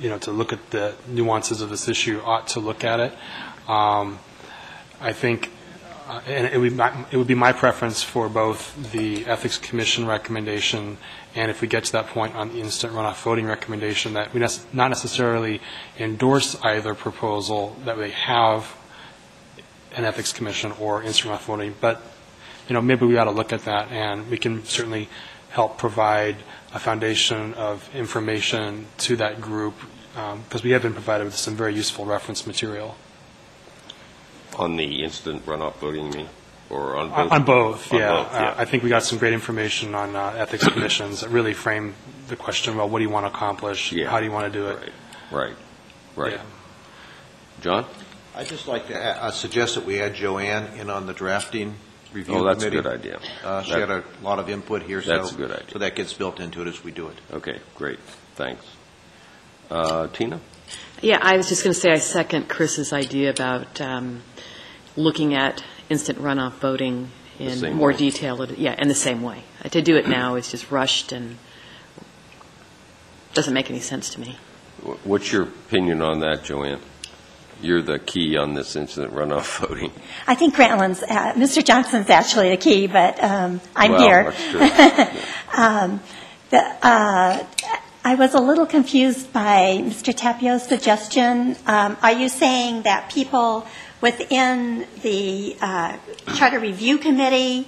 [0.00, 3.12] you know, to look at the nuances of this issue ought to look at it.
[3.68, 4.18] Um,
[5.04, 5.50] I think,
[6.08, 9.58] uh, and it would, be my- it would be my preference for both the Ethics
[9.58, 10.96] Commission recommendation
[11.34, 14.40] and if we get to that point on the instant runoff voting recommendation, that we
[14.40, 15.60] not necessarily
[15.98, 18.74] endorse either proposal, that we have
[19.96, 22.00] an Ethics Commission or instant runoff voting, but,
[22.68, 25.08] you know, maybe we ought to look at that, and we can certainly
[25.50, 26.36] help provide
[26.72, 29.74] a foundation of information to that group,
[30.44, 32.94] because we have been provided with some very useful reference material.
[34.58, 36.28] On the instant runoff voting, you mean?
[36.70, 37.18] Or on both?
[37.18, 38.08] On on both, On yeah.
[38.10, 41.52] both, Uh, I think we got some great information on uh, ethics commissions that really
[41.54, 41.94] frame
[42.28, 43.92] the question, well, what do you want to accomplish?
[43.92, 44.08] Yeah.
[44.08, 44.92] How do you want to do it?
[45.30, 45.54] Right,
[46.16, 46.32] right.
[46.32, 46.42] Yeah.
[47.60, 47.84] John?
[48.36, 51.74] I'd just like to a- uh, suggest that we add Joanne in on the drafting
[52.12, 53.20] review Oh, that's a good idea.
[53.44, 55.10] Uh, She That- had a lot of input here, so...
[55.16, 55.66] That's a good idea.
[55.72, 57.16] So that gets built into it as we do it.
[57.32, 57.98] Okay, great,
[58.36, 58.64] thanks.
[59.70, 60.40] Uh, Tina?
[61.04, 64.22] Yeah, I was just going to say I second Chris's idea about um,
[64.96, 67.96] looking at instant runoff voting in same more way.
[67.96, 69.42] detail, yeah, in the same way.
[69.62, 71.36] Uh, To do it now is just rushed and
[73.34, 74.38] doesn't make any sense to me.
[74.82, 76.80] Wh- What's your opinion on that, Joanne?
[77.60, 79.92] You're the key on this instant runoff voting.
[80.26, 81.62] I think Grantland's, uh, Mr.
[81.64, 84.32] Johnson's actually the key, but um, I'm Well, here.
[84.32, 84.50] that's
[85.12, 85.20] true.
[85.56, 86.00] Um,
[86.50, 87.46] the, uh,
[88.06, 90.14] I was a little confused by Mr.
[90.14, 91.56] Tapio's suggestion.
[91.66, 93.66] Um, Are you saying that people
[94.02, 95.96] within the uh,
[96.34, 97.66] Charter Review Committee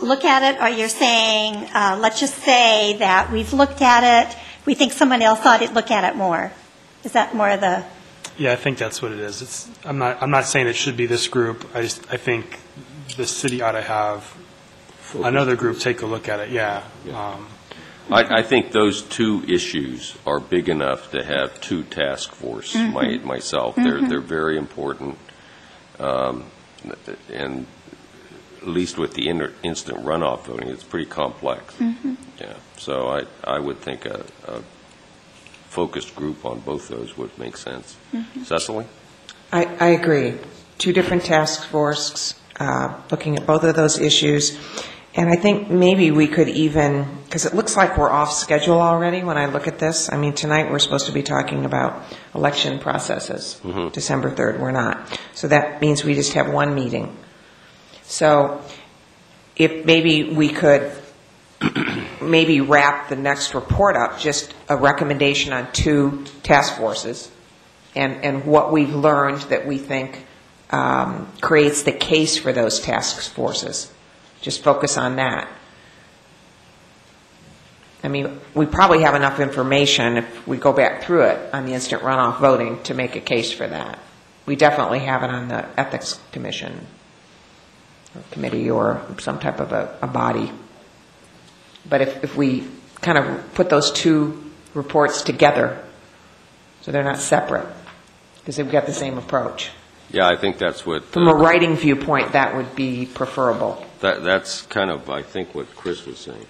[0.00, 4.36] look at it, or you're saying, uh, let's just say that we've looked at it,
[4.64, 6.52] we think someone else ought to look at it more?
[7.02, 7.84] Is that more of the,
[8.38, 9.42] Yeah, I think that's what it is.
[9.42, 11.68] It's, I'm not, I'm not saying it should be this group.
[11.74, 12.60] I just, I think
[13.16, 14.36] the city ought to have
[15.16, 16.84] another group take a look at it, yeah.
[17.12, 17.48] Um,
[18.10, 23.18] I, I think those two issues are big enough to have two task force, my,
[23.18, 23.74] myself.
[23.76, 25.18] They're, they're very important.
[25.98, 26.44] Um,
[27.32, 27.66] And
[28.62, 31.74] at least with the inter- instant runoff voting, it's pretty complex.
[32.40, 34.62] Yeah, so I, I would think a, a
[35.68, 37.96] focused group on both those would make sense.
[38.44, 38.86] Cecily?
[39.52, 40.34] I, I agree.
[40.78, 44.58] Two different task forces, uh, looking at both of those issues.
[45.16, 49.24] And I think maybe we could even, because it looks like we're off schedule already
[49.24, 50.12] when I look at this.
[50.12, 52.02] I mean, tonight we're supposed to be talking about
[52.34, 53.58] election processes.
[53.92, 55.18] December 3rd, we're not.
[55.32, 57.16] So that means we just have one meeting.
[58.02, 58.60] So
[59.56, 60.92] if maybe we could
[62.20, 67.30] maybe wrap the next report up, just a recommendation on two task forces
[67.94, 70.26] and, and what we've learned that we think
[70.68, 73.90] um, creates the case for those task forces.
[74.40, 75.48] Just focus on that.
[78.02, 81.74] I mean, we probably have enough information if we go back through it on the
[81.74, 83.98] instant runoff voting to make a case for that.
[84.44, 86.86] We definitely have it on the Ethics Commission
[88.14, 90.52] or committee or some type of a, a body.
[91.88, 92.68] But if, if we
[93.00, 95.82] kind of put those two reports together,
[96.82, 97.66] so they're not separate,
[98.38, 99.70] because they've got the same approach.
[100.10, 101.04] Yeah, I think that's what.
[101.06, 103.84] From a writing viewpoint, that would be preferable.
[104.06, 106.46] That, that's kind of, I think, what Chris was saying,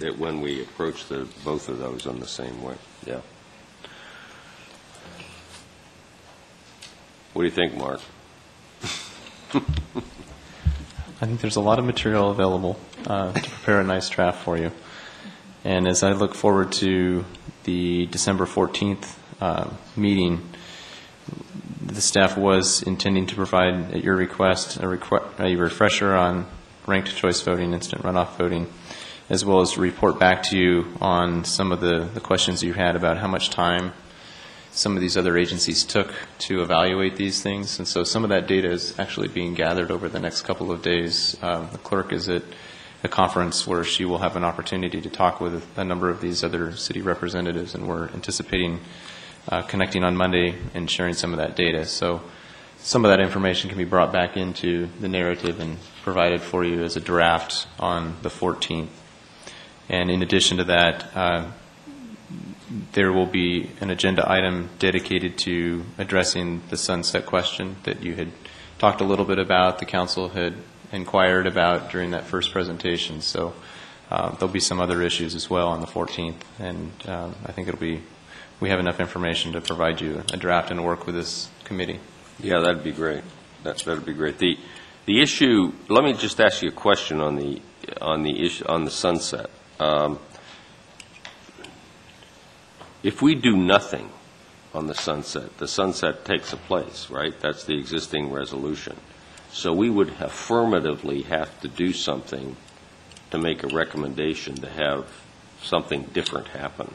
[0.00, 2.74] that when we approach the, both of those in the same way,
[3.06, 3.22] yeah.
[7.32, 8.00] What do you think, Mark?
[9.54, 14.58] I think there's a lot of material available uh, to prepare a nice draft for
[14.58, 14.70] you.
[15.64, 17.24] And as I look forward to
[17.64, 20.46] the December 14th uh, meeting,
[21.80, 26.46] the staff was intending to provide, at your request, a requ- a refresher on
[26.86, 28.66] ranked choice voting, instant runoff voting,
[29.30, 32.96] as well as report back to you on some of the the questions you had
[32.96, 33.92] about how much time
[34.70, 37.78] some of these other agencies took to evaluate these things.
[37.78, 40.80] And so some of that data is actually being gathered over the next couple of
[40.80, 41.36] days.
[41.42, 42.42] Um, The clerk is at
[43.04, 46.42] a conference where she will have an opportunity to talk with a number of these
[46.42, 48.80] other city representatives, and we're anticipating
[49.48, 51.84] uh, connecting on Monday and sharing some of that data.
[51.84, 52.22] So
[52.82, 56.82] some of that information can be brought back into the narrative and provided for you
[56.82, 58.88] as a draft on the 14th.
[59.88, 61.50] And in addition to that, uh,
[62.92, 68.32] there will be an agenda item dedicated to addressing the sunset question that you had
[68.78, 70.54] talked a little bit about, the council had
[70.90, 73.20] inquired about during that first presentation.
[73.20, 73.54] So
[74.10, 77.68] uh, there'll be some other issues as well on the 14th, and um, I think
[77.68, 78.02] it'll be,
[78.58, 82.00] we have enough information to provide you a draft and work with this committee.
[82.42, 83.22] Yeah, that'd be great.
[83.62, 84.38] That, that'd be great.
[84.38, 84.58] The,
[85.06, 87.62] the issue, let me just ask you a question on the,
[88.00, 89.48] on the issue, on the sunset.
[89.80, 90.18] Um,
[93.02, 94.10] If we do nothing
[94.72, 97.38] on the sunset, the sunset takes a place, right?
[97.40, 98.96] That's the existing resolution.
[99.50, 102.56] So we would affirmatively have to do something
[103.32, 105.06] to make a recommendation to have
[105.62, 106.94] something different happen.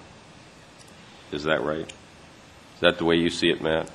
[1.31, 1.89] Is that right?
[1.89, 3.89] Is that the way you see it, Matt?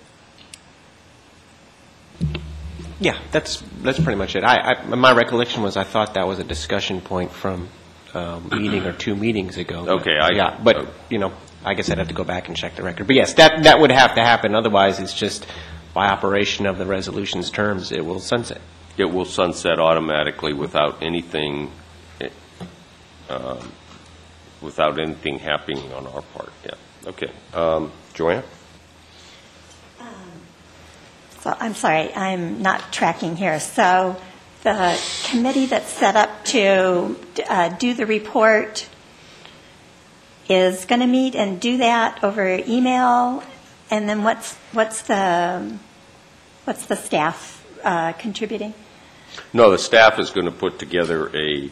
[3.01, 4.45] Yeah, that's, that's pretty much it.
[4.45, 7.69] I, I, my recollection was I thought that was a discussion point from
[8.15, 9.85] a meeting or two meetings ago.
[9.85, 11.33] but- Okay, I- Yeah, but, you know,
[11.65, 13.07] I guess I'd have to go back and check the record.
[13.07, 15.47] But yes, that, that would have to happen, otherwise it's just
[15.95, 18.61] by operation of the resolution's terms, it will sunset.
[18.99, 21.71] It will sunset automatically without anything,
[22.21, 22.29] eh,
[23.31, 23.73] um,
[24.61, 27.09] without anything happening on our part, yeah.
[27.09, 27.31] Okay.
[27.55, 28.45] Um, Joanne?
[31.43, 33.59] So I'm sorry, I'm not tracking here.
[33.59, 34.17] So
[34.63, 37.17] the committee that's set up to
[37.49, 38.89] uh, do the report
[40.49, 43.43] is going to meet and do that over email?
[43.91, 45.77] And then what's, what's the,
[46.65, 48.75] what's the staff uh, contributing?
[49.53, 51.71] No, the staff is going to put together a,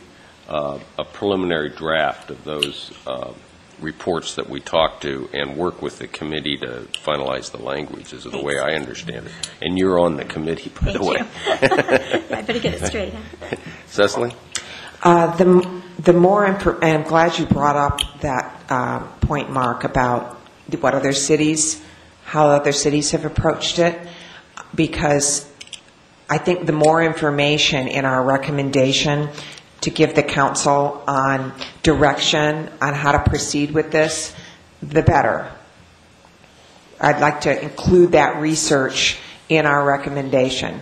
[0.48, 3.32] uh, a preliminary draft of those uh,
[3.80, 8.24] reports that we talk to and work with the committee to finalize the language, is
[8.24, 9.32] the way I understand it.
[9.62, 11.18] And you're on the committee, by the Thank way.
[11.18, 12.36] you.
[12.36, 13.12] I better get it straight.
[13.14, 13.56] huh?
[13.86, 14.32] Cecily?
[15.02, 19.84] Uh, The the more, infor- and I'm glad you brought up that uh, point, Mark,
[19.84, 20.38] about
[20.80, 21.82] what other cities,
[22.24, 23.98] how other cities have approached it,
[24.74, 25.46] because
[26.30, 29.28] I think the more information in our recommendation
[29.82, 31.52] to give the council on
[31.82, 34.34] direction on how to proceed with this,
[34.82, 35.50] the better.
[37.00, 40.80] I'd like to include that research in our recommendation,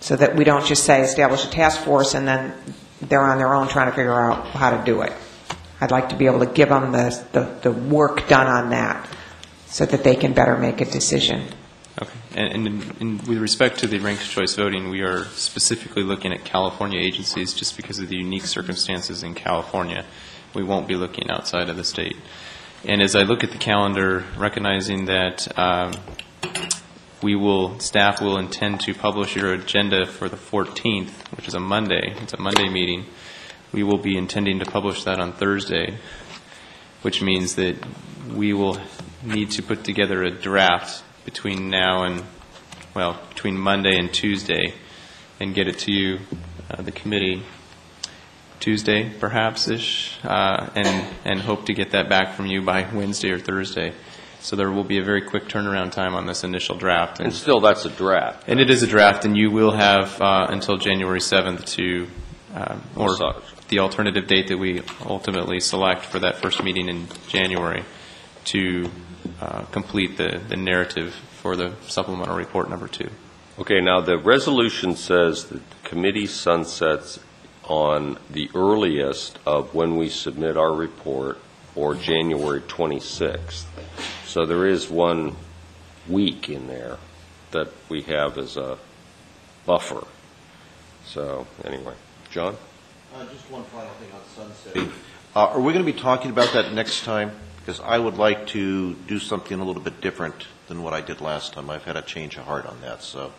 [0.00, 2.52] so that we don't just say establish a task force and then
[3.00, 5.12] they're on their own trying to figure out how to do it.
[5.80, 9.08] I'd like to be able to give them the, the, the work done on that,
[9.66, 11.48] so that they can better make a decision.
[12.34, 16.44] And, and in- with respect to the ranked choice voting, we are specifically looking at
[16.44, 20.04] California agencies just because of the unique circumstances in California.
[20.54, 22.16] We won't be looking outside of the state.
[22.84, 25.92] And as I look at the calendar, recognizing that um,
[27.22, 31.60] we will, staff will intend to publish your agenda for the 14th, which is a
[31.60, 33.06] Monday, it's a Monday meeting,
[33.72, 35.98] we will be intending to publish that on Thursday,
[37.02, 37.76] which means that
[38.28, 38.78] we will
[39.22, 42.24] need to put together a draft between now and,
[42.94, 44.74] well, between Monday and Tuesday,
[45.40, 46.18] and get it to you,
[46.70, 47.42] uh, the committee,
[48.60, 53.38] Tuesday, perhaps-ish, uh, and, and hope to get that back from you by Wednesday or
[53.38, 53.92] Thursday.
[54.38, 57.20] So there will be a very quick turnaround time on this initial draft.
[57.20, 58.44] And still, that's a draft.
[58.48, 62.08] And it is a draft, and you will have uh, until January 7th to,
[62.54, 63.16] um, or
[63.68, 67.84] the alternative date that we ultimately select for that first meeting in January,
[68.46, 68.90] to
[69.40, 73.10] uh, complete the the narrative for the supplemental report number two.
[73.58, 77.18] Okay, now, the resolution says that the committee sunsets
[77.64, 81.38] on the earliest of when we submit our report,
[81.74, 83.64] or January 26th.
[84.26, 85.36] So there is one
[86.08, 86.98] week in there
[87.50, 88.78] that we have as a
[89.66, 90.06] buffer.
[91.04, 91.94] So, anyway,
[92.30, 92.56] John?
[93.14, 94.92] Uh, Just one final thing on Sunset.
[95.36, 97.32] Uh, Are we going to be talking about that next time?
[97.64, 101.20] Because I would like to do something a little bit different than what I did
[101.20, 101.70] last time.
[101.70, 103.32] I've had a change of heart on that, so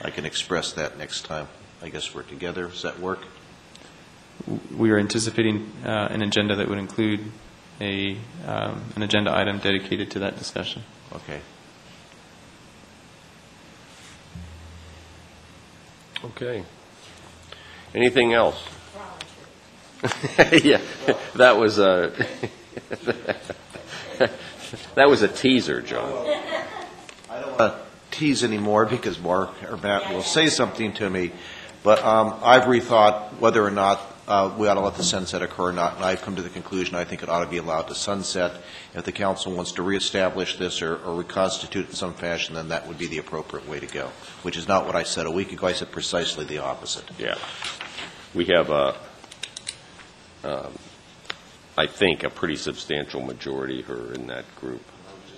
[0.00, 1.46] I can express that next time.
[1.82, 2.68] I guess we're together.
[2.68, 3.20] Does that work?
[4.74, 7.20] We are anticipating uh, an agenda that would include
[7.82, 8.16] a,
[8.46, 10.82] um, an agenda item dedicated to that discussion.
[11.12, 11.40] Okay.
[16.24, 16.64] Okay.
[17.94, 18.62] Anything else?
[20.64, 20.80] Yeah,
[21.34, 22.26] that was a,
[24.94, 26.10] that was a teaser, John.
[27.30, 27.80] I don't want to
[28.10, 31.32] tease anymore because Mark or Matt will say something to me,
[31.82, 35.70] but um, I've rethought whether or not uh, we ought to let the sunset occur
[35.70, 37.88] or not, and I've come to the conclusion I think it ought to be allowed
[37.88, 38.52] to sunset.
[38.94, 42.68] If the council wants to reestablish this or or reconstitute it in some fashion, then
[42.68, 44.10] that would be the appropriate way to go,
[44.42, 45.66] which is not what I said a week ago.
[45.66, 47.04] I said precisely the opposite.
[47.18, 47.34] Yeah.
[48.32, 48.94] We have a,
[50.44, 50.72] um,
[51.80, 54.82] I think, a pretty substantial majority here in that group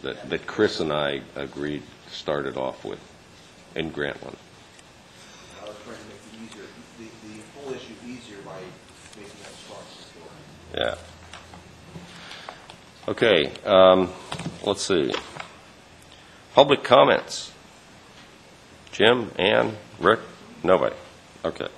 [0.03, 2.99] that, that Chris and I agreed started off with
[3.77, 4.35] in Grantland.
[5.63, 6.65] I was trying to make it easier,
[6.99, 8.59] the, the whole issue easier by
[9.17, 9.39] making
[10.75, 10.97] that.
[10.97, 10.97] Yeah.
[13.07, 14.11] Okay, um,
[14.65, 15.15] let's see.
[16.55, 17.53] Public comments.
[18.91, 20.19] Jim, Ann, Rick?
[20.65, 20.97] Nobody?
[21.45, 21.69] Okay.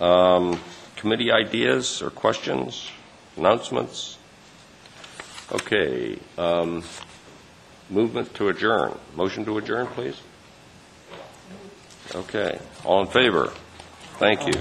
[0.00, 0.58] Um,
[0.96, 2.90] Committee ideas or questions,
[3.36, 4.18] announcements?
[5.52, 6.82] Okay, um,
[7.90, 8.98] movement to adjourn.
[9.14, 10.20] Motion to adjourn, please?
[12.14, 13.52] Okay, all in favor?
[14.18, 14.60] Thank you.